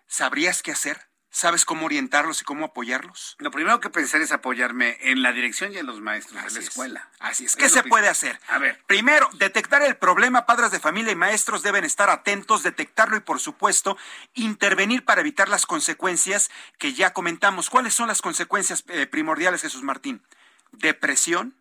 [0.08, 1.07] ¿sabrías qué hacer?
[1.38, 3.36] ¿Sabes cómo orientarlos y cómo apoyarlos?
[3.38, 6.66] Lo primero que pensar es apoyarme en la dirección y en los maestros de la
[6.66, 7.10] escuela.
[7.20, 7.56] Así es.
[7.56, 8.40] ¿Qué se puede hacer?
[8.48, 8.82] A ver.
[8.88, 10.48] Primero, detectar el problema.
[10.48, 14.00] Padres de familia y maestros deben estar atentos, detectarlo y, por supuesto,
[14.34, 16.50] intervenir para evitar las consecuencias
[16.80, 17.70] que ya comentamos.
[17.70, 20.24] ¿Cuáles son las consecuencias eh, primordiales, Jesús Martín?
[20.72, 21.54] Depresión,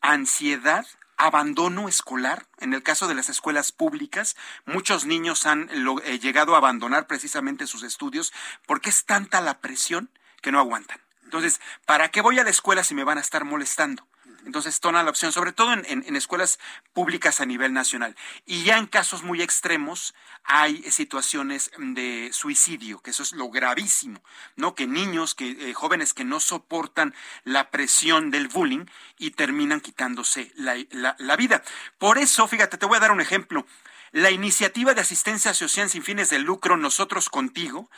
[0.00, 0.86] ansiedad,
[1.26, 2.46] abandono escolar.
[2.58, 5.70] En el caso de las escuelas públicas, muchos niños han
[6.04, 8.32] eh, llegado a abandonar precisamente sus estudios
[8.66, 11.00] porque es tanta la presión que no aguantan.
[11.24, 14.06] Entonces, ¿para qué voy a la escuela si me van a estar molestando?
[14.44, 16.58] Entonces toma la opción, sobre todo en, escuelas
[16.92, 18.16] públicas a nivel nacional.
[18.44, 20.14] Y ya en casos muy extremos
[20.44, 24.22] hay situaciones de suicidio, que eso es lo gravísimo,
[24.56, 24.74] ¿no?
[24.74, 27.14] Que niños, que eh, jóvenes que no soportan
[27.44, 28.86] la presión del bullying
[29.18, 31.62] y terminan quitándose la vida.
[31.98, 33.66] Por eso, fíjate, te voy a dar un ejemplo.
[34.12, 37.88] La iniciativa de asistencia social sin fines de lucro Nosotros Contigo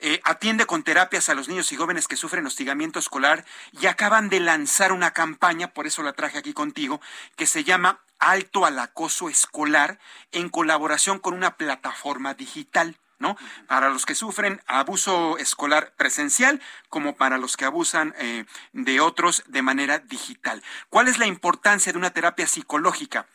[0.00, 3.46] eh, atiende con terapias a los niños y jóvenes que sufren hostigamiento escolar
[3.80, 7.00] y acaban de lanzar una campaña, por eso la traje aquí contigo,
[7.36, 9.98] que se llama Alto al Acoso Escolar
[10.30, 12.98] en colaboración con una plataforma digital.
[13.18, 13.38] ¿no?
[13.66, 19.44] Para los que sufren abuso escolar presencial como para los que abusan eh, de otros
[19.46, 20.62] de manera digital.
[20.90, 23.26] ¿Cuál es la importancia de una terapia psicológica?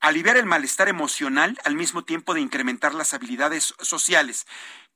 [0.00, 4.46] Aliviar el malestar emocional al mismo tiempo de incrementar las habilidades sociales.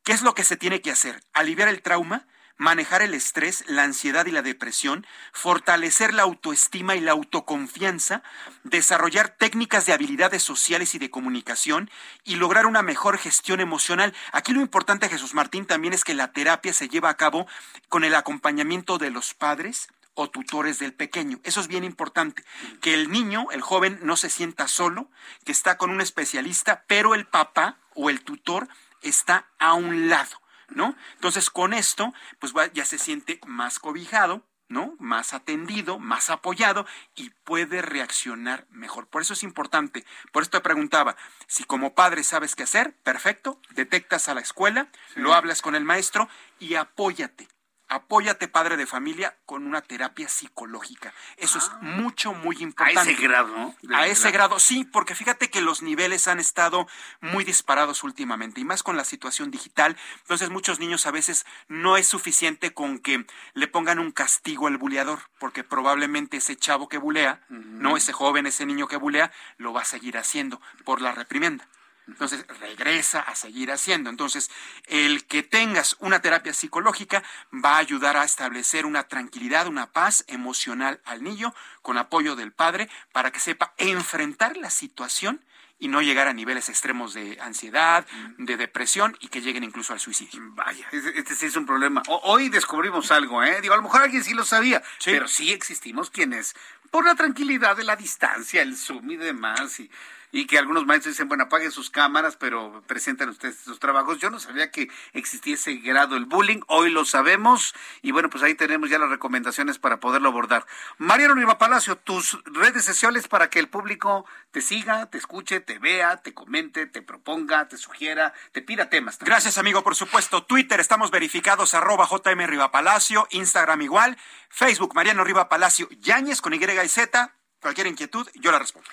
[0.02, 1.20] ¿Qué es lo que se tiene que hacer?
[1.34, 2.26] Aliviar el trauma,
[2.56, 8.22] manejar el estrés, la ansiedad y la depresión, fortalecer la autoestima y la autoconfianza,
[8.62, 11.90] desarrollar técnicas de habilidades sociales y de comunicación
[12.24, 14.14] y lograr una mejor gestión emocional.
[14.32, 17.46] Aquí lo importante, Jesús Martín, también es que la terapia se lleva a cabo
[17.90, 21.40] con el acompañamiento de los padres, o tutores del pequeño.
[21.44, 22.44] Eso es bien importante,
[22.80, 25.10] que el niño, el joven, no se sienta solo,
[25.44, 28.68] que está con un especialista, pero el papá o el tutor
[29.02, 30.96] está a un lado, ¿no?
[31.14, 34.96] Entonces, con esto, pues ya se siente más cobijado, ¿no?
[34.98, 39.06] Más atendido, más apoyado y puede reaccionar mejor.
[39.08, 40.04] Por eso es importante.
[40.32, 41.16] Por eso te preguntaba,
[41.46, 45.84] si como padre sabes qué hacer, perfecto, detectas a la escuela, lo hablas con el
[45.84, 46.28] maestro
[46.58, 47.48] y apóyate
[47.94, 51.14] apóyate, padre de familia, con una terapia psicológica.
[51.36, 51.78] Eso es ah.
[51.80, 53.00] mucho, muy importante.
[53.00, 53.96] A ese grado, ¿no?
[53.96, 56.86] a ese grado, sí, porque fíjate que los niveles han estado
[57.20, 59.96] muy disparados últimamente, y más con la situación digital.
[60.22, 64.76] Entonces, muchos niños a veces no es suficiente con que le pongan un castigo al
[64.76, 69.72] buleador, porque probablemente ese chavo que bulea, no ese joven, ese niño que bulea, lo
[69.72, 71.68] va a seguir haciendo por la reprimenda.
[72.06, 74.10] Entonces regresa a seguir haciendo.
[74.10, 74.50] Entonces,
[74.86, 77.22] el que tengas una terapia psicológica
[77.52, 82.52] va a ayudar a establecer una tranquilidad, una paz emocional al niño con apoyo del
[82.52, 85.44] padre para que sepa enfrentar la situación
[85.78, 88.06] y no llegar a niveles extremos de ansiedad,
[88.38, 90.40] de depresión y que lleguen incluso al suicidio.
[90.54, 92.02] Vaya, este, sí es un problema.
[92.06, 93.60] hoy descubrimos algo, ¿eh?
[93.60, 96.54] Digo, a lo mejor alguien sí lo sabía, pero sí existimos quienes,
[96.90, 99.90] por la tranquilidad de la distancia, el Zoom y demás, y
[100.34, 104.18] y que algunos maestros dicen, bueno, apaguen sus cámaras, pero presentan ustedes sus trabajos.
[104.18, 108.56] Yo no sabía que existiese grado el bullying, hoy lo sabemos y bueno, pues ahí
[108.56, 110.66] tenemos ya las recomendaciones para poderlo abordar.
[110.98, 115.78] Mariano Riva Palacio, tus redes sociales para que el público te siga, te escuche, te
[115.78, 119.20] vea, te comente, te proponga, te sugiera, te pida temas.
[119.20, 120.42] Gracias, amigo, por supuesto.
[120.42, 126.54] Twitter, estamos verificados, arroba JM Riva Palacio, Instagram igual, Facebook, Mariano Riva Palacio, Yáñez con
[126.54, 127.32] Y y Z,
[127.64, 128.86] cualquier inquietud, yo la respondo.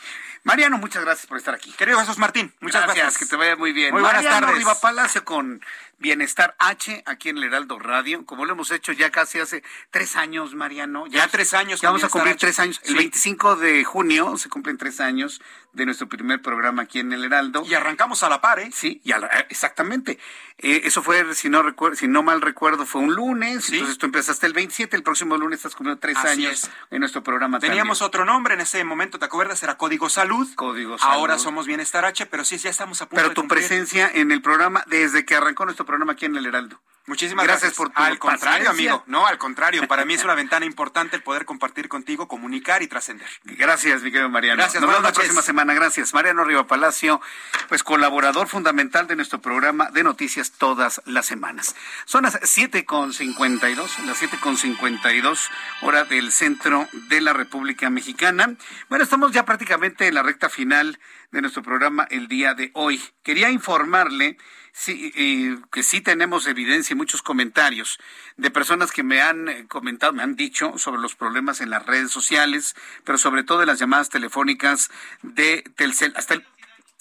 [0.43, 1.73] Mariano, muchas gracias por estar aquí.
[1.73, 3.18] Querido Jesús Martín, muchas gracias.
[3.18, 3.91] Que te vaya muy bien.
[3.91, 4.56] Muy buenas tardes.
[4.56, 5.61] Riva Palacio con
[6.02, 10.15] Bienestar H aquí en el Heraldo Radio, como lo hemos hecho ya casi hace tres
[10.15, 11.06] años, Mariano.
[11.07, 11.80] Ya, tres años.
[11.80, 12.82] Ya vamos a cumplir tres años.
[12.84, 15.41] El 25 de junio se cumplen tres años
[15.73, 17.64] de nuestro primer programa aquí en el Heraldo.
[17.65, 18.69] Y arrancamos a la par, ¿eh?
[18.73, 19.11] Sí, y
[19.49, 20.19] exactamente.
[20.57, 23.69] Eh, eso fue, si no recuerdo, si no mal recuerdo, fue un lunes.
[23.69, 27.60] Entonces tú empezaste el 27, el próximo lunes estás cumpliendo tres años en nuestro programa.
[27.60, 29.64] Teníamos otro nombre en ese momento, ¿te acuerdas?
[29.64, 30.48] Era Código Salud.
[30.56, 31.14] Código Salud.
[31.14, 34.41] Ahora somos Bienestar H, pero sí, ya estamos a punto Pero tu presencia en el
[34.41, 36.82] programa, desde que arrancó nuestro programa aquí en el Heraldo.
[37.08, 39.04] Muchísimas gracias, por tu Al contrario, amigo.
[39.08, 39.88] No, al contrario.
[39.88, 43.28] Para mí es una ventana importante el poder compartir contigo, comunicar y trascender.
[43.44, 44.62] Gracias, mi querido Mariano.
[44.62, 44.82] Gracias.
[44.82, 45.74] Nos vemos la próxima semana.
[45.74, 46.14] Gracias.
[46.14, 47.20] Mariano Riva Palacio,
[47.68, 51.76] pues colaborador fundamental de nuestro programa de noticias todas las semanas.
[52.06, 55.50] Son las siete con cincuenta y dos, las siete con cincuenta y dos,
[55.82, 58.56] hora del centro de la República Mexicana.
[58.90, 61.00] Bueno, estamos ya prácticamente en la recta final
[61.32, 63.02] de nuestro programa el día de hoy.
[63.24, 64.38] Quería informarle
[64.72, 67.99] sí, que sí tenemos evidencia y muchos comentarios
[68.38, 71.85] de personas que me han eh, comentado, me han dicho sobre los problemas en las
[71.85, 74.89] redes sociales, pero sobre todo en las llamadas telefónicas
[75.22, 76.14] de Telcel.
[76.15, 76.45] Hasta el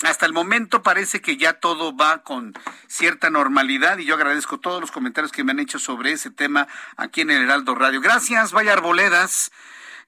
[0.02, 2.54] hasta el momento parece que ya todo va con
[2.86, 6.68] cierta normalidad y yo agradezco todos los comentarios que me han hecho sobre ese tema
[6.96, 8.00] aquí en el Heraldo Radio.
[8.00, 9.52] Gracias, vaya arboledas.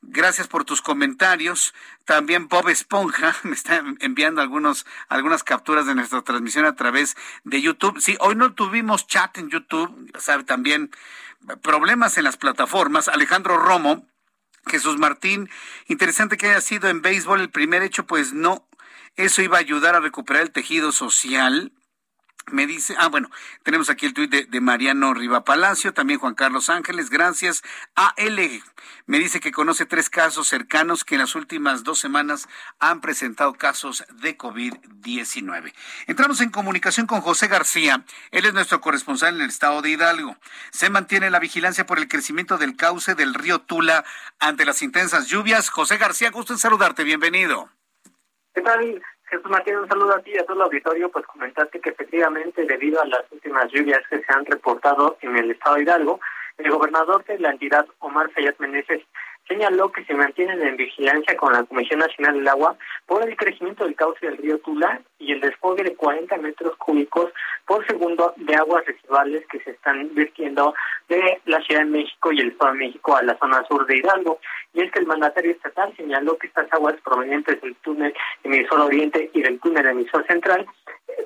[0.02, 1.74] Gracias por tus comentarios.
[2.04, 7.62] También Bob Esponja me está enviando algunos, algunas capturas de nuestra transmisión a través de
[7.62, 8.00] YouTube.
[8.00, 10.90] Sí, hoy no tuvimos chat en YouTube, sabe también
[11.62, 13.08] problemas en las plataformas.
[13.08, 14.06] Alejandro Romo
[14.66, 15.50] Jesús Martín,
[15.88, 18.68] interesante que haya sido en béisbol el primer hecho, pues no.
[19.16, 21.72] Eso iba a ayudar a recuperar el tejido social
[22.50, 23.30] me dice, ah, bueno,
[23.62, 27.62] tenemos aquí el tuit de, Mariano Riva Palacio, también Juan Carlos Ángeles, gracias.
[27.94, 28.62] AL
[29.06, 32.48] me dice que conoce tres casos cercanos que en las últimas dos semanas
[32.78, 35.72] han presentado casos de COVID-19.
[36.06, 40.36] Entramos en comunicación con José García, él es nuestro corresponsal en el estado de Hidalgo.
[40.70, 44.04] Se mantiene la vigilancia por el crecimiento del cauce del río Tula
[44.38, 45.70] ante las intensas lluvias.
[45.70, 47.70] José García, gusto en saludarte, bienvenido.
[48.54, 49.02] ¿Qué tal?
[49.32, 51.10] Jesús Martín, un saludo a ti y a todo el auditorio.
[51.10, 55.50] Pues comentaste que efectivamente, debido a las últimas lluvias que se han reportado en el
[55.50, 56.20] estado de Hidalgo,
[56.58, 59.00] el gobernador de la entidad, Omar Fayad Meneses,
[59.48, 63.84] señaló que se mantienen en vigilancia con la Comisión Nacional del Agua por el crecimiento
[63.84, 67.32] del cauce del río Tula y el desfogue de 40 metros cúbicos
[67.66, 70.74] por segundo de aguas residuales que se están vertiendo
[71.08, 73.98] de la Ciudad de México y el Estado de México a la zona sur de
[73.98, 74.38] Hidalgo.
[74.74, 78.14] Y es que el mandatario estatal señaló que estas aguas provenientes del túnel
[78.44, 80.66] emisor oriente y del túnel emisor central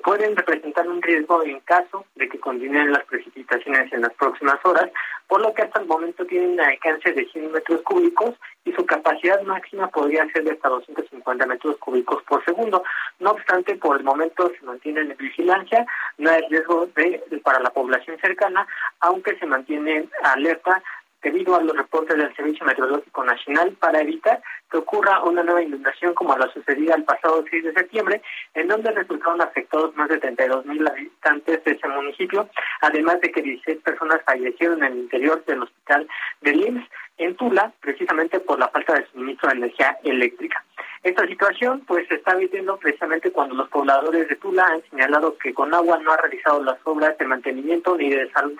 [0.05, 4.91] pueden representar un riesgo en caso de que continúen las precipitaciones en las próximas horas,
[5.29, 8.35] por lo que hasta el momento tienen un alcance de 100 metros cúbicos
[8.65, 12.83] y su capacidad máxima podría ser de hasta 250 metros cúbicos por segundo.
[13.19, 15.87] No obstante, por el momento se mantiene en vigilancia,
[16.19, 18.67] no hay riesgo de, para la población cercana,
[19.01, 20.83] aunque se mantiene alerta
[21.27, 24.41] debido a los reportes del Servicio Meteorológico Nacional para evitar
[24.71, 28.23] que ocurra una nueva inundación como la sucedida el pasado 6 de septiembre,
[28.55, 32.49] en donde resultaron afectados más de 32 mil habitantes de ese municipio,
[32.81, 36.07] además de que 16 personas fallecieron en el interior del hospital
[36.43, 36.89] de IMSS
[37.19, 40.65] en Tula, precisamente por la falta de suministro de energía eléctrica.
[41.07, 45.55] Esta situación pues se está viviendo precisamente cuando los pobladores de Tula han señalado que
[45.55, 48.57] con agua no ha realizado las obras de mantenimiento ni de salud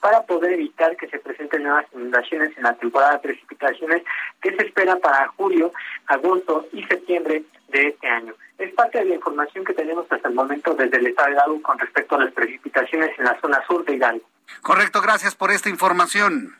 [0.00, 4.02] para poder evitar que se presenten nuevas inundaciones en la temporada de precipitaciones
[4.40, 5.70] que se espera para julio,
[6.06, 8.32] agosto y septiembre de este año.
[8.56, 11.60] Es parte de la información que tenemos hasta el momento desde el estado de Hidalgo
[11.60, 14.24] con respecto a las precipitaciones en la zona sur de Hidalgo.
[14.62, 16.56] Correcto, gracias por esta información.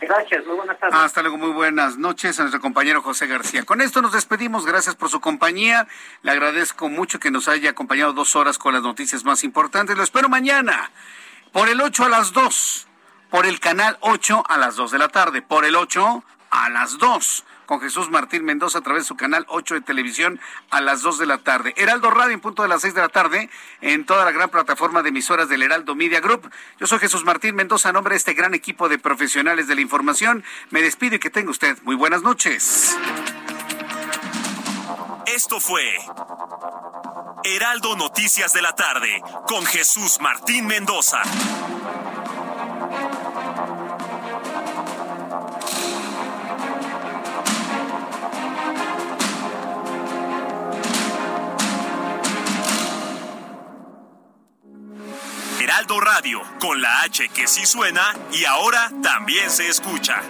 [0.00, 0.98] Gracias, muy buenas tardes.
[0.98, 3.64] Hasta luego, muy buenas noches a nuestro compañero José García.
[3.64, 5.86] Con esto nos despedimos, gracias por su compañía.
[6.22, 9.96] Le agradezco mucho que nos haya acompañado dos horas con las noticias más importantes.
[9.96, 10.90] Lo espero mañana,
[11.52, 12.88] por el 8 a las 2,
[13.28, 16.96] por el canal 8 a las 2 de la tarde, por el 8 a las
[16.96, 20.40] 2 con Jesús Martín Mendoza a través de su canal 8 de televisión
[20.70, 21.72] a las 2 de la tarde.
[21.76, 23.48] Heraldo Radio en punto de las 6 de la tarde
[23.80, 26.50] en toda la gran plataforma de emisoras del Heraldo Media Group.
[26.80, 29.82] Yo soy Jesús Martín Mendoza, a nombre de este gran equipo de profesionales de la
[29.82, 30.42] información.
[30.70, 32.98] Me despido y que tenga usted muy buenas noches.
[35.26, 35.94] Esto fue
[37.44, 41.22] Heraldo Noticias de la tarde con Jesús Martín Mendoza.
[55.70, 58.02] Heraldo Radio, con la H que sí suena
[58.32, 60.20] y ahora también se escucha.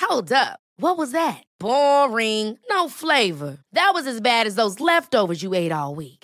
[0.00, 0.58] Hold up.
[0.78, 1.44] What was that?
[1.60, 2.58] Boring.
[2.68, 3.58] No flavor.
[3.72, 6.23] That was as bad as those leftovers you ate all week.